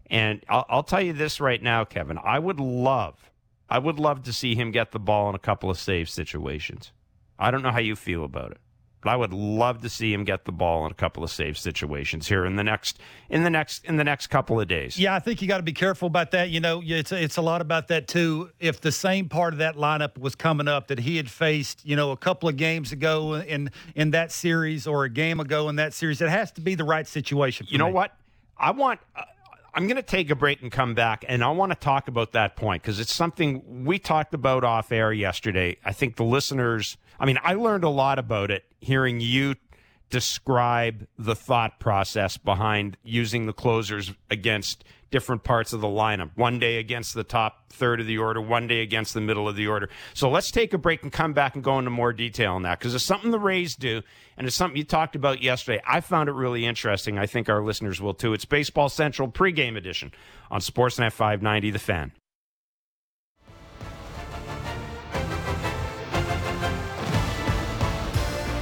And 0.10 0.44
I'll, 0.50 0.66
I'll 0.70 0.84
tell 0.84 1.02
you 1.02 1.14
this 1.14 1.40
right 1.40 1.62
now, 1.62 1.86
Kevin. 1.86 2.18
I 2.24 2.40
would 2.40 2.60
love, 2.60 3.30
I 3.70 3.78
would 3.80 4.00
love 4.00 4.24
to 4.24 4.34
see 4.34 4.56
him 4.56 4.72
get 4.72 4.92
the 4.92 5.00
ball 5.00 5.30
in 5.30 5.36
a 5.36 5.40
couple 5.40 5.70
of 5.70 5.78
save 5.78 6.10
situations. 6.10 6.92
I 7.38 7.52
don't 7.52 7.62
know 7.62 7.72
how 7.72 7.80
you 7.80 7.96
feel 7.96 8.24
about 8.26 8.52
it, 8.52 8.58
but 9.02 9.12
I 9.12 9.16
would 9.16 9.32
love 9.32 9.82
to 9.82 9.90
see 9.90 10.12
him 10.12 10.24
get 10.26 10.44
the 10.46 10.52
ball 10.52 10.86
in 10.86 10.92
a 10.92 10.96
couple 10.96 11.24
of 11.24 11.30
save 11.30 11.58
situations 11.58 12.28
here 12.28 12.44
in 12.44 12.56
the 12.56 12.64
next, 12.64 13.00
in 13.30 13.44
the 13.44 13.50
next, 13.52 13.86
in 13.86 13.98
the 13.98 14.04
next 14.04 14.28
couple 14.28 14.60
of 14.60 14.68
days. 14.68 14.98
Yeah, 15.00 15.16
I 15.16 15.20
think 15.20 15.42
you 15.42 15.48
got 15.48 15.58
to 15.58 15.64
be 15.64 15.72
careful 15.72 16.08
about 16.08 16.32
that. 16.32 16.50
You 16.50 16.60
know, 16.60 16.82
it's 16.84 17.12
it's 17.12 17.38
a 17.38 17.42
lot 17.42 17.62
about 17.62 17.88
that 17.90 18.08
too. 18.10 18.50
If 18.60 18.82
the 18.82 18.92
same 18.92 19.30
part 19.30 19.54
of 19.54 19.60
that 19.60 19.76
lineup 19.78 20.18
was 20.18 20.34
coming 20.36 20.68
up 20.68 20.88
that 20.88 21.00
he 21.00 21.16
had 21.18 21.30
faced, 21.30 21.86
you 21.86 21.96
know, 21.96 22.12
a 22.12 22.18
couple 22.18 22.50
of 22.50 22.58
games 22.58 22.92
ago 22.92 23.36
in 23.36 23.70
in 23.96 24.12
that 24.12 24.32
series 24.32 24.86
or 24.88 25.04
a 25.06 25.10
game 25.10 25.40
ago 25.40 25.70
in 25.70 25.76
that 25.78 25.94
series, 25.94 26.20
it 26.20 26.30
has 26.30 26.52
to 26.54 26.62
be 26.62 26.74
the 26.76 26.84
right 26.84 27.08
situation. 27.08 27.68
For 27.68 27.72
You 27.72 27.78
know 27.78 27.88
me. 27.88 27.94
what? 27.94 28.16
I 28.58 28.72
want. 28.72 29.00
Uh, 29.16 29.22
I'm 29.74 29.88
going 29.88 29.98
to 29.98 30.04
take 30.04 30.30
a 30.30 30.36
break 30.36 30.62
and 30.62 30.72
come 30.72 30.94
back, 30.94 31.24
and 31.28 31.44
I 31.44 31.50
want 31.52 31.72
to 31.72 31.78
talk 31.78 32.08
about 32.08 32.32
that 32.34 32.56
point 32.56 32.82
because 32.82 33.00
it's 33.00 33.14
something 33.14 33.86
we 33.86 34.00
talked 34.00 34.34
about 34.34 34.64
off 34.64 34.92
air 34.92 35.14
yesterday. 35.14 35.78
I 35.86 35.94
think 35.94 36.16
the 36.16 36.24
listeners. 36.24 36.98
I 37.20 37.26
mean, 37.26 37.38
I 37.44 37.54
learned 37.54 37.84
a 37.84 37.90
lot 37.90 38.18
about 38.18 38.50
it 38.50 38.64
hearing 38.80 39.20
you 39.20 39.56
describe 40.10 41.08
the 41.18 41.36
thought 41.36 41.80
process 41.80 42.38
behind 42.38 42.98
using 43.04 43.46
the 43.46 43.54
closers 43.54 44.14
against 44.30 44.84
different 45.12 45.44
parts 45.44 45.74
of 45.74 45.82
the 45.82 45.88
lineup. 45.88 46.32
One 46.36 46.60
day 46.60 46.78
against 46.78 47.14
the 47.14 47.24
top 47.24 47.72
third 47.72 48.00
of 48.00 48.08
the 48.08 48.18
order, 48.18 48.42
one 48.42 48.68
day 48.68 48.82
against 48.82 49.14
the 49.14 49.22
middle 49.22 49.48
of 49.48 49.56
the 49.56 49.68
order. 49.68 49.90
So 50.14 50.30
let's 50.30 50.52
take 50.52 50.74
a 50.74 50.78
break 50.78 51.04
and 51.04 51.12
come 51.12 51.34
back 51.34 51.56
and 51.56 51.64
go 51.64 51.80
into 51.80 51.92
more 51.92 52.14
detail 52.14 52.54
on 52.54 52.64
that 52.64 52.80
because 52.80 52.96
it's 52.96 53.04
something 53.04 53.32
the 53.32 53.40
Rays 53.40 53.76
do, 53.76 54.02
and 54.38 54.48
it's 54.48 54.56
something 54.56 54.78
you 54.78 54.84
talked 54.84 55.16
about 55.16 55.42
yesterday. 55.42 55.82
I 55.88 56.02
found 56.02 56.30
it 56.30 56.34
really 56.34 56.66
interesting. 56.66 57.18
I 57.18 57.26
think 57.26 57.50
our 57.50 57.64
listeners 57.64 58.02
will 58.02 58.14
too. 58.14 58.34
It's 58.34 58.46
Baseball 58.46 58.90
Central 58.90 59.30
pregame 59.30 59.78
edition 59.78 60.12
on 60.52 60.62
Sportsnet 60.62 61.12
590, 61.12 61.72
The 61.72 61.80
Fan. 61.80 62.12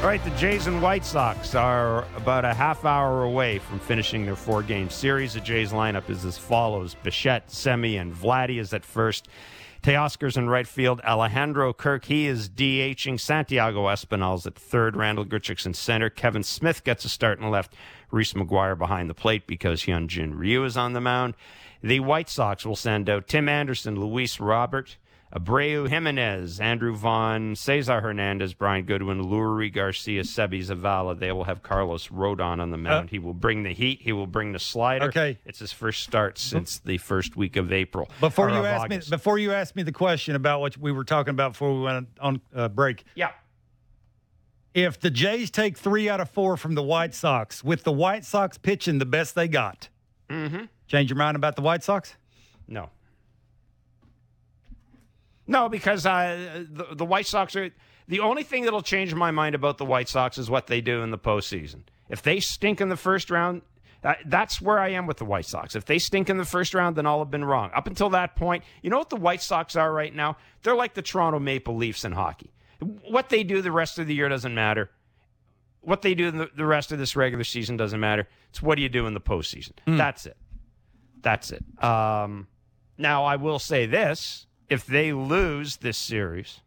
All 0.07 0.13
right, 0.13 0.23
the 0.23 0.31
Jays 0.37 0.67
and 0.67 0.81
White 0.81 1.03
Sox 1.03 1.53
are 1.53 2.07
about 2.15 2.45
a 2.45 2.53
half 2.53 2.85
hour 2.85 3.23
away 3.23 3.59
from 3.59 3.77
finishing 3.77 4.25
their 4.25 4.37
four 4.37 4.63
game 4.63 4.89
series. 4.89 5.33
The 5.33 5.41
Jays 5.41 5.73
lineup 5.73 6.09
is 6.09 6.23
as 6.23 6.37
follows 6.37 6.95
Bichette, 7.03 7.51
Semi, 7.51 7.97
and 7.97 8.15
Vladdy 8.15 8.57
is 8.57 8.73
at 8.73 8.85
first. 8.85 9.27
Teoscar's 9.83 10.37
in 10.37 10.49
right 10.49 10.65
field. 10.65 11.01
Alejandro 11.03 11.73
Kirk, 11.73 12.05
he 12.05 12.25
is 12.25 12.47
DHing. 12.47 13.19
Santiago 13.19 13.89
Espinal's 13.89 14.47
at 14.47 14.55
third. 14.55 14.95
Randal 14.95 15.25
Grichuk's 15.25 15.65
in 15.65 15.73
center. 15.73 16.09
Kevin 16.09 16.41
Smith 16.41 16.85
gets 16.85 17.03
a 17.03 17.09
start 17.09 17.39
in 17.39 17.51
left. 17.51 17.75
Reese 18.09 18.31
McGuire 18.31 18.77
behind 18.77 19.09
the 19.09 19.13
plate 19.13 19.45
because 19.45 19.81
Hyunjin 19.81 20.39
Ryu 20.39 20.63
is 20.63 20.77
on 20.77 20.93
the 20.93 21.01
mound. 21.01 21.33
The 21.83 21.99
White 21.99 22.29
Sox 22.29 22.65
will 22.65 22.77
send 22.77 23.09
out 23.09 23.27
Tim 23.27 23.49
Anderson, 23.49 23.99
Luis 23.99 24.39
Robert, 24.39 24.95
Abreu 25.35 25.89
Jimenez, 25.89 26.59
Andrew 26.59 26.95
Vaughn, 26.95 27.55
Cesar 27.55 27.99
Hernandez, 27.99 28.53
Brian 28.53 28.85
Goodwin, 28.85 29.23
Leury 29.23 29.71
Garcia, 29.73 30.23
Seby 30.23 30.61
Zavala. 30.61 31.19
They 31.19 31.33
will 31.33 31.43
have 31.43 31.61
Carlos 31.61 32.07
Rodon 32.07 32.61
on 32.61 32.71
the 32.71 32.77
mound. 32.77 33.09
Uh, 33.09 33.11
he 33.11 33.19
will 33.19 33.33
bring 33.33 33.63
the 33.63 33.73
heat. 33.73 34.01
He 34.01 34.13
will 34.13 34.27
bring 34.27 34.53
the 34.53 34.59
slider. 34.59 35.05
Okay, 35.05 35.37
it's 35.45 35.59
his 35.59 35.73
first 35.73 36.03
start 36.03 36.37
since 36.37 36.79
the 36.79 36.97
first 36.97 37.35
week 37.35 37.57
of 37.57 37.73
April. 37.73 38.09
Before 38.21 38.49
you 38.49 38.65
ask 38.65 38.85
August. 38.85 39.11
me, 39.11 39.15
before 39.15 39.37
you 39.37 39.51
ask 39.51 39.75
me 39.75 39.83
the 39.83 39.91
question 39.91 40.35
about 40.35 40.61
what 40.61 40.77
we 40.77 40.93
were 40.93 41.03
talking 41.03 41.31
about 41.31 41.53
before 41.53 41.73
we 41.75 41.81
went 41.81 42.07
on 42.21 42.41
uh, 42.55 42.69
break. 42.69 43.03
Yeah. 43.15 43.31
If 44.73 44.99
the 44.99 45.09
Jays 45.09 45.49
take 45.49 45.77
three 45.77 46.07
out 46.07 46.21
of 46.21 46.29
four 46.29 46.55
from 46.55 46.75
the 46.75 46.83
White 46.83 47.13
Sox, 47.13 47.63
with 47.63 47.83
the 47.83 47.91
White 47.91 48.23
Sox 48.23 48.57
pitching 48.57 48.99
the 48.99 49.05
best 49.05 49.33
they 49.35 49.47
got, 49.47 49.89
mm-hmm. 50.29 50.65
change 50.87 51.09
your 51.09 51.17
mind 51.17 51.35
about 51.35 51.55
the 51.55 51.63
White 51.63 51.83
Sox? 51.83 52.15
No. 52.67 52.91
No, 55.47 55.69
because 55.69 56.05
uh, 56.05 56.65
the, 56.69 56.95
the 56.95 57.05
White 57.05 57.25
Sox 57.25 57.55
are 57.55 57.71
the 58.07 58.19
only 58.19 58.43
thing 58.43 58.65
that'll 58.65 58.81
change 58.81 59.13
my 59.13 59.31
mind 59.31 59.55
about 59.55 59.77
the 59.77 59.85
White 59.85 60.09
Sox 60.09 60.37
is 60.37 60.49
what 60.49 60.67
they 60.67 60.81
do 60.81 61.01
in 61.01 61.11
the 61.11 61.17
postseason. 61.17 61.81
If 62.09 62.21
they 62.21 62.39
stink 62.39 62.79
in 62.81 62.89
the 62.89 62.97
first 62.97 63.29
round, 63.29 63.61
uh, 64.03 64.13
that's 64.25 64.61
where 64.61 64.79
I 64.79 64.89
am 64.89 65.07
with 65.07 65.17
the 65.17 65.25
White 65.25 65.45
Sox. 65.45 65.75
If 65.75 65.85
they 65.85 65.99
stink 65.99 66.29
in 66.29 66.37
the 66.37 66.45
first 66.45 66.73
round, 66.73 66.95
then 66.95 67.05
I'll 67.05 67.19
have 67.19 67.31
been 67.31 67.43
wrong. 67.43 67.71
Up 67.73 67.87
until 67.87 68.09
that 68.11 68.35
point, 68.35 68.63
you 68.81 68.89
know 68.89 68.97
what 68.97 69.09
the 69.09 69.15
White 69.17 69.41
Sox 69.41 69.75
are 69.75 69.91
right 69.91 70.13
now? 70.13 70.37
They're 70.63 70.75
like 70.75 70.93
the 70.93 71.01
Toronto 71.01 71.39
Maple 71.39 71.75
Leafs 71.75 72.05
in 72.05 72.13
hockey. 72.13 72.51
What 72.79 73.29
they 73.29 73.43
do 73.43 73.61
the 73.61 73.71
rest 73.71 73.99
of 73.99 74.07
the 74.07 74.13
year 74.13 74.29
doesn't 74.29 74.53
matter. 74.53 74.91
What 75.81 76.01
they 76.01 76.13
do 76.13 76.27
in 76.27 76.37
the, 76.37 76.49
the 76.55 76.65
rest 76.65 76.91
of 76.91 76.99
this 76.99 77.15
regular 77.15 77.43
season 77.43 77.75
doesn't 77.75 77.99
matter. 77.99 78.27
It's 78.49 78.61
what 78.61 78.75
do 78.75 78.81
you 78.81 78.89
do 78.89 79.07
in 79.07 79.13
the 79.13 79.21
postseason. 79.21 79.73
Mm. 79.87 79.97
That's 79.97 80.25
it. 80.25 80.37
That's 81.21 81.51
it. 81.51 81.63
Um, 81.83 82.47
now, 82.97 83.25
I 83.25 83.35
will 83.35 83.59
say 83.59 83.85
this 83.85 84.46
if 84.69 84.85
they 84.85 85.13
lose 85.13 85.77
this 85.77 85.97
series, 85.97 86.59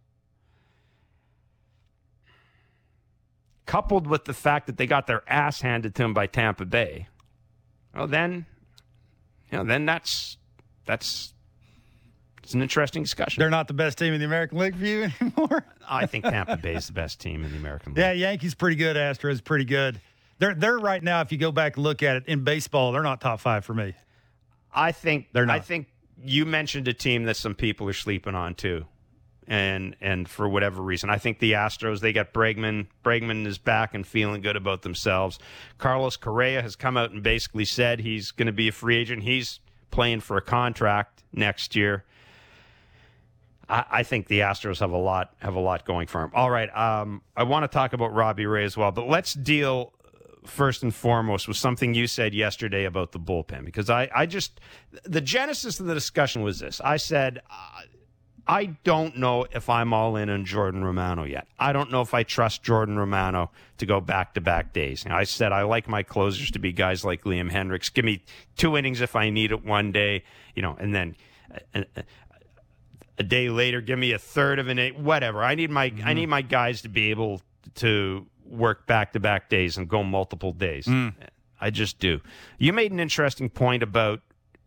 coupled 3.67 4.07
with 4.07 4.25
the 4.25 4.35
fact 4.35 4.67
that 4.67 4.77
they 4.77 4.87
got 4.87 5.07
their 5.07 5.23
ass 5.29 5.61
handed 5.61 5.95
to 5.95 6.03
them 6.03 6.15
by 6.15 6.27
Tampa 6.27 6.65
Bay, 6.65 7.09
well, 7.95 8.07
then, 8.07 8.47
you 9.51 9.59
know, 9.59 9.65
then 9.65 9.85
that's 9.85 10.37
that's 10.87 11.35
it's 12.43 12.55
an 12.55 12.63
interesting 12.63 13.03
discussion. 13.03 13.41
They're 13.41 13.51
not 13.51 13.69
the 13.69 13.75
best 13.75 13.99
team 13.99 14.13
in 14.13 14.19
the 14.19 14.27
American 14.27 14.59
League 14.59 14.77
for 14.77 14.85
you 14.85 15.09
anymore. 15.21 15.65
I 15.89 16.07
think 16.07 16.25
Tampa 16.25 16.57
Bay 16.57 16.75
is 16.75 16.89
the 16.89 16.93
best 16.93 17.21
team 17.21 17.45
in 17.45 17.53
the 17.53 17.59
American 17.59 17.93
League. 17.93 17.99
Yeah, 17.99 18.13
Yankees 18.13 18.55
pretty 18.55 18.77
good. 18.77 18.97
Astros 18.97 19.43
pretty 19.43 19.65
good. 19.65 20.01
They're 20.39 20.55
they're 20.55 20.79
right 20.79 21.03
now. 21.03 21.21
If 21.21 21.31
you 21.33 21.39
go 21.39 21.53
back 21.53 21.77
and 21.77 21.85
look 21.85 22.03
at 22.03 22.17
it 22.17 22.25
in 22.27 22.43
baseball, 22.43 22.93
they're 22.93 23.03
not 23.03 23.21
top 23.21 23.41
five 23.41 23.65
for 23.65 23.75
me. 23.75 23.95
I 24.75 24.93
think 24.93 25.29
they're 25.33 25.47
not. 25.47 25.57
I 25.57 25.61
think 25.61 25.89
you 26.25 26.45
mentioned 26.45 26.89
a 26.89 26.93
team 26.93 27.25
that 27.25 27.37
some 27.37 27.55
people 27.55 27.89
are 27.89 27.95
sleeping 27.95 28.35
on 28.35 28.55
too. 28.55 28.87
And 29.47 29.97
and 30.01 30.29
for 30.29 30.49
whatever 30.49 30.81
reason, 30.81 31.11
I 31.11 31.19
think 31.19 31.41
the 31.41 31.53
Astros 31.53 32.01
they 32.01 32.13
got 32.13 32.33
Bregman. 32.33 32.87
Bregman 33.05 33.47
is 33.47 33.59
back 33.59 33.95
and 33.95 34.07
feeling 34.07 34.43
good 34.43 34.55
about 34.55 34.83
themselves. 34.83 35.41
Carlos 35.77 36.17
Correa 36.17 36.63
has 36.63 36.77
come 36.77 36.97
out 36.97 37.11
and 37.11 37.23
basically 37.23 37.65
said 37.65 38.01
he's 38.01 38.31
going 38.31 38.47
to 38.47 38.53
be 38.53 38.69
a 38.69 38.73
free 38.73 38.97
agent. 38.97 39.25
He's 39.25 39.59
playing 39.91 40.21
for 40.21 40.37
a 40.37 40.43
contract 40.43 41.25
next 41.33 41.75
year. 41.75 42.05
I, 43.69 43.85
I 43.91 44.03
think 44.05 44.29
the 44.29 44.41
Astros 44.41 44.79
have 44.79 44.93
a 44.93 44.97
lot 44.97 45.35
have 45.39 45.57
a 45.57 45.61
lot 45.61 45.85
going 45.85 46.07
for 46.07 46.21
them. 46.21 46.31
All 46.33 46.51
right, 46.51 46.69
um, 46.77 47.23
I 47.37 47.43
want 47.43 47.65
to 47.65 47.69
talk 47.69 47.93
about 47.93 48.13
Robbie 48.15 48.47
Ray 48.47 48.65
as 48.65 48.77
well, 48.77 48.93
but 48.93 49.09
let's 49.09 49.35
deal 49.35 49.93
first 50.47 50.83
and 50.83 50.95
foremost 50.95 51.49
was 51.49 51.59
something 51.59 51.95
you 51.95 52.07
said 52.07 52.35
yesterday 52.35 52.85
about 52.85 53.13
the 53.13 53.21
bullpen 53.21 53.65
because 53.65 53.91
I, 53.91 54.09
I 54.15 54.27
just 54.27 54.61
the 55.05 55.21
genesis 55.21 55.81
of 55.81 55.87
the 55.87 55.95
discussion 55.95 56.43
was 56.43 56.59
this. 56.59 56.81
I 56.83 56.97
said 56.97 57.41
uh, 57.51 57.83
I 58.47 58.67
don't 58.85 59.17
know 59.19 59.47
if 59.53 59.69
I'm 59.69 59.93
all 59.93 60.17
in 60.17 60.29
on 60.29 60.45
Jordan 60.45 60.85
Romano 60.85 61.25
yet. 61.25 61.47
I 61.59 61.73
don't 61.73 61.91
know 61.91 62.01
if 62.01 62.15
I 62.15 62.23
trust 62.23 62.63
Jordan 62.63 62.99
Romano 62.99 63.51
to 63.79 63.87
go 63.87 64.01
back 64.01 64.35
to 64.35 64.41
back 64.41 64.73
days. 64.73 65.05
I 65.09 65.25
said 65.25 65.53
I 65.53 65.63
like 65.63 65.89
my 65.89 66.03
closers 66.03 66.51
to 66.53 66.59
be 66.59 66.73
guys 66.73 67.05
like 67.05 67.23
Liam 67.23 67.51
Hendriks. 67.51 67.93
Give 67.93 68.05
me 68.05 68.25
two 68.57 68.77
innings 68.77 69.01
if 69.01 69.15
I 69.15 69.31
need 69.31 69.53
it 69.53 69.65
one 69.65 69.93
day, 69.93 70.25
you 70.55 70.63
know, 70.63 70.77
and 70.79 70.95
then. 70.95 71.17
Uh, 71.75 71.83
uh, 71.97 72.03
a 73.19 73.23
day 73.23 73.51
later, 73.51 73.83
give 73.83 73.99
me 73.99 74.13
a 74.13 74.19
third 74.19 74.59
of 74.59 74.69
an 74.69 74.79
eight, 74.79 74.99
whatever. 74.99 75.45
I 75.45 75.55
need 75.55 75.71
my 75.71 75.91
mm-hmm. 75.91 76.09
I 76.09 76.15
need 76.15 76.31
my 76.31 76.41
guys 76.41 76.81
to 76.83 76.89
be 76.89 77.11
able 77.11 77.43
to 77.75 78.27
work 78.47 78.87
back 78.87 79.13
to 79.13 79.21
back 79.21 79.49
days 79.49 79.77
and 79.77 79.89
go 79.89 80.03
multiple 80.03 80.53
days. 80.53 80.87
Mm. 80.87 81.15
I 81.61 81.71
just 81.71 81.99
do. 81.99 82.21
You 82.59 82.73
made 82.73 82.93
an 82.93 83.01
interesting 83.01 83.51
point 83.51 83.83
about 83.83 84.21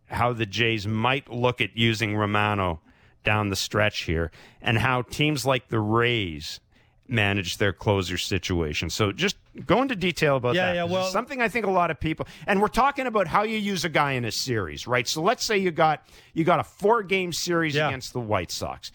how 0.08 0.32
the 0.34 0.46
Jays 0.46 0.88
might 0.88 1.30
look 1.32 1.60
at 1.60 1.76
using 1.76 2.16
Romano 2.16 2.82
down 3.24 3.50
the 3.50 3.56
stretch 3.56 4.02
here 4.02 4.32
and 4.62 4.78
how 4.78 5.02
teams 5.02 5.46
like 5.46 5.70
the 5.70 5.80
Rays 5.80 6.60
manage 7.08 7.58
their 7.58 7.74
closer 7.74 8.18
situation. 8.18 8.90
So 8.90 9.12
just 9.12 9.38
go 9.66 9.82
into 9.82 9.96
detail 9.96 10.38
about 10.38 10.56
yeah, 10.56 10.68
that. 10.68 10.76
Yeah, 10.76 10.84
well, 10.86 11.06
something 11.06 11.42
I 11.42 11.48
think 11.48 11.66
a 11.66 11.72
lot 11.72 11.92
of 11.92 12.00
people 12.00 12.28
and 12.48 12.62
we're 12.62 12.68
talking 12.68 13.08
about 13.08 13.28
how 13.28 13.44
you 13.44 13.58
use 13.58 13.84
a 13.86 13.90
guy 13.90 14.14
in 14.14 14.26
a 14.26 14.32
series, 14.32 14.88
right? 14.88 15.08
So 15.08 15.22
let's 15.22 15.44
say 15.44 15.58
you 15.58 15.72
got 15.72 16.06
you 16.34 16.44
got 16.44 16.60
a 16.60 16.64
four 16.64 17.04
game 17.04 17.34
series 17.34 17.76
yeah. 17.76 17.88
against 17.88 18.14
the 18.14 18.20
White 18.20 18.52
Sox. 18.52 18.92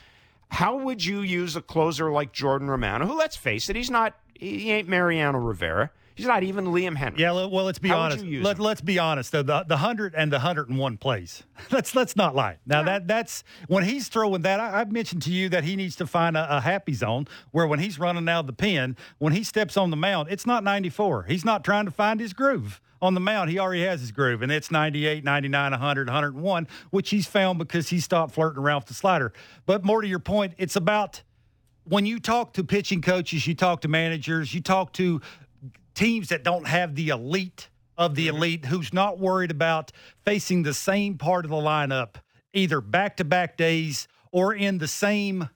How 0.51 0.77
would 0.79 1.05
you 1.05 1.21
use 1.21 1.57
a 1.57 1.61
closer 1.61 2.11
like 2.11 2.33
Jordan 2.33 2.71
Romano, 2.71 3.07
who 3.07 3.19
let's 3.19 3.37
face 3.37 3.69
it, 3.69 3.77
he's 3.77 3.91
not 3.91 4.15
he 4.39 4.71
ain't 4.71 4.89
Mariano 4.89 5.39
Rivera. 5.39 5.91
He's 6.19 6.27
not 6.27 6.43
even 6.43 6.67
Liam 6.67 6.97
Henry. 6.97 7.21
Yeah, 7.21 7.31
well, 7.31 7.49
let's 7.49 7.79
be 7.79 7.91
How 7.91 8.01
honest. 8.01 8.25
Let, 8.25 8.59
us 8.59 8.81
be 8.81 8.99
honest. 8.99 9.31
The, 9.31 9.45
the, 9.45 9.63
the 9.63 9.77
hundred 9.77 10.17
and 10.17 10.33
the 10.33 10.41
hundred 10.41 10.69
and 10.69 10.77
one 10.77 10.97
plays. 10.97 11.45
let's 11.71 11.95
let's 11.95 12.17
not 12.17 12.35
lie. 12.35 12.59
Now 12.67 12.81
yeah. 12.81 12.85
that 12.87 13.07
that's 13.07 13.45
when 13.69 13.85
he's 13.85 14.09
throwing 14.09 14.43
that. 14.43 14.59
I, 14.59 14.79
have 14.79 14.91
mentioned 14.91 15.23
to 15.23 15.31
you 15.31 15.49
that 15.51 15.63
he 15.63 15.77
needs 15.77 15.95
to 15.95 16.09
find 16.09 16.37
a, 16.37 16.57
a, 16.57 16.61
happy 16.61 16.93
zone 16.93 17.29
where 17.53 17.69
when 17.69 17.79
he's 17.79 18.01
running 18.01 18.29
out 18.29 18.41
of 18.41 18.47
the 18.49 18.53
pen, 18.53 18.97
when 19.19 19.33
he 19.33 19.45
steps 19.45 19.77
on 19.77 19.91
the 19.91 19.97
mound, 19.97 20.29
it's 20.29 20.45
not 20.45 20.65
ninety 20.65 20.89
four. 20.89 21.23
He's 21.23 21.45
not 21.45 21.63
trying 21.63 21.85
to 21.85 21.93
find 21.93 22.19
his 22.19 22.33
groove 22.33 22.81
on 23.01 23.15
the 23.15 23.21
mound. 23.21 23.51
He 23.51 23.61
already 23.61 23.85
has 23.85 24.01
his 24.01 24.11
groove, 24.11 24.43
and 24.43 24.51
it's 24.51 24.73
98, 24.73 25.23
99, 25.23 25.71
100, 25.71 26.09
101, 26.09 26.67
which 26.91 27.11
he's 27.11 27.29
found 27.29 27.61
because 27.61 27.91
he 27.91 28.01
stopped 28.01 28.35
flirting 28.35 28.61
around 28.61 28.81
with 28.81 28.87
the 28.87 28.95
slider. 28.95 29.33
But 29.67 29.85
more 29.85 30.03
to 30.03 30.09
your 30.09 30.19
point, 30.19 30.55
it's 30.59 30.75
about 30.75 31.23
when 31.89 32.07
you 32.07 32.21
talk 32.21 32.53
to 32.55 32.65
pitching 32.65 33.03
coaches, 33.03 33.47
you 33.47 33.55
talk 33.55 33.81
to 33.83 33.89
managers, 33.89 34.53
you 34.53 34.61
talk 34.61 34.93
to 34.95 35.21
teams 35.95 36.29
that 36.29 36.45
don't 36.45 36.67
have 36.67 36.95
the 36.95 37.09
elite 37.09 37.69
of 37.97 38.15
the 38.15 38.29
mm-hmm. 38.29 38.37
elite 38.37 38.65
who's 38.67 38.93
not 38.93 39.19
worried 39.19 39.51
about 39.51 39.91
facing 40.25 40.63
the 40.63 40.75
same 40.75 41.19
part 41.19 41.45
of 41.45 41.51
the 41.51 41.57
lineup 41.57 42.17
either 42.53 42.81
back 42.81 43.17
to 43.17 43.25
back 43.25 43.57
days 43.57 44.09
or 44.33 44.55
in 44.55 44.79
the 44.79 44.89
same 44.89 45.49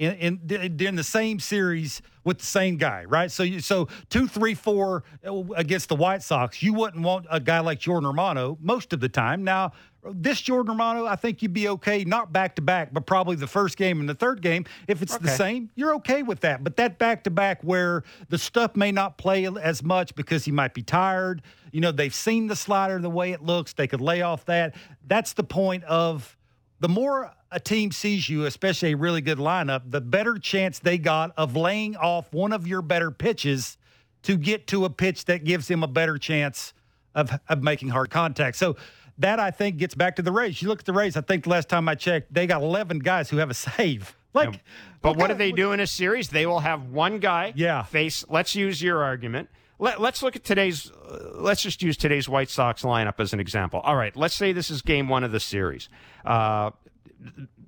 in, 0.00 0.40
in 0.48 0.80
in 0.80 0.96
the 0.96 1.04
same 1.04 1.38
series 1.38 2.00
with 2.24 2.38
the 2.38 2.46
same 2.46 2.78
guy, 2.78 3.04
right? 3.04 3.30
So 3.30 3.42
you 3.42 3.60
so 3.60 3.88
two, 4.08 4.26
three, 4.26 4.54
four 4.54 5.04
uh, 5.26 5.42
against 5.54 5.90
the 5.90 5.96
White 5.96 6.22
Sox, 6.22 6.62
you 6.62 6.72
wouldn't 6.72 7.02
want 7.04 7.26
a 7.30 7.38
guy 7.38 7.60
like 7.60 7.78
Jordan 7.78 8.06
Romano 8.06 8.56
most 8.62 8.94
of 8.94 9.00
the 9.00 9.10
time. 9.10 9.44
Now, 9.44 9.72
this 10.02 10.40
Jordan 10.40 10.70
Romano, 10.70 11.04
I 11.04 11.16
think 11.16 11.42
you'd 11.42 11.52
be 11.52 11.68
okay, 11.68 12.04
not 12.04 12.32
back 12.32 12.56
to 12.56 12.62
back, 12.62 12.94
but 12.94 13.04
probably 13.04 13.36
the 13.36 13.46
first 13.46 13.76
game 13.76 14.00
and 14.00 14.08
the 14.08 14.14
third 14.14 14.40
game. 14.40 14.64
If 14.88 15.02
it's 15.02 15.14
okay. 15.14 15.24
the 15.24 15.30
same, 15.30 15.70
you're 15.74 15.94
okay 15.96 16.22
with 16.22 16.40
that. 16.40 16.64
But 16.64 16.76
that 16.76 16.98
back 16.98 17.24
to 17.24 17.30
back 17.30 17.62
where 17.62 18.02
the 18.30 18.38
stuff 18.38 18.76
may 18.76 18.92
not 18.92 19.18
play 19.18 19.46
as 19.46 19.82
much 19.82 20.14
because 20.14 20.46
he 20.46 20.52
might 20.52 20.72
be 20.72 20.82
tired. 20.82 21.42
You 21.72 21.82
know, 21.82 21.92
they've 21.92 22.14
seen 22.14 22.46
the 22.46 22.56
slider 22.56 22.98
the 22.98 23.10
way 23.10 23.32
it 23.32 23.42
looks. 23.42 23.74
They 23.74 23.86
could 23.86 24.00
lay 24.00 24.22
off 24.22 24.46
that. 24.46 24.74
That's 25.06 25.34
the 25.34 25.44
point 25.44 25.84
of 25.84 26.38
the 26.80 26.88
more 26.88 27.32
a 27.52 27.60
team 27.60 27.90
sees 27.92 28.28
you, 28.28 28.44
especially 28.44 28.92
a 28.92 28.96
really 28.96 29.20
good 29.20 29.38
lineup, 29.38 29.82
the 29.90 30.00
better 30.00 30.38
chance 30.38 30.78
they 30.78 30.98
got 30.98 31.32
of 31.36 31.56
laying 31.56 31.96
off 31.96 32.32
one 32.32 32.52
of 32.52 32.66
your 32.66 32.82
better 32.82 33.10
pitches 33.10 33.76
to 34.22 34.36
get 34.36 34.66
to 34.68 34.84
a 34.84 34.90
pitch 34.90 35.24
that 35.24 35.44
gives 35.44 35.68
him 35.68 35.82
a 35.82 35.88
better 35.88 36.18
chance 36.18 36.72
of, 37.14 37.30
of 37.48 37.62
making 37.62 37.88
hard 37.88 38.10
contact. 38.10 38.56
So 38.56 38.76
that 39.18 39.38
I 39.40 39.50
think 39.50 39.78
gets 39.78 39.94
back 39.94 40.16
to 40.16 40.22
the 40.22 40.32
Rays. 40.32 40.62
You 40.62 40.68
look 40.68 40.80
at 40.80 40.84
the 40.86 40.92
Rays, 40.92 41.16
I 41.16 41.20
think 41.22 41.44
the 41.44 41.50
last 41.50 41.68
time 41.68 41.88
I 41.88 41.94
checked, 41.94 42.32
they 42.32 42.46
got 42.46 42.62
11 42.62 43.00
guys 43.00 43.28
who 43.30 43.38
have 43.38 43.50
a 43.50 43.54
save. 43.54 44.14
Like, 44.32 44.60
But 45.02 45.16
what 45.16 45.26
do 45.26 45.34
they 45.34 45.50
do 45.50 45.72
in 45.72 45.80
a 45.80 45.88
series? 45.88 46.28
They 46.28 46.46
will 46.46 46.60
have 46.60 46.84
one 46.92 47.18
guy 47.18 47.52
Yeah. 47.56 47.82
face. 47.82 48.24
Let's 48.28 48.54
use 48.54 48.80
your 48.80 49.02
argument. 49.02 49.48
Let, 49.80 50.00
let's 50.00 50.22
look 50.22 50.36
at 50.36 50.44
today's. 50.44 50.88
Uh, 50.92 51.30
let's 51.34 51.60
just 51.62 51.82
use 51.82 51.96
today's 51.96 52.28
White 52.28 52.48
Sox 52.48 52.82
lineup 52.82 53.18
as 53.18 53.32
an 53.32 53.40
example. 53.40 53.80
All 53.80 53.96
right. 53.96 54.14
Let's 54.14 54.34
say 54.36 54.52
this 54.52 54.70
is 54.70 54.82
game 54.82 55.08
one 55.08 55.24
of 55.24 55.32
the 55.32 55.40
series. 55.40 55.88
Uh, 56.24 56.70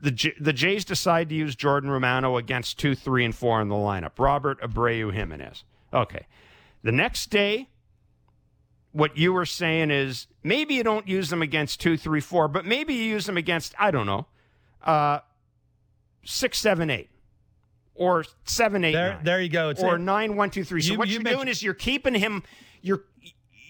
the 0.00 0.10
J- 0.10 0.34
the 0.40 0.52
Jays 0.52 0.84
decide 0.84 1.28
to 1.28 1.34
use 1.34 1.54
Jordan 1.54 1.90
Romano 1.90 2.36
against 2.36 2.78
two, 2.78 2.94
three, 2.94 3.24
and 3.24 3.34
four 3.34 3.60
in 3.60 3.68
the 3.68 3.74
lineup. 3.74 4.12
Robert 4.18 4.60
Abreu 4.60 5.12
Jimenez. 5.12 5.64
Okay. 5.92 6.26
The 6.82 6.92
next 6.92 7.30
day, 7.30 7.68
what 8.92 9.16
you 9.16 9.32
were 9.32 9.46
saying 9.46 9.90
is 9.90 10.26
maybe 10.42 10.74
you 10.74 10.82
don't 10.82 11.06
use 11.08 11.30
them 11.30 11.42
against 11.42 11.80
two, 11.80 11.96
three, 11.96 12.20
four, 12.20 12.48
but 12.48 12.64
maybe 12.66 12.94
you 12.94 13.04
use 13.04 13.26
them 13.26 13.36
against 13.36 13.74
I 13.78 13.90
don't 13.90 14.06
know, 14.06 14.26
uh, 14.82 15.20
six, 16.24 16.58
seven, 16.58 16.90
eight, 16.90 17.10
or 17.94 18.24
seven, 18.44 18.84
eight, 18.84 18.92
There, 18.92 19.14
nine, 19.14 19.24
there 19.24 19.40
you 19.40 19.48
go. 19.48 19.68
It's 19.70 19.82
or 19.82 19.96
it. 19.96 20.00
nine, 20.00 20.36
one, 20.36 20.50
two, 20.50 20.64
three. 20.64 20.82
So 20.82 20.92
You- 20.92 20.98
what 20.98 21.08
you 21.08 21.20
are 21.20 21.22
doing 21.22 21.48
is 21.48 21.62
you're 21.62 21.74
keeping 21.74 22.14
him. 22.14 22.42
You're 22.80 23.04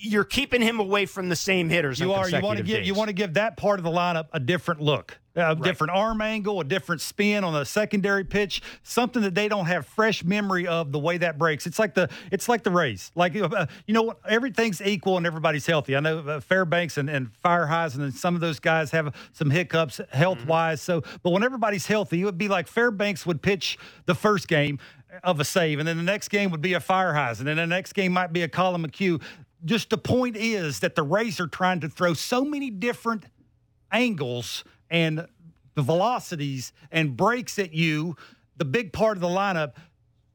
you're 0.02 0.24
keeping 0.24 0.60
him 0.60 0.80
away 0.80 1.06
from 1.06 1.28
the 1.28 1.36
same 1.36 1.68
hitters. 1.68 2.00
You 2.00 2.12
are. 2.12 2.28
You 2.28 2.40
want 2.40 2.58
to 2.58 2.64
give. 2.64 2.84
You 2.84 2.94
want 2.94 3.08
to 3.08 3.14
give 3.14 3.34
that 3.34 3.56
part 3.56 3.78
of 3.78 3.84
the 3.84 3.90
lineup 3.90 4.26
a 4.32 4.40
different 4.40 4.80
look, 4.80 5.18
a 5.36 5.54
different 5.54 5.92
arm 5.92 6.20
angle, 6.20 6.60
a 6.60 6.64
different 6.64 7.00
spin 7.00 7.44
on 7.44 7.52
the 7.52 7.64
secondary 7.64 8.24
pitch, 8.24 8.62
something 8.82 9.22
that 9.22 9.34
they 9.34 9.46
don't 9.46 9.66
have 9.66 9.86
fresh 9.86 10.24
memory 10.24 10.66
of 10.66 10.90
the 10.90 10.98
way 10.98 11.18
that 11.18 11.38
breaks. 11.38 11.66
It's 11.66 11.78
like 11.78 11.94
the. 11.94 12.10
It's 12.32 12.48
like 12.48 12.64
the 12.64 12.70
race. 12.72 13.12
Like 13.14 13.36
uh, 13.36 13.66
you 13.86 13.94
know, 13.94 14.14
everything's 14.28 14.82
equal 14.82 15.16
and 15.16 15.26
everybody's 15.26 15.66
healthy. 15.66 15.94
I 15.94 16.00
know 16.00 16.18
uh, 16.18 16.40
Fairbanks 16.40 16.98
and 16.98 17.08
and 17.08 17.30
Feyereisen 17.44 18.00
and 18.00 18.14
some 18.14 18.34
of 18.34 18.40
those 18.40 18.58
guys 18.58 18.90
have 18.90 19.14
some 19.32 19.50
hiccups 19.50 20.00
health 20.10 20.44
wise. 20.46 20.82
So, 20.82 21.02
but 21.22 21.30
when 21.30 21.44
everybody's 21.44 21.86
healthy, 21.86 22.22
it 22.22 22.24
would 22.24 22.38
be 22.38 22.48
like 22.48 22.66
Fairbanks 22.66 23.24
would 23.24 23.40
pitch 23.40 23.78
the 24.06 24.16
first 24.16 24.48
game 24.48 24.80
of 25.22 25.38
a 25.40 25.44
save, 25.44 25.78
and 25.78 25.86
then 25.86 25.98
the 25.98 26.02
next 26.02 26.28
game 26.28 26.50
would 26.50 26.62
be 26.62 26.72
a 26.74 26.80
Feyereisen, 26.80 27.40
and 27.40 27.48
then 27.48 27.56
the 27.56 27.66
next 27.66 27.92
game 27.92 28.12
might 28.12 28.32
be 28.32 28.42
a 28.42 28.48
Collin 28.48 28.82
McHugh. 28.82 29.22
Just 29.64 29.90
the 29.90 29.98
point 29.98 30.36
is 30.36 30.80
that 30.80 30.94
the 30.96 31.02
Rays 31.02 31.38
are 31.40 31.46
trying 31.46 31.80
to 31.80 31.88
throw 31.88 32.14
so 32.14 32.44
many 32.44 32.70
different 32.70 33.26
angles 33.90 34.64
and 34.90 35.26
the 35.74 35.82
velocities 35.82 36.72
and 36.90 37.16
breaks 37.16 37.58
at 37.58 37.72
you, 37.72 38.16
the 38.56 38.64
big 38.64 38.92
part 38.92 39.16
of 39.16 39.20
the 39.20 39.28
lineup, 39.28 39.72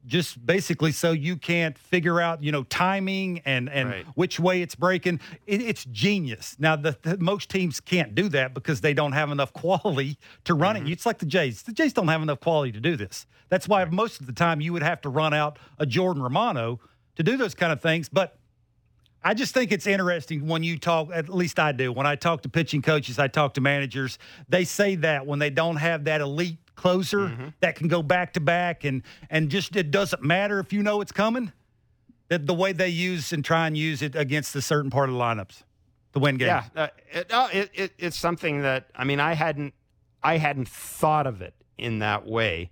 just 0.06 0.44
basically 0.46 0.90
so 0.92 1.12
you 1.12 1.36
can't 1.36 1.76
figure 1.76 2.20
out, 2.20 2.42
you 2.42 2.50
know, 2.50 2.62
timing 2.64 3.42
and 3.44 3.68
and 3.68 3.90
Right. 3.90 4.06
which 4.14 4.40
way 4.40 4.62
it's 4.62 4.74
breaking. 4.74 5.20
It, 5.46 5.60
it's 5.60 5.84
genius. 5.84 6.56
Now, 6.58 6.76
the, 6.76 6.96
the- 7.02 7.18
most 7.18 7.50
teams 7.50 7.78
can't 7.80 8.14
do 8.14 8.28
that 8.30 8.54
because 8.54 8.80
they 8.80 8.94
don't 8.94 9.12
have 9.12 9.30
enough 9.30 9.52
quality 9.62 10.16
to 10.44 10.54
run 10.54 10.76
it. 10.76 10.80
Mm-hmm. 10.84 10.92
It's 10.92 11.04
like 11.04 11.18
the 11.18 11.26
Jays. 11.26 11.62
The 11.62 11.72
Jays 11.72 11.92
don't 11.92 12.08
have 12.08 12.22
enough 12.22 12.40
quality 12.40 12.72
to 12.72 12.80
do 12.80 12.96
this. 12.96 13.26
That's 13.50 13.68
why 13.68 13.84
most 13.84 14.20
of 14.20 14.26
the 14.26 14.32
time 14.32 14.60
you 14.62 14.72
would 14.72 14.82
have 14.82 15.00
to 15.02 15.08
run 15.10 15.34
out 15.34 15.58
a 15.78 15.84
Jordan 15.84 16.22
Romano 16.22 16.80
to 17.16 17.22
do 17.22 17.36
those 17.36 17.54
kind 17.54 17.72
of 17.72 17.82
things. 17.82 18.08
But 18.08 18.38
I 19.28 19.34
just 19.34 19.52
think 19.52 19.72
it's 19.72 19.86
interesting 19.86 20.46
when 20.46 20.62
you 20.62 20.78
talk, 20.78 21.10
at 21.12 21.28
least 21.28 21.58
I 21.58 21.72
do. 21.72 21.92
When 21.92 22.06
I 22.06 22.16
talk 22.16 22.40
to 22.44 22.48
pitching 22.48 22.80
coaches, 22.80 23.18
I 23.18 23.28
talk 23.28 23.52
to 23.54 23.60
managers, 23.60 24.18
they 24.48 24.64
say 24.64 24.94
that 24.94 25.26
when 25.26 25.38
they 25.38 25.50
don't 25.50 25.76
have 25.76 26.04
that 26.04 26.22
elite 26.22 26.56
closer 26.76 27.52
that 27.60 27.76
can 27.76 27.88
go 27.88 28.02
back 28.02 28.32
to 28.34 28.40
back 28.40 28.84
and 28.84 29.02
and 29.28 29.50
just 29.50 29.76
it 29.76 29.90
doesn't 29.90 30.22
matter 30.22 30.60
if 30.60 30.72
you 30.72 30.82
know 30.82 31.02
it's 31.02 31.12
coming, 31.12 31.52
that 32.28 32.46
the 32.46 32.54
way 32.54 32.72
they 32.72 32.88
use 32.88 33.30
and 33.34 33.44
try 33.44 33.66
and 33.66 33.76
use 33.76 34.00
it 34.00 34.16
against 34.16 34.56
a 34.56 34.62
certain 34.62 34.90
part 34.90 35.10
of 35.10 35.14
the 35.14 35.20
lineups 35.20 35.62
to 36.14 36.20
win 36.20 36.38
games. 36.38 36.64
Yeah, 36.74 36.84
uh, 36.84 36.88
it, 37.12 37.30
uh, 37.30 37.48
it, 37.52 37.70
it, 37.74 37.92
it's 37.98 38.18
something 38.18 38.62
that 38.62 38.88
I 38.96 39.04
mean 39.04 39.20
I 39.20 39.34
hadn't 39.34 39.74
I 40.22 40.38
hadn't 40.38 40.70
thought 40.70 41.26
of 41.26 41.42
it 41.42 41.52
in 41.76 41.98
that 41.98 42.26
way, 42.26 42.70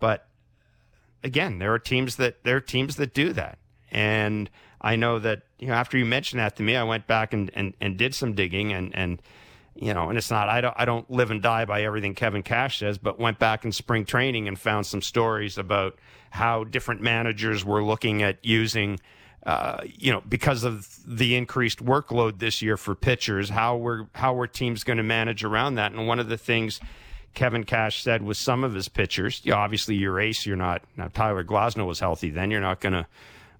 but 0.00 0.28
again, 1.22 1.60
there 1.60 1.72
are 1.72 1.78
teams 1.78 2.16
that 2.16 2.44
there 2.44 2.56
are 2.56 2.60
teams 2.60 2.96
that 2.96 3.14
do 3.14 3.32
that, 3.32 3.56
and 3.90 4.50
I 4.84 4.96
know 4.96 5.18
that 5.18 5.42
you 5.58 5.68
know 5.68 5.74
after 5.74 5.96
you 5.98 6.04
mentioned 6.04 6.40
that 6.40 6.56
to 6.56 6.62
me, 6.62 6.76
I 6.76 6.84
went 6.84 7.06
back 7.06 7.32
and, 7.32 7.50
and, 7.54 7.72
and 7.80 7.96
did 7.96 8.14
some 8.14 8.34
digging 8.34 8.72
and 8.72 8.94
and 8.94 9.20
you 9.74 9.92
know, 9.92 10.08
and 10.08 10.16
it's 10.16 10.30
not 10.30 10.48
I 10.48 10.60
don't 10.60 10.74
I 10.78 10.84
don't 10.84 11.10
live 11.10 11.30
and 11.30 11.42
die 11.42 11.64
by 11.64 11.82
everything 11.82 12.14
Kevin 12.14 12.42
Cash 12.42 12.78
says, 12.78 12.98
but 12.98 13.18
went 13.18 13.38
back 13.38 13.64
in 13.64 13.72
spring 13.72 14.04
training 14.04 14.46
and 14.46 14.58
found 14.58 14.86
some 14.86 15.02
stories 15.02 15.58
about 15.58 15.98
how 16.30 16.64
different 16.64 17.00
managers 17.00 17.64
were 17.64 17.82
looking 17.82 18.22
at 18.22 18.44
using 18.44 19.00
uh, 19.46 19.82
you 19.84 20.10
know, 20.10 20.22
because 20.26 20.64
of 20.64 20.88
the 21.06 21.34
increased 21.34 21.84
workload 21.84 22.38
this 22.38 22.62
year 22.62 22.78
for 22.78 22.94
pitchers, 22.94 23.50
how 23.50 23.76
were 23.76 24.06
how 24.14 24.34
were 24.34 24.46
teams 24.46 24.84
going 24.84 24.96
to 24.96 25.02
manage 25.02 25.44
around 25.44 25.74
that? 25.74 25.92
And 25.92 26.06
one 26.06 26.18
of 26.18 26.28
the 26.28 26.38
things 26.38 26.80
Kevin 27.34 27.64
Cash 27.64 28.02
said 28.02 28.22
was 28.22 28.38
some 28.38 28.64
of 28.64 28.74
his 28.74 28.88
pitchers, 28.88 29.42
you 29.44 29.52
know, 29.52 29.58
obviously 29.58 29.96
your 29.96 30.20
ace, 30.20 30.46
you're 30.46 30.56
not 30.56 30.82
now 30.96 31.08
Tyler 31.08 31.44
Glasnow 31.44 31.86
was 31.86 32.00
healthy, 32.00 32.30
then 32.30 32.50
you're 32.50 32.60
not 32.60 32.80
going 32.80 32.94
to 32.94 33.06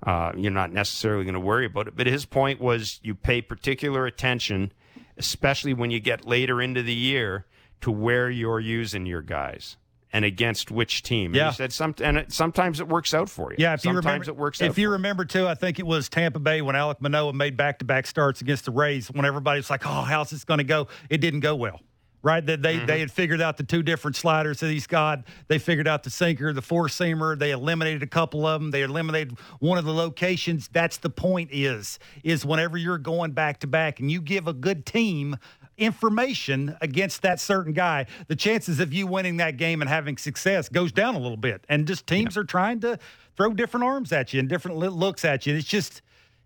uh, 0.05 0.33
you're 0.37 0.51
not 0.53 0.73
necessarily 0.73 1.25
going 1.25 1.35
to 1.35 1.41
worry 1.41 1.67
about 1.67 1.89
it. 1.89 1.97
But 1.97 2.07
his 2.07 2.25
point 2.27 2.61
was 2.61 3.01
you 3.03 3.15
pay 3.15 3.41
particular 3.43 4.07
attention, 4.07 4.73
especially 5.17 5.75
when 5.75 5.91
you 5.91 6.01
get 6.01 6.27
later 6.27 6.61
into 6.61 6.83
the 6.83 6.95
year, 6.95 7.47
to 7.81 7.91
where 7.91 8.31
you're 8.31 8.61
using 8.61 9.07
your 9.07 9.23
guys 9.23 9.77
and 10.13 10.25
against 10.25 10.71
which 10.71 11.03
team. 11.03 11.27
And 11.33 11.35
Yeah. 11.37 11.51
he 11.51 11.57
said 11.57 11.73
some, 11.73 11.95
and 12.01 12.17
it, 12.19 12.33
sometimes 12.33 12.79
it 12.81 12.87
works 12.89 13.13
out 13.13 13.29
for 13.29 13.51
you. 13.51 13.57
Yeah, 13.59 13.75
if 13.75 13.85
you 13.85 13.89
sometimes 13.93 14.05
remember, 14.27 14.31
it 14.31 14.37
works 14.37 14.63
out. 14.63 14.71
If 14.71 14.79
you 14.79 14.91
remember 14.91 15.25
too, 15.25 15.49
I 15.49 15.55
think 15.55 15.79
it 15.81 15.87
was 15.87 16.09
Tampa 16.09 16.39
Bay 16.39 16.63
when 16.63 16.77
Alek 16.77 17.01
Manoah 17.01 17.33
made 17.33 17.57
back-to-back 17.57 18.07
starts 18.07 18.41
against 18.41 18.65
the 18.67 18.71
Rays. 18.71 19.09
When 19.09 19.25
everybody's 19.25 19.71
like, 19.71 19.85
"Oh, 19.85 20.03
how's 20.03 20.31
this 20.31 20.45
going 20.45 20.59
to 20.59 20.65
go?" 20.65 20.87
It 21.11 21.19
didn't 21.21 21.41
go 21.41 21.57
well, 21.57 21.81
right? 22.25 22.45
That 22.45 22.63
they 22.63 22.75
Mm-hmm. 22.79 22.87
they 22.87 22.99
had 22.99 23.13
figured 23.13 23.41
out 23.41 23.57
the 23.57 23.63
two 23.63 23.83
different 23.85 24.17
sliders 24.17 24.59
that 24.61 24.71
he's 24.71 24.89
got. 24.89 25.23
They 25.47 25.59
figured 25.59 25.87
out 25.87 26.03
the 26.03 26.11
sinker, 26.11 26.53
the 26.53 26.63
four 26.63 26.89
seamer. 26.89 27.39
They 27.39 27.53
eliminated 27.53 28.03
a 28.03 28.07
couple 28.09 28.47
of 28.47 28.61
them. 28.61 28.73
They 28.73 28.83
eliminated 28.83 29.39
one 29.61 29.79
of 29.79 29.85
the 29.85 29.93
locations. 29.95 30.69
That's 30.69 30.97
the 30.97 31.11
point. 31.11 31.51
Is 31.53 32.01
is 32.25 32.45
whenever 32.45 32.77
you're 32.77 32.99
going 32.99 33.33
back 33.33 33.61
to 33.61 33.67
back 33.69 34.01
and 34.01 34.11
you 34.11 34.21
give 34.21 34.49
a 34.49 34.53
good 34.53 34.85
team 34.87 35.37
information 35.77 36.77
against 36.81 37.23
that 37.23 37.41
certain 37.41 37.73
guy, 37.73 38.07
the 38.29 38.37
chances 38.37 38.81
of 38.81 38.93
you 38.93 39.07
winning 39.07 39.37
that 39.39 39.57
game 39.57 39.81
and 39.83 39.89
having 39.89 40.17
success 40.17 40.69
goes 40.69 40.93
down 40.93 41.15
a 41.15 41.19
little 41.19 41.37
bit. 41.37 41.65
And 41.69 41.87
just 41.87 42.07
teams 42.07 42.37
are 42.37 42.45
trying 42.45 42.81
to 42.81 42.99
throw 43.37 43.53
different 43.53 43.85
arms 43.85 44.13
at 44.13 44.33
you 44.33 44.41
and 44.41 44.49
different 44.49 44.77
looks 44.77 45.25
at 45.25 45.47
you. 45.47 45.55
It's 45.55 45.67
just, 45.67 46.01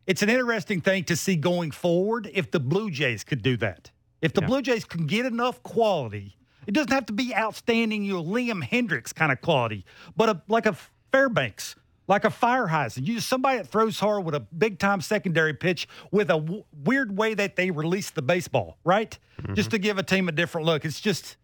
it's 0.07 0.22
an 0.22 0.31
interesting 0.31 0.81
thing 0.81 1.05
to 1.05 1.16
see 1.16 1.37
going 1.37 1.70
forward 1.70 2.31
if 2.33 2.51
the 2.51 2.61
Blue 2.61 2.91
Jays 2.91 3.22
could 3.24 3.43
do 3.43 3.57
that. 3.59 3.91
If 4.20 4.32
the 4.32 4.42
Blue 4.42 4.62
Jays 4.62 4.84
can 4.84 5.06
get 5.06 5.26
enough 5.26 5.62
quality, 5.62 6.36
it 6.66 6.74
doesn't 6.74 6.92
have 6.92 7.06
to 7.06 7.12
be 7.12 7.34
outstanding, 7.34 8.04
you 8.04 8.14
know, 8.14 8.24
Liam 8.24 8.62
Hendriks 8.62 9.14
kind 9.14 9.32
of 9.32 9.40
quality, 9.40 9.84
but 10.16 10.28
a, 10.28 10.42
like 10.48 10.66
a 10.66 10.76
Fairbanks, 11.12 11.76
like 12.08 12.24
a 12.24 12.28
Feyereisen. 12.28 13.06
You 13.06 13.20
somebody 13.20 13.58
that 13.58 13.68
throws 13.68 14.00
hard 14.00 14.24
with 14.24 14.34
a 14.34 14.40
big 14.40 14.78
time 14.78 15.00
secondary 15.00 15.54
pitch 15.54 15.88
with 16.10 16.30
a 16.30 16.38
w- 16.38 16.64
weird 16.84 17.16
way 17.16 17.34
that 17.34 17.56
they 17.56 17.70
release 17.70 18.10
the 18.10 18.22
baseball, 18.22 18.76
right? 18.84 19.16
Just 19.54 19.68
mm-hmm. 19.68 19.68
to 19.70 19.78
give 19.78 19.98
a 19.98 20.02
team 20.02 20.28
a 20.28 20.32
different 20.32 20.66
look. 20.66 20.84
It's 20.84 21.00
just, 21.00 21.36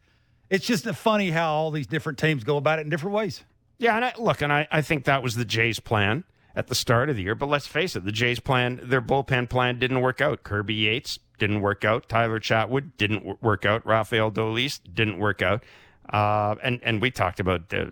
it's 0.51 0.67
just 0.67 0.85
funny 0.85 1.31
how 1.31 1.55
all 1.55 1.71
these 1.71 1.87
different 1.87 2.19
teams 2.19 2.45
go 2.45 2.57
about 2.57 2.79
it 2.79 2.83
in 2.83 2.91
different 2.91 3.15
ways. 3.15 3.45
Yeah, 3.79 3.97
and 3.97 4.05
I, 4.05 4.13
look, 4.19 4.43
and 4.43 4.53
I, 4.53 4.69
I 4.71 4.83
think 4.83 5.05
that 5.05 5.23
was 5.23 5.37
the 5.37 5.45
Jays' 5.45 5.81
plan 5.81 6.25
at 6.57 6.69
the 6.69 6.75
start 6.75 7.11
of 7.11 7.17
the 7.17 7.23
year. 7.23 7.35
But 7.35 7.49
let's 7.49 7.67
face 7.67 7.97
it, 7.97 8.05
the 8.05 8.13
Jays' 8.13 8.41
plan, 8.41 8.81
their 8.83 9.03
bullpen 9.03 9.49
plan 9.49 9.79
didn't 9.79 10.01
work 10.01 10.21
out. 10.21 10.43
Kirby 10.43 10.75
Yates 10.75 11.19
didn't 11.39 11.61
work 11.61 11.85
out. 11.85 12.09
Tyler 12.09 12.41
Chatwood 12.41 12.93
didn't 12.97 13.43
work 13.43 13.65
out. 13.65 13.85
Rafael 13.87 14.31
Dolis 14.31 14.81
didn't 14.93 15.19
work 15.19 15.43
out. 15.43 15.65
Uh, 16.09 16.55
and 16.63 16.81
and 16.83 17.01
we 17.01 17.11
talked 17.11 17.41
about 17.41 17.73
uh, 17.73 17.87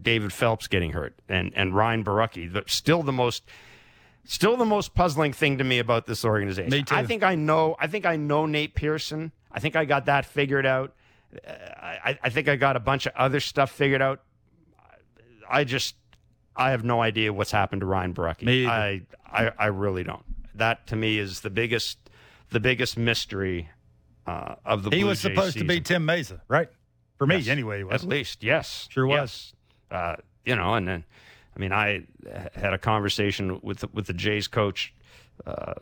David 0.00 0.32
Phelps 0.32 0.66
getting 0.66 0.92
hurt 0.92 1.14
and 1.28 1.52
and 1.54 1.76
Ryan 1.76 2.04
Borucki. 2.04 2.50
The, 2.50 2.64
still 2.66 3.02
the 3.02 3.12
most 3.12 3.44
still 4.24 4.56
the 4.56 4.64
most 4.64 4.94
puzzling 4.94 5.34
thing 5.34 5.58
to 5.58 5.64
me 5.64 5.78
about 5.78 6.06
this 6.06 6.24
organization. 6.24 6.70
Me 6.70 6.82
too. 6.82 6.94
I 6.94 7.04
think 7.04 7.22
I 7.22 7.34
know. 7.34 7.76
I 7.78 7.86
think 7.86 8.06
I 8.06 8.16
know 8.16 8.46
Nate 8.46 8.74
Pearson. 8.74 9.30
I 9.50 9.60
think 9.60 9.76
I 9.76 9.84
got 9.84 10.06
that 10.06 10.24
figured 10.24 10.64
out. 10.64 10.94
Uh, 11.46 11.52
I, 11.52 12.18
I 12.22 12.30
think 12.30 12.48
I 12.48 12.56
got 12.56 12.76
a 12.76 12.80
bunch 12.80 13.06
of 13.06 13.12
other 13.14 13.40
stuff 13.40 13.70
figured 13.70 14.00
out. 14.00 14.22
I 15.50 15.64
just 15.64 15.96
I 16.56 16.70
have 16.70 16.84
no 16.84 17.00
idea 17.00 17.32
what's 17.32 17.50
happened 17.52 17.80
to 17.80 17.86
Ryan 17.86 18.12
Borucki. 18.14 18.42
Me. 18.42 18.66
I, 18.66 19.02
I 19.26 19.50
I 19.58 19.66
really 19.66 20.04
don't. 20.04 20.22
That 20.54 20.86
to 20.88 20.96
me 20.96 21.18
is 21.18 21.40
the 21.40 21.50
biggest 21.50 21.98
the 22.50 22.60
biggest 22.60 22.96
mystery 22.98 23.70
uh, 24.26 24.56
of 24.64 24.82
the. 24.82 24.90
He 24.90 24.98
Blue 25.00 25.08
was 25.08 25.22
Jays 25.22 25.34
supposed 25.34 25.58
to 25.58 25.64
be. 25.64 25.80
Tim 25.80 26.06
Mayza, 26.06 26.40
right? 26.48 26.68
For 27.18 27.26
me, 27.26 27.36
Yes. 27.36 27.48
anyway, 27.48 27.78
he 27.78 27.84
was. 27.84 28.02
At 28.02 28.08
least, 28.08 28.42
yes, 28.42 28.88
Sure 28.90 29.06
was. 29.06 29.54
Yes. 29.90 29.98
Uh, 29.98 30.16
you 30.44 30.56
know, 30.56 30.74
and 30.74 30.88
then, 30.88 31.04
I 31.56 31.60
mean, 31.60 31.72
I 31.72 32.04
had 32.54 32.72
a 32.72 32.78
conversation 32.78 33.60
with 33.62 33.78
the, 33.78 33.88
with 33.92 34.06
the 34.06 34.12
Jays 34.12 34.48
coach 34.48 34.92
uh, 35.46 35.74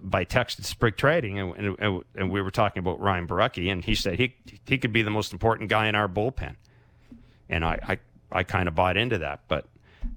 by 0.00 0.22
text 0.24 0.58
at 0.60 0.64
Sprig 0.66 0.96
Trading, 0.96 1.38
and, 1.38 1.76
and, 1.78 2.02
and 2.14 2.30
we 2.30 2.40
were 2.42 2.50
talking 2.50 2.78
about 2.80 3.00
Ryan 3.00 3.26
Borucki, 3.26 3.70
and 3.72 3.84
he 3.84 3.94
said 3.94 4.18
he 4.18 4.34
he 4.66 4.78
could 4.78 4.92
be 4.92 5.02
the 5.02 5.10
most 5.10 5.32
important 5.32 5.68
guy 5.68 5.88
in 5.88 5.94
our 5.94 6.08
bullpen, 6.08 6.56
and 7.48 7.64
I 7.64 7.78
I, 7.82 7.98
I 8.40 8.42
kind 8.44 8.68
of 8.68 8.74
bought 8.74 8.96
into 8.96 9.18
that, 9.18 9.40
but 9.48 9.66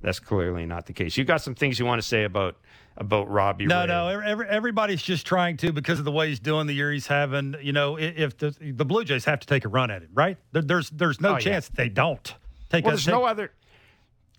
that's 0.01 0.19
clearly 0.19 0.65
not 0.65 0.85
the 0.85 0.93
case. 0.93 1.17
You 1.17 1.23
got 1.23 1.41
some 1.41 1.55
things 1.55 1.79
you 1.79 1.85
want 1.85 2.01
to 2.01 2.07
say 2.07 2.23
about 2.23 2.57
about 2.97 3.29
Robbie? 3.29 3.65
No, 3.67 3.81
Ray. 3.81 3.87
no. 3.87 4.07
Every, 4.09 4.47
everybody's 4.47 5.01
just 5.01 5.25
trying 5.25 5.57
to 5.57 5.71
because 5.71 5.97
of 5.99 6.05
the 6.05 6.11
way 6.11 6.27
he's 6.29 6.39
doing 6.39 6.67
the 6.67 6.73
year 6.73 6.91
he's 6.91 7.07
having. 7.07 7.55
You 7.61 7.71
know, 7.73 7.97
if 7.97 8.37
the 8.37 8.51
the 8.59 8.85
Blue 8.85 9.03
Jays 9.05 9.25
have 9.25 9.39
to 9.39 9.47
take 9.47 9.65
a 9.65 9.69
run 9.69 9.89
at 9.91 10.01
him, 10.01 10.09
right? 10.13 10.37
There, 10.51 10.61
there's 10.61 10.89
there's 10.89 11.21
no 11.21 11.35
Oh, 11.35 11.37
chance 11.39 11.67
that 11.67 11.75
they 11.77 11.89
don't 11.89 12.33
take. 12.69 12.83
Well, 12.85 12.93
a, 12.93 12.95
there's 12.95 13.05
take- 13.05 13.13
no 13.13 13.25
other. 13.25 13.51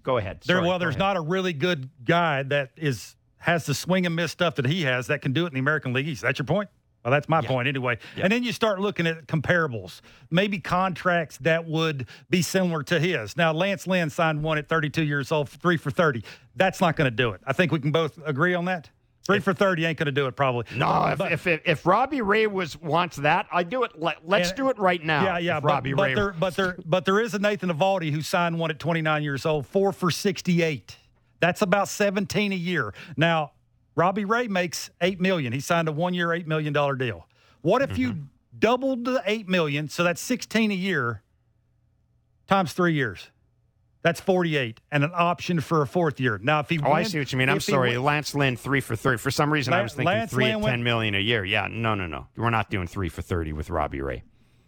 Go 0.03 0.18
ahead. 0.18 0.40
There, 0.45 0.57
Sorry, 0.57 0.66
well, 0.68 0.78
there's 0.80 0.97
ahead. 0.97 0.99
not 0.99 1.16
a 1.16 1.20
really 1.20 1.53
good 1.53 1.88
guy 2.05 2.43
that 2.45 2.72
is 2.76 3.14
has 3.38 3.66
the 3.66 3.74
swing 3.74 4.05
and 4.07 4.14
miss 4.16 4.32
stuff 4.32 4.57
that 4.57 4.66
he 4.66 4.82
has 4.82 5.07
that 5.09 5.22
can 5.22 5.32
do 5.32 5.45
it 5.45 5.49
in 5.49 5.55
the 5.55 5.61
American 5.61 5.93
League 5.93 6.09
East. 6.09 6.22
That's 6.22 6.38
your 6.38 6.47
point? 6.47 6.68
Well, 7.05 7.11
that's 7.11 7.28
my 7.28 7.40
point 7.42 7.66
anyway. 7.66 7.98
And 8.16 8.32
then 8.32 8.44
you 8.44 8.53
start 8.53 8.80
looking 8.80 9.07
at 9.09 9.26
comparables, 9.26 10.00
maybe 10.30 10.59
contracts 10.61 11.36
that 11.38 11.66
would 11.66 12.07
be 12.30 12.42
similar 12.42 12.82
to 12.84 13.00
his. 13.00 13.36
Now, 13.36 13.53
Lance 13.53 13.86
Lynn 13.88 14.09
signed 14.09 14.42
one 14.42 14.57
at 14.59 14.68
32 14.68 15.03
years 15.03 15.32
old, 15.32 15.48
three 15.48 15.76
for 15.76 15.90
30. 15.90 16.22
That's 16.55 16.80
not 16.80 16.94
going 16.96 17.07
to 17.11 17.16
do 17.16 17.30
it. 17.30 17.40
I 17.44 17.53
think 17.53 17.72
we 17.72 17.80
can 17.80 17.90
both 17.90 18.18
agree 18.24 18.55
on 18.55 18.66
that. 18.66 18.88
Three 19.24 19.38
for 19.38 19.55
30 19.55 19.84
ain't 19.84 19.98
going 19.98 20.07
to 20.07 20.12
do 20.12 20.26
it, 20.26 20.34
probably. 20.34 20.66
No, 20.76 21.07
if, 21.07 21.18
But- 21.18 21.30
if, 21.32 21.46
if 21.46 21.61
if 21.64 21.86
Robbie 21.86 22.22
Ray 22.22 22.48
was 22.48 22.76
wants 22.80 23.16
that, 23.18 23.46
I 23.53 23.62
do 23.62 23.84
it. 23.84 23.92
Let, 23.96 24.28
let's 24.28 24.48
And- 24.50 24.57
do 24.57 24.68
it 24.68 24.78
right 24.80 25.03
now. 25.03 25.22
Yeah, 25.24 25.38
yeah, 25.38 25.61
but, 25.61 25.68
Robbie 25.68 25.94
but 25.94 26.03
Ray. 26.03 26.14
there, 26.14 26.32
but 26.32 26.57
there, 26.57 26.76
but 26.84 27.05
there 27.05 27.20
is 27.20 27.32
a 27.34 27.38
Nathan 27.38 27.70
Eovaldi 27.70 28.11
who 28.11 28.20
signed 28.20 28.59
one 28.59 28.70
at 28.70 28.80
29 28.80 29.22
years 29.22 29.46
old, 29.46 29.66
four 29.66 29.92
for 29.92 30.11
68. 30.11 30.96
That's 31.38 31.62
about 31.62 31.88
17 31.88 32.53
a 32.53 32.57
year. 32.57 32.94
Now, 33.16 33.53
Robbie 33.95 34.24
Ray 34.24 34.49
makes 34.49 34.90
eight 35.01 35.20
million. 35.20 35.53
He 35.53 35.61
signed 35.61 35.88
a 35.88 35.93
one-year, 35.93 36.32
eight 36.32 36.47
million 36.49 36.72
dollar 36.72 36.95
deal. 36.97 37.26
What 37.61 37.82
if 37.82 37.99
you 37.99 38.11
Mm-hmm. 38.12 38.22
doubled 38.59 39.05
the 39.05 39.22
eight 39.26 39.49
million? 39.49 39.88
So 39.88 40.03
that's 40.05 40.20
16 40.20 40.70
a 40.70 40.74
year 40.74 41.22
times 42.47 42.72
three 42.72 42.95
years. 42.95 43.30
That's 44.03 44.20
48, 44.20 44.80
and 44.90 45.05
an 45.05 45.12
option 45.14 45.61
for 45.61 45.80
a 45.82 45.86
fourth 45.86 46.18
year. 46.18 46.36
Now, 46.43 46.59
if 46.59 46.68
he 46.68 46.80
Oh, 46.82 46.90
I 46.90 47.05
see 47.05 47.20
what 47.20 47.30
you 47.30 47.38
mean. 47.38 47.49
I'm 47.49 47.61
sorry, 47.61 47.90
win- 47.93 48.03
Lance 48.03 48.34
Lynn 48.34 48.57
three 48.57 48.80
for 48.80 48.97
thirty. 48.97 49.16
For 49.18 49.30
some 49.30 49.53
reason, 49.53 49.72
I 49.72 49.80
was 49.82 49.93
thinking 49.93 50.07
Lance 50.07 50.32
three 50.32 50.47
Lynn 50.47 50.55
at 50.55 50.61
went- 50.61 50.72
ten 50.72 50.82
million 50.82 51.14
a 51.14 51.20
year. 51.20 51.45
Yeah, 51.45 51.68
no, 51.70 51.95
no, 51.95 52.09
no. 52.09 52.26
We're 52.36 52.51
not 52.51 52.68
doing 52.68 52.88
three 52.88 53.09
for 53.09 53.22
thirty 53.22 53.53
with 53.53 53.70
Robbie 53.70 54.01
Ray. 54.01 54.24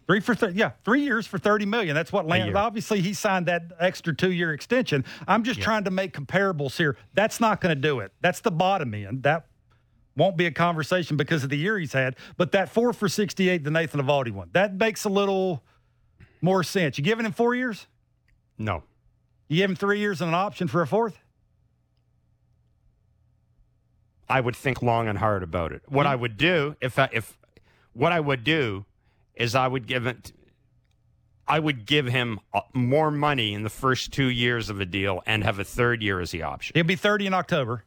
Three 0.07 0.19
for 0.19 0.35
th- 0.35 0.53
yeah, 0.53 0.71
three 0.83 1.01
years 1.01 1.25
for 1.25 1.39
thirty 1.39 1.65
million. 1.65 1.95
That's 1.95 2.11
what 2.11 2.27
Lance. 2.27 2.55
Obviously, 2.55 3.01
he 3.01 3.13
signed 3.13 3.47
that 3.47 3.71
extra 3.79 4.15
two 4.15 4.31
year 4.31 4.53
extension. 4.53 5.03
I'm 5.27 5.43
just 5.43 5.59
trying 5.61 5.83
to 5.85 5.91
make 5.91 6.13
comparables 6.15 6.77
here. 6.77 6.95
That's 7.13 7.39
not 7.39 7.59
going 7.59 7.73
to 7.75 7.81
do 7.81 7.99
it. 8.01 8.11
That's 8.21 8.39
the 8.39 8.51
bottom 8.51 8.93
end. 8.93 9.23
That 9.23 9.47
won't 10.15 10.37
be 10.37 10.45
a 10.45 10.51
conversation 10.51 11.17
because 11.17 11.43
of 11.43 11.49
the 11.49 11.57
year 11.57 11.79
he's 11.79 11.93
had. 11.93 12.15
But 12.37 12.51
that 12.51 12.69
four 12.69 12.93
for 12.93 13.09
sixty 13.09 13.49
eight, 13.49 13.63
the 13.63 13.71
Nathan 13.71 13.99
Eovaldi 13.99 14.31
one, 14.31 14.49
that 14.53 14.75
makes 14.75 15.05
a 15.05 15.09
little 15.09 15.63
more 16.39 16.61
sense. 16.63 16.99
You 16.99 17.03
giving 17.03 17.25
him 17.25 17.31
four 17.31 17.55
years? 17.55 17.87
No, 18.59 18.83
You 19.47 19.57
give 19.57 19.69
him 19.71 19.75
three 19.75 19.99
years 19.99 20.21
and 20.21 20.29
an 20.29 20.35
option 20.35 20.67
for 20.67 20.81
a 20.83 20.87
fourth? 20.87 21.17
I 24.29 24.39
would 24.41 24.55
think 24.55 24.81
long 24.81 25.07
and 25.07 25.17
hard 25.17 25.43
about 25.43 25.71
it. 25.71 25.81
What 25.87 26.05
I 26.07 26.15
would 26.15 26.37
do 26.37 26.75
if 26.81 26.97
I, 26.97 27.09
if 27.11 27.37
what 27.93 28.11
I 28.11 28.19
would 28.19 28.43
do 28.43 28.85
is 29.35 29.55
I 29.55 29.67
would 29.67 29.87
give 29.87 30.05
it. 30.05 30.31
I 31.47 31.59
would 31.59 31.85
give 31.85 32.07
him 32.07 32.39
uh, 32.53 32.61
more 32.73 33.11
money 33.11 33.53
in 33.53 33.61
the 33.63 33.69
first 33.69 34.11
two 34.11 34.29
years 34.29 34.69
of 34.69 34.79
a 34.79 34.85
deal 34.85 35.21
and 35.27 35.43
have 35.43 35.59
a 35.59 35.63
third 35.63 36.01
year 36.01 36.19
as 36.19 36.31
the 36.31 36.41
option. 36.43 36.73
He'll 36.75 36.83
be 36.85 36.95
thirty 36.95 37.27
in 37.27 37.33
October. 37.33 37.83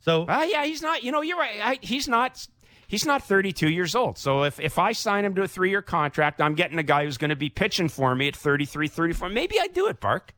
So 0.00 0.24
Uh, 0.24 0.46
yeah, 0.48 0.64
he's 0.64 0.82
not. 0.82 1.02
You 1.02 1.12
know, 1.12 1.22
you're 1.22 1.38
right. 1.38 1.60
I, 1.62 1.78
he's 1.80 2.08
not. 2.08 2.46
He's 2.88 3.06
not 3.06 3.22
32 3.24 3.70
years 3.70 3.94
old. 3.94 4.18
So 4.18 4.42
if, 4.44 4.60
if 4.60 4.78
I 4.78 4.92
sign 4.92 5.24
him 5.24 5.34
to 5.36 5.42
a 5.44 5.48
three 5.48 5.70
year 5.70 5.80
contract, 5.80 6.42
I'm 6.42 6.54
getting 6.54 6.78
a 6.78 6.82
guy 6.82 7.04
who's 7.04 7.16
going 7.16 7.30
to 7.30 7.36
be 7.36 7.48
pitching 7.48 7.88
for 7.88 8.14
me 8.14 8.28
at 8.28 8.36
33, 8.36 8.86
34. 8.86 9.30
Maybe 9.30 9.58
I 9.58 9.68
do 9.68 9.86
it, 9.86 9.98
Bark. 9.98 10.34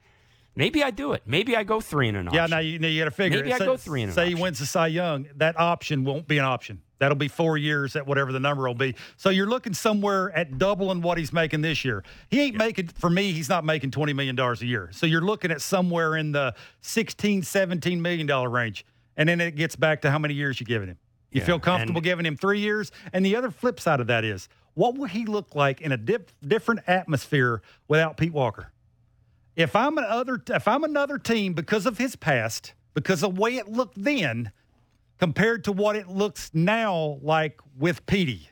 Maybe 0.55 0.85
I 0.85 0.93
do 0.93 1.15
it. 1.15 1.23
Maybe 1.27 1.57
I 1.57 1.65
go 1.65 1.81
three 1.81 2.07
and 2.07 2.17
an 2.17 2.29
Yeah, 2.33 2.47
now 2.47 2.61
you, 2.61 2.79
now 2.79 2.87
you 2.87 3.01
got 3.01 3.07
to 3.07 3.11
figure. 3.11 3.41
Maybe 3.41 3.53
I 3.53 3.59
say, 3.59 3.65
go 3.65 3.77
three 3.77 4.03
and 4.03 4.11
an 4.11 4.15
Say 4.15 4.29
he 4.29 4.35
wins 4.37 4.61
the 4.61 4.67
Cy 4.67 4.87
Young, 4.87 5.27
that 5.35 5.59
option 5.59 6.05
won't 6.05 6.29
be 6.29 6.39
an 6.39 6.45
option. 6.45 6.81
That'll 6.99 7.17
be 7.17 7.29
four 7.29 7.59
years 7.59 7.97
at 7.97 8.07
whatever 8.07 8.31
the 8.33 8.41
number 8.41 8.67
will 8.67 8.75
be. 8.75 8.95
So 9.17 9.31
you're 9.31 9.49
looking 9.49 9.75
somewhere 9.75 10.31
at 10.31 10.59
doubling 10.59 11.03
what 11.03 11.19
he's 11.19 11.33
making 11.33 11.61
this 11.63 11.85
year. 11.85 12.05
He 12.29 12.41
ain't 12.41 12.57
making 12.57 12.89
for 12.89 13.11
me. 13.11 13.33
He's 13.33 13.49
not 13.49 13.65
making 13.65 13.91
twenty 13.91 14.13
million 14.13 14.37
dollars 14.37 14.63
a 14.63 14.67
year. 14.67 14.89
So 14.93 15.05
you're 15.07 15.21
looking 15.21 15.51
at 15.51 15.61
somewhere 15.61 16.17
in 16.17 16.33
the 16.33 16.55
16, 16.83 17.43
17 17.43 18.01
million 18.01 18.27
dollar 18.27 18.49
range, 18.49 18.85
and 19.17 19.29
then 19.29 19.41
it 19.41 19.57
gets 19.57 19.75
back 19.77 20.03
to 20.03 20.11
how 20.11 20.19
many 20.19 20.35
years 20.35 20.61
you're 20.61 20.67
giving 20.67 20.89
him. 20.89 20.99
You 21.31 21.41
Yeah, 21.41 21.47
feel 21.47 21.59
comfortable 21.61 21.99
and- 21.99 22.05
giving 22.05 22.27
him 22.27 22.37
three 22.37 22.61
years. 22.61 22.93
And 23.13 23.27
the 23.27 23.35
other 23.37 23.51
flip 23.51 23.81
side 23.81 23.99
of 24.01 24.07
that 24.07 24.25
is, 24.25 24.49
what 24.75 24.97
will 24.97 25.07
he 25.09 25.27
look 25.27 25.55
like 25.57 25.81
in 25.81 25.91
a 25.91 25.97
dip, 25.97 26.31
different 26.47 26.81
atmosphere 26.87 27.61
without 27.89 28.17
Pete 28.17 28.33
Walker? 28.33 28.71
if 29.57 29.77
I'm 29.77 29.97
another 29.99 30.43
if 30.49 30.67
I'm 30.67 30.83
another 30.83 31.17
team 31.19 31.53
because 31.55 31.87
of 31.87 31.99
his 31.99 32.17
past, 32.17 32.75
because 32.93 33.23
of 33.23 33.35
the 33.37 33.41
way 33.41 33.57
it 33.57 33.69
looked 33.69 34.03
then, 34.03 34.51
compared 35.19 35.65
to 35.65 35.73
what 35.73 35.97
it 35.97 36.09
looks 36.09 36.51
now 36.55 37.19
like 37.23 37.61
with 37.79 38.05
Petey, 38.07 38.51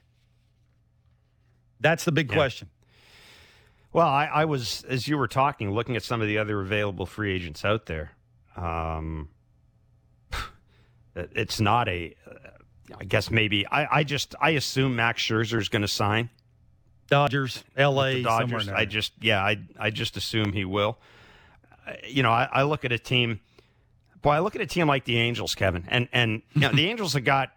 that's 1.80 2.04
the 2.04 2.12
big 2.12 2.28
question. 2.30 2.68
Well, 3.92 4.06
I, 4.06 4.24
I 4.26 4.44
was, 4.46 4.84
as 4.84 5.06
you 5.06 5.18
were 5.18 5.28
talking, 5.28 5.70
looking 5.72 5.96
at 5.96 6.02
some 6.02 6.22
of 6.22 6.26
the 6.26 6.38
other 6.38 6.60
available 6.60 7.04
free 7.04 7.34
agents 7.34 7.64
out 7.64 7.86
there. 7.86 8.12
Um, 8.56 9.28
it's 11.14 11.60
not 11.60 11.88
a, 11.88 12.14
uh, 12.26 12.96
guess 13.06 13.30
maybe, 13.30 13.66
I, 13.66 13.98
I 13.98 14.04
just, 14.04 14.34
I 14.40 14.50
assume 14.50 14.96
Max 14.96 15.22
Scherzer 15.22 15.60
is 15.60 15.68
going 15.68 15.82
to 15.82 15.88
sign. 15.88 16.30
Dodgers, 17.08 17.62
L.A., 17.76 18.22
Dodgers. 18.22 18.68
I 18.68 18.86
just, 18.86 19.12
yeah, 19.20 19.42
I, 19.42 19.58
I 19.78 19.90
just 19.90 20.16
assume 20.16 20.52
he 20.52 20.64
will. 20.64 20.98
Uh, 21.86 21.92
You 22.08 22.22
know, 22.22 22.30
I, 22.30 22.48
I 22.50 22.62
look 22.62 22.86
at 22.86 22.92
a 22.92 22.98
team. 22.98 23.40
Boy, 24.22 24.30
I 24.30 24.38
look 24.38 24.54
at 24.54 24.62
a 24.62 24.66
team 24.66 24.86
like 24.86 25.04
the 25.04 25.18
Angels, 25.18 25.54
Kevin, 25.54 25.84
and 25.88 26.08
and 26.12 26.42
you 26.54 26.62
know, 26.62 26.72
the 26.72 26.86
Angels 26.90 27.12
have 27.14 27.24
got 27.24 27.50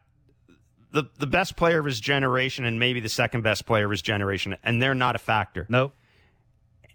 the 0.92 1.04
the 1.20 1.28
best 1.28 1.56
player 1.56 1.80
of 1.80 1.86
his 1.86 2.00
generation 2.00 2.66
and 2.66 2.80
maybe 2.80 3.00
the 3.00 3.10
second 3.10 3.42
best 3.42 3.66
player 3.66 3.86
of 3.86 3.92
his 3.92 4.02
generation, 4.02 4.58
and 4.64 4.82
they're 4.82 4.96
not 4.96 5.16
a 5.16 5.20
factor. 5.20 5.66
nope. 5.70 5.94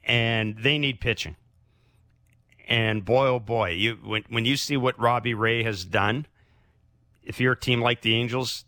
And 0.03 0.57
they 0.59 0.79
need 0.79 0.99
pitching. 1.01 1.37
And 2.67 3.05
boy, 3.05 3.27
oh 3.27 3.39
boy, 3.41 3.71
you 3.71 3.95
when 4.05 4.25
when 4.29 4.45
you 4.45 4.57
see 4.57 4.77
what 4.77 4.99
Robbie 4.99 5.35
Ray 5.35 5.63
has 5.63 5.85
done, 5.85 6.27
if 7.23 7.41
you're 7.41 7.53
a 7.53 7.59
team 7.59 7.81
like 7.81 8.01
the 8.01 8.15
Angels, 8.15 8.65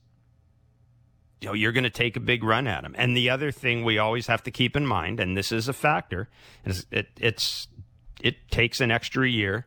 you 1.40 1.48
know, 1.48 1.54
you're 1.54 1.72
going 1.72 1.84
to 1.84 1.90
take 1.90 2.16
a 2.16 2.20
big 2.20 2.44
run 2.44 2.66
at 2.66 2.84
him. 2.84 2.94
And 2.96 3.16
the 3.16 3.30
other 3.30 3.50
thing 3.50 3.82
we 3.82 3.98
always 3.98 4.28
have 4.28 4.42
to 4.44 4.50
keep 4.50 4.76
in 4.76 4.86
mind, 4.86 5.18
and 5.18 5.36
this 5.36 5.50
is 5.50 5.68
a 5.68 5.72
factor, 5.72 6.28
is 6.64 6.86
it 6.90 7.08
it's 7.16 7.68
it 8.20 8.50
takes 8.50 8.80
an 8.80 8.90
extra 8.90 9.28
year. 9.28 9.66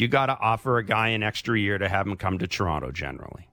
You 0.00 0.08
got 0.08 0.26
to 0.26 0.38
offer 0.38 0.78
a 0.78 0.84
guy 0.84 1.08
an 1.08 1.22
extra 1.22 1.58
year 1.58 1.78
to 1.78 1.88
have 1.88 2.06
him 2.06 2.16
come 2.16 2.38
to 2.38 2.46
Toronto. 2.46 2.90
Generally, 2.90 3.48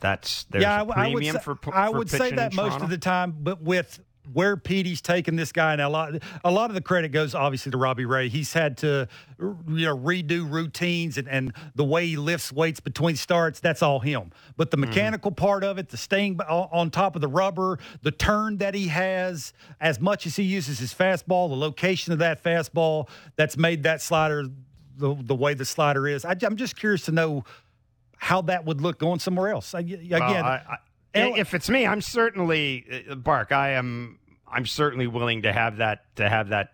that's 0.00 0.44
there's 0.50 0.62
yeah, 0.62 0.74
I 0.74 0.78
a 0.80 0.80
I 0.80 0.84
would 0.84 0.94
premium 0.94 1.36
say, 1.36 1.42
for 1.42 1.54
p- 1.56 1.70
I 1.72 1.86
for 1.88 1.98
would 1.98 2.10
say 2.10 2.30
that 2.32 2.54
most 2.54 2.80
of 2.80 2.90
the 2.90 2.98
time, 2.98 3.34
but 3.40 3.62
with 3.62 4.00
where 4.32 4.56
Petey's 4.56 5.00
taken 5.00 5.36
this 5.36 5.52
guy 5.52 5.76
now, 5.76 5.88
a 5.88 5.88
lot, 5.88 6.12
a 6.44 6.50
lot 6.50 6.68
of 6.68 6.74
the 6.74 6.80
credit 6.80 7.10
goes 7.12 7.32
obviously 7.32 7.70
to 7.70 7.78
Robbie 7.78 8.06
Ray. 8.06 8.28
He's 8.28 8.52
had 8.52 8.76
to, 8.78 9.06
you 9.38 9.56
know, 9.86 9.96
redo 9.96 10.50
routines 10.50 11.16
and, 11.16 11.28
and 11.28 11.52
the 11.76 11.84
way 11.84 12.08
he 12.08 12.16
lifts 12.16 12.50
weights 12.52 12.80
between 12.80 13.14
starts. 13.14 13.60
That's 13.60 13.82
all 13.82 14.00
him. 14.00 14.32
But 14.56 14.72
Mm-hmm. 14.72 14.80
the 14.80 14.86
mechanical 14.88 15.30
part 15.30 15.62
of 15.62 15.78
it, 15.78 15.90
the 15.90 15.96
staying 15.96 16.40
on 16.40 16.90
top 16.90 17.14
of 17.14 17.20
the 17.22 17.28
rubber, 17.28 17.78
the 18.02 18.10
turn 18.10 18.56
that 18.56 18.74
he 18.74 18.88
has, 18.88 19.52
as 19.80 20.00
much 20.00 20.26
as 20.26 20.34
he 20.34 20.42
uses 20.42 20.80
his 20.80 20.92
fastball, 20.92 21.48
the 21.48 21.54
location 21.56 22.12
of 22.12 22.18
that 22.18 22.42
fastball, 22.42 23.08
that's 23.36 23.56
made 23.56 23.84
that 23.84 24.02
slider 24.02 24.46
the 24.96 25.14
the 25.20 25.34
way 25.34 25.54
the 25.54 25.64
slider 25.64 26.06
is. 26.08 26.24
I, 26.24 26.34
I'm 26.42 26.56
just 26.56 26.76
curious 26.76 27.02
to 27.06 27.12
know 27.12 27.44
how 28.18 28.42
that 28.42 28.64
would 28.64 28.80
look 28.80 28.98
going 28.98 29.18
somewhere 29.18 29.48
else. 29.48 29.74
I- 29.74 29.80
Again, 29.80 30.20
Well, 30.20 30.32
I, 30.44 30.62
I, 30.68 30.76
L- 31.14 31.34
if 31.36 31.54
it's 31.54 31.68
me, 31.68 31.86
I'm 31.86 32.00
certainly 32.00 33.04
uh, 33.10 33.14
Bark. 33.14 33.52
I 33.52 33.70
am. 33.72 34.18
I'm 34.50 34.66
certainly 34.66 35.06
willing 35.06 35.42
to 35.42 35.52
have 35.52 35.78
that 35.78 36.04
to 36.16 36.28
have 36.28 36.48
that 36.50 36.72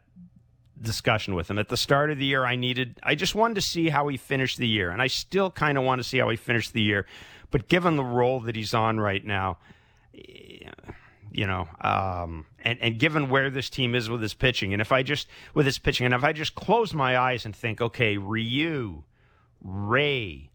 discussion 0.81 1.35
with 1.35 1.49
him. 1.51 1.59
At 1.59 1.69
the 1.69 1.77
start 1.77 2.11
of 2.11 2.19
the 2.19 2.25
year, 2.27 2.45
I 2.45 2.57
needed. 2.57 2.99
I 3.03 3.15
just 3.15 3.35
wanted 3.35 3.55
to 3.55 3.61
see 3.63 3.89
how 3.89 4.09
he 4.09 4.17
finished 4.17 4.59
the 4.59 4.67
year, 4.67 4.91
and 4.91 5.01
I 5.01 5.07
still 5.07 5.51
kind 5.51 5.79
of 5.79 5.85
want 5.85 6.01
to 6.01 6.05
see 6.05 6.19
how 6.19 6.29
he 6.29 6.37
finished 6.37 6.73
the 6.73 6.83
year. 6.83 7.07
But 7.51 7.69
given 7.69 7.97
the 7.97 8.05
role 8.05 8.41
that 8.41 8.57
he's 8.57 8.75
on 8.75 8.99
right 8.99 9.25
now, 9.25 9.59
you 10.13 11.47
know, 11.47 11.69
um, 11.81 12.47
and 12.65 12.79
and 12.81 12.99
given 12.99 13.29
where 13.29 13.51
this 13.51 13.69
team 13.71 13.95
is 13.95 14.09
with 14.09 14.23
his 14.23 14.35
pitching, 14.35 14.73
and 14.73 14.81
if 14.81 14.93
I 14.93 15.03
just 15.03 15.29
with 15.55 15.67
his 15.67 15.79
pitching, 15.79 16.07
and 16.07 16.15
if 16.15 16.25
I 16.25 16.33
just 16.33 16.55
close 16.55 16.95
my 16.95 17.19
eyes 17.19 17.45
and 17.45 17.55
think, 17.55 17.81
okay, 17.81 18.17
Ryu, 18.17 19.05
Ray, 19.61 20.51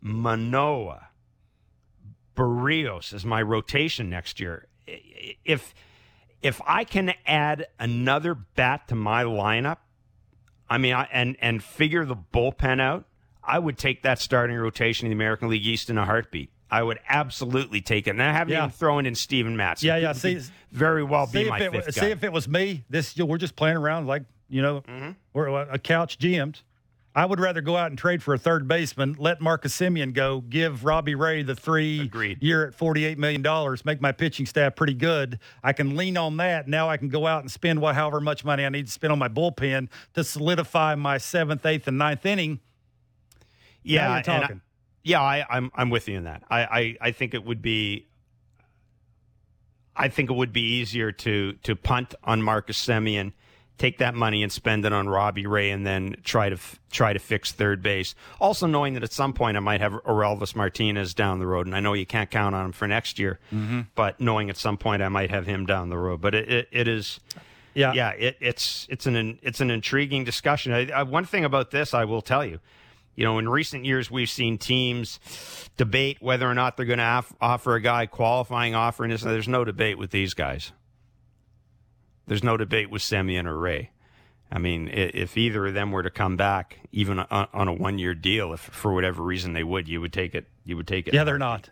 Manoah. 0.00 1.08
Berrios 2.36 3.12
is 3.12 3.24
my 3.24 3.42
rotation 3.42 4.08
next 4.08 4.40
year. 4.40 4.66
If 5.44 5.74
if 6.42 6.60
I 6.66 6.84
can 6.84 7.12
add 7.26 7.66
another 7.78 8.34
bat 8.34 8.88
to 8.88 8.94
my 8.94 9.24
lineup, 9.24 9.78
I 10.68 10.78
mean, 10.78 10.94
I, 10.94 11.08
and 11.12 11.36
and 11.40 11.62
figure 11.62 12.04
the 12.04 12.16
bullpen 12.16 12.80
out, 12.80 13.04
I 13.42 13.58
would 13.58 13.76
take 13.76 14.02
that 14.02 14.20
starting 14.20 14.56
rotation 14.56 15.06
in 15.06 15.10
the 15.10 15.16
American 15.16 15.48
League 15.48 15.66
East 15.66 15.90
in 15.90 15.98
a 15.98 16.04
heartbeat. 16.04 16.50
I 16.70 16.82
would 16.82 16.98
absolutely 17.08 17.80
take 17.80 18.06
it. 18.06 18.10
And 18.10 18.22
I 18.22 18.32
haven't 18.32 18.52
Yeah. 18.52 18.58
even 18.60 18.70
thrown 18.70 19.06
in 19.06 19.14
Steven 19.14 19.56
Matz. 19.56 19.82
Yeah, 19.82 19.96
yeah, 19.96 20.12
see- 20.12 20.40
very 20.72 21.02
well 21.02 21.26
see 21.26 21.44
be 21.44 21.50
my 21.50 21.58
it, 21.58 21.72
fifth 21.72 21.86
was- 21.86 21.94
guy. 21.96 22.02
see 22.06 22.10
if 22.12 22.22
it 22.24 22.32
was 22.32 22.46
me. 22.48 22.84
This 22.88 23.16
we're 23.16 23.38
just 23.38 23.56
playing 23.56 23.76
around 23.76 24.06
like 24.06 24.22
you 24.48 24.62
know 24.62 24.82
Mm-hmm. 24.82 25.10
we're 25.32 25.48
a 25.48 25.78
couch 25.78 26.18
GMs. 26.18 26.62
I 27.12 27.26
would 27.26 27.40
rather 27.40 27.60
go 27.60 27.76
out 27.76 27.88
and 27.90 27.98
trade 27.98 28.22
for 28.22 28.34
a 28.34 28.38
third 28.38 28.68
baseman, 28.68 29.16
let 29.18 29.40
Marcus 29.40 29.76
Semien 29.76 30.14
go, 30.14 30.42
give 30.42 30.84
Robbie 30.84 31.16
Ray 31.16 31.42
the 31.42 31.56
three 31.56 32.02
Agreed. 32.02 32.40
year 32.40 32.64
at 32.68 32.78
$48 32.78 33.18
million, 33.18 33.42
make 33.84 34.00
my 34.00 34.12
pitching 34.12 34.46
staff 34.46 34.76
pretty 34.76 34.94
good. 34.94 35.40
I 35.64 35.72
can 35.72 35.96
lean 35.96 36.16
on 36.16 36.36
that. 36.36 36.68
Now 36.68 36.88
I 36.88 36.96
can 36.98 37.08
go 37.08 37.26
out 37.26 37.40
and 37.42 37.50
spend 37.50 37.80
what, 37.80 37.96
however 37.96 38.20
much 38.20 38.44
money 38.44 38.64
I 38.64 38.68
need 38.68 38.86
to 38.86 38.92
spend 38.92 39.10
on 39.12 39.18
my 39.18 39.26
bullpen 39.28 39.88
to 40.14 40.22
solidify 40.22 40.94
my 40.94 41.18
seventh, 41.18 41.66
eighth, 41.66 41.88
and 41.88 41.98
ninth 41.98 42.24
inning. 42.24 42.60
Yeah, 43.82 44.06
Now 44.06 44.14
you're 44.14 44.22
talking. 44.22 44.60
Yeah, 45.02 45.20
I, 45.20 45.44
I'm 45.48 45.70
I'm 45.74 45.90
with 45.90 46.08
you 46.08 46.16
in 46.18 46.24
that. 46.24 46.42
I, 46.50 46.60
I, 46.62 46.96
I 47.00 47.10
think 47.12 47.34
it 47.34 47.44
would 47.44 47.62
be. 47.62 48.06
I 49.96 50.08
think 50.08 50.30
it 50.30 50.34
would 50.34 50.52
be 50.52 50.62
easier 50.80 51.12
to 51.12 51.52
to 51.64 51.76
punt 51.76 52.14
on 52.24 52.42
Marcus 52.42 52.82
Semien, 52.84 53.32
take 53.76 53.98
that 53.98 54.14
money 54.14 54.42
and 54.42 54.50
spend 54.50 54.84
it 54.86 54.92
on 54.92 55.08
Robbie 55.08 55.46
Ray, 55.46 55.70
and 55.70 55.86
then 55.86 56.16
try 56.24 56.48
to 56.48 56.54
f- 56.54 56.78
try 56.90 57.12
to 57.12 57.18
fix 57.18 57.52
third 57.52 57.82
base. 57.82 58.14
Also 58.40 58.66
knowing 58.66 58.94
that 58.94 59.02
at 59.02 59.12
some 59.12 59.32
point 59.32 59.56
I 59.56 59.60
might 59.60 59.80
have 59.80 59.92
Orelvis 60.06 60.54
Martinez 60.56 61.12
down 61.12 61.38
the 61.38 61.46
road, 61.46 61.66
and 61.66 61.74
I 61.74 61.80
know 61.80 61.92
you 61.92 62.06
can't 62.06 62.30
count 62.30 62.54
on 62.54 62.66
him 62.66 62.72
for 62.72 62.86
next 62.88 63.18
year, 63.18 63.38
Mm-hmm. 63.52 63.80
but 63.94 64.20
knowing 64.20 64.48
at 64.48 64.56
some 64.56 64.78
point 64.78 65.02
I 65.02 65.08
might 65.08 65.30
have 65.30 65.44
him 65.46 65.66
down 65.66 65.88
the 65.90 65.98
road. 65.98 66.20
But 66.20 66.34
it, 66.34 66.48
it, 66.50 66.68
it 66.70 66.88
is 66.88 67.20
Yeah. 67.74 67.92
yeah, 67.92 68.10
it, 68.10 68.36
it's 68.40 68.86
it's 68.88 69.06
an 69.06 69.38
it's 69.42 69.60
an 69.60 69.70
intriguing 69.70 70.24
discussion. 70.24 70.72
I, 70.72 70.88
I, 70.90 71.02
one 71.02 71.24
thing 71.26 71.44
about 71.44 71.72
this, 71.72 71.92
I 71.92 72.04
will 72.04 72.22
tell 72.22 72.44
you, 72.44 72.60
you 73.14 73.24
know, 73.24 73.38
in 73.38 73.48
recent 73.48 73.84
years 73.84 74.10
we've 74.10 74.30
seen 74.30 74.58
teams 74.58 75.20
debate 75.76 76.18
whether 76.20 76.48
or 76.48 76.54
not 76.54 76.76
they're 76.76 76.86
going 76.86 76.98
to 76.98 77.04
off, 77.04 77.32
offer 77.40 77.74
a 77.74 77.80
guy 77.80 78.06
qualifying 78.06 78.74
offer, 78.74 79.04
and 79.04 79.12
there's 79.12 79.48
no 79.48 79.64
debate 79.64 79.98
with 79.98 80.10
these 80.10 80.34
guys. 80.34 80.72
There's 82.26 82.44
no 82.44 82.56
debate 82.56 82.90
with 82.90 83.02
Semien 83.02 83.46
or 83.46 83.58
Ray. 83.58 83.90
I 84.52 84.58
mean, 84.58 84.88
if 84.92 85.36
either 85.36 85.66
of 85.66 85.74
them 85.74 85.92
were 85.92 86.02
to 86.02 86.10
come 86.10 86.36
back, 86.36 86.78
even 86.90 87.20
on, 87.20 87.48
on 87.52 87.68
a 87.68 87.72
one-year 87.72 88.14
deal, 88.14 88.52
if 88.52 88.60
for 88.60 88.92
whatever 88.92 89.22
reason 89.22 89.52
they 89.52 89.62
would, 89.62 89.88
you 89.88 90.00
would 90.00 90.12
take 90.12 90.34
it. 90.34 90.46
You 90.64 90.76
would 90.76 90.88
take 90.88 91.06
it. 91.06 91.14
Yeah, 91.14 91.24
they're 91.24 91.38
not. 91.38 91.70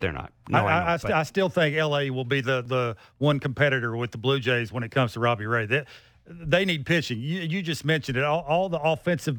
They're 0.00 0.12
not. 0.12 0.32
No, 0.48 0.66
I, 0.66 0.78
I, 0.78 0.92
I, 0.94 0.96
st- 0.96 1.12
I 1.12 1.22
still 1.22 1.48
think 1.48 1.76
LA 1.76 2.10
will 2.14 2.24
be 2.24 2.40
the, 2.40 2.62
the 2.62 2.96
one 3.18 3.40
competitor 3.40 3.96
with 3.96 4.10
the 4.10 4.18
Blue 4.18 4.40
Jays 4.40 4.72
when 4.72 4.82
it 4.82 4.90
comes 4.90 5.12
to 5.14 5.20
Robbie 5.20 5.46
Ray. 5.46 5.66
They, 5.66 5.84
they 6.26 6.64
need 6.64 6.86
pitching. 6.86 7.20
You, 7.20 7.40
you 7.40 7.62
just 7.62 7.84
mentioned 7.84 8.16
it. 8.16 8.24
All, 8.24 8.40
all 8.40 8.68
the 8.68 8.80
offensive 8.80 9.38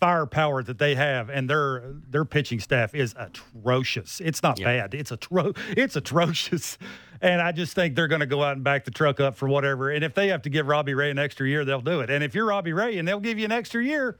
firepower 0.00 0.62
that 0.62 0.78
they 0.78 0.94
have, 0.94 1.30
and 1.30 1.48
their 1.48 1.82
their 2.08 2.24
pitching 2.24 2.60
staff 2.60 2.94
is 2.94 3.14
atrocious. 3.18 4.20
It's 4.20 4.42
not 4.42 4.58
Yeah. 4.58 4.66
bad. 4.66 4.94
It's 4.94 5.10
atro- 5.10 5.56
It's 5.76 5.96
atrocious. 5.96 6.78
And 7.22 7.40
I 7.40 7.50
just 7.52 7.74
think 7.74 7.96
they're 7.96 8.08
going 8.08 8.20
to 8.20 8.26
go 8.26 8.42
out 8.42 8.56
and 8.56 8.62
back 8.64 8.84
the 8.84 8.90
truck 8.90 9.20
up 9.20 9.36
for 9.36 9.48
whatever. 9.48 9.90
And 9.90 10.04
if 10.04 10.12
they 10.14 10.28
have 10.28 10.42
to 10.42 10.50
give 10.50 10.66
Robbie 10.66 10.92
Ray 10.92 11.10
an 11.10 11.18
extra 11.18 11.48
year, 11.48 11.64
they'll 11.64 11.80
do 11.80 12.00
it. 12.00 12.10
And 12.10 12.22
if 12.22 12.34
you're 12.34 12.44
Robbie 12.44 12.74
Ray 12.74 12.98
and 12.98 13.08
they'll 13.08 13.20
give 13.20 13.38
you 13.38 13.46
an 13.46 13.52
extra 13.52 13.82
year, 13.82 14.18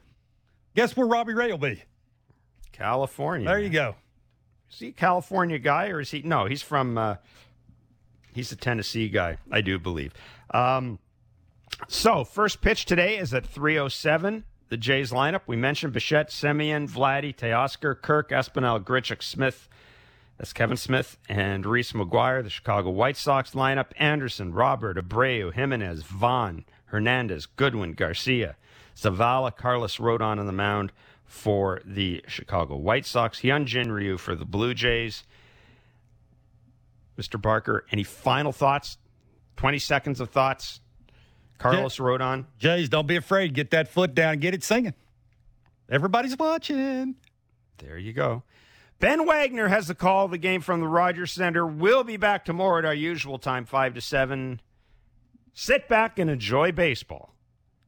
guess 0.75 0.97
where 0.97 1.05
Robbie 1.05 1.35
Ray 1.35 1.51
will 1.51 1.59
be? 1.59 1.83
California. 2.71 3.47
There 3.47 3.59
you 3.59 3.69
go. 3.69 3.95
Is 4.71 4.79
he 4.79 4.87
a 4.87 4.91
California 4.91 5.59
guy 5.59 5.89
or 5.89 5.99
is 6.01 6.09
he? 6.11 6.21
No, 6.23 6.45
he's 6.45 6.61
from. 6.63 6.97
Uh, 6.97 7.15
he's 8.33 8.51
a 8.51 8.55
Tennessee 8.55 9.09
guy, 9.09 9.37
I 9.51 9.61
do 9.61 9.77
believe. 9.79 10.13
Um, 10.51 10.97
so 11.87 12.23
first 12.23 12.61
pitch 12.61 12.85
today 12.85 13.17
is 13.17 13.31
at 13.33 13.45
3:07. 13.45 14.43
The 14.69 14.77
Jays 14.77 15.11
lineup. 15.11 15.41
We 15.47 15.55
mentioned 15.55 15.93
Bichette, 15.93 16.29
Semien, 16.29 16.89
Vladdy, 16.89 17.33
Teoscar, 17.33 18.01
Kirk, 18.01 18.31
Espinal, 18.31 18.83
Grichuk, 18.83 19.23
Smith. 19.23 19.69
That's 20.37 20.53
Kevin 20.53 20.77
Smith 20.77 21.17
and 21.29 21.65
Reese 21.65 21.93
McGuire. 21.93 22.43
The 22.43 22.49
Chicago 22.49 22.89
White 22.89 23.17
Sox 23.17 23.51
lineup: 23.51 23.87
Anderson, 23.97 24.53
Robert, 24.53 24.97
Abreu, 24.97 25.53
Jimenez, 25.53 26.03
Vaughn, 26.03 26.65
Hernandez, 26.87 27.45
Goodwin, 27.45 27.93
Garcia, 27.93 28.57
Zavala, 28.95 29.55
Carlos 29.55 29.97
Rodon 29.97 30.37
on 30.37 30.45
the 30.45 30.51
mound 30.51 30.91
for 31.25 31.81
the 31.85 32.23
Chicago 32.27 32.75
White 32.75 33.05
Sox. 33.05 33.41
Hyunjin 33.41 33.91
Ryu 33.91 34.17
for 34.17 34.35
the 34.35 34.45
Blue 34.45 34.73
Jays. 34.73 35.23
Mr. 37.17 37.41
Barker, 37.41 37.85
any 37.91 38.03
final 38.03 38.51
thoughts? 38.51 38.97
20 39.55 39.79
seconds 39.79 40.19
of 40.19 40.29
thoughts? 40.29 40.81
Carlos 41.57 41.97
Rodon. 41.97 42.45
Jays, 42.59 42.89
don't 42.89 43.07
be 43.07 43.15
afraid. 43.15 43.53
Get 43.53 43.71
that 43.71 43.87
foot 43.87 44.13
down. 44.13 44.37
Get 44.37 44.53
it 44.53 44.63
singing. 44.63 44.93
Everybody's 45.89 46.37
watching. 46.37 47.15
There 47.77 47.97
you 47.97 48.13
go. 48.13 48.43
Ben 48.99 49.25
Wagner 49.25 49.67
has 49.67 49.87
the 49.87 49.95
call 49.95 50.25
of 50.25 50.31
the 50.31 50.37
game 50.37 50.61
from 50.61 50.79
the 50.79 50.87
Rogers 50.87 51.31
Center. 51.31 51.65
We'll 51.65 52.03
be 52.03 52.17
back 52.17 52.45
tomorrow 52.45 52.79
at 52.79 52.85
our 52.85 52.93
usual 52.93 53.37
time, 53.37 53.65
5 53.65 53.93
to 53.93 54.01
7. 54.01 54.59
Sit 55.53 55.87
back 55.87 56.17
and 56.17 56.29
enjoy 56.29 56.71
baseball 56.71 57.33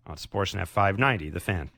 on 0.05 0.15
Sportsnet 0.17 0.67
590, 0.67 1.29
The 1.29 1.39
Fan. 1.39 1.71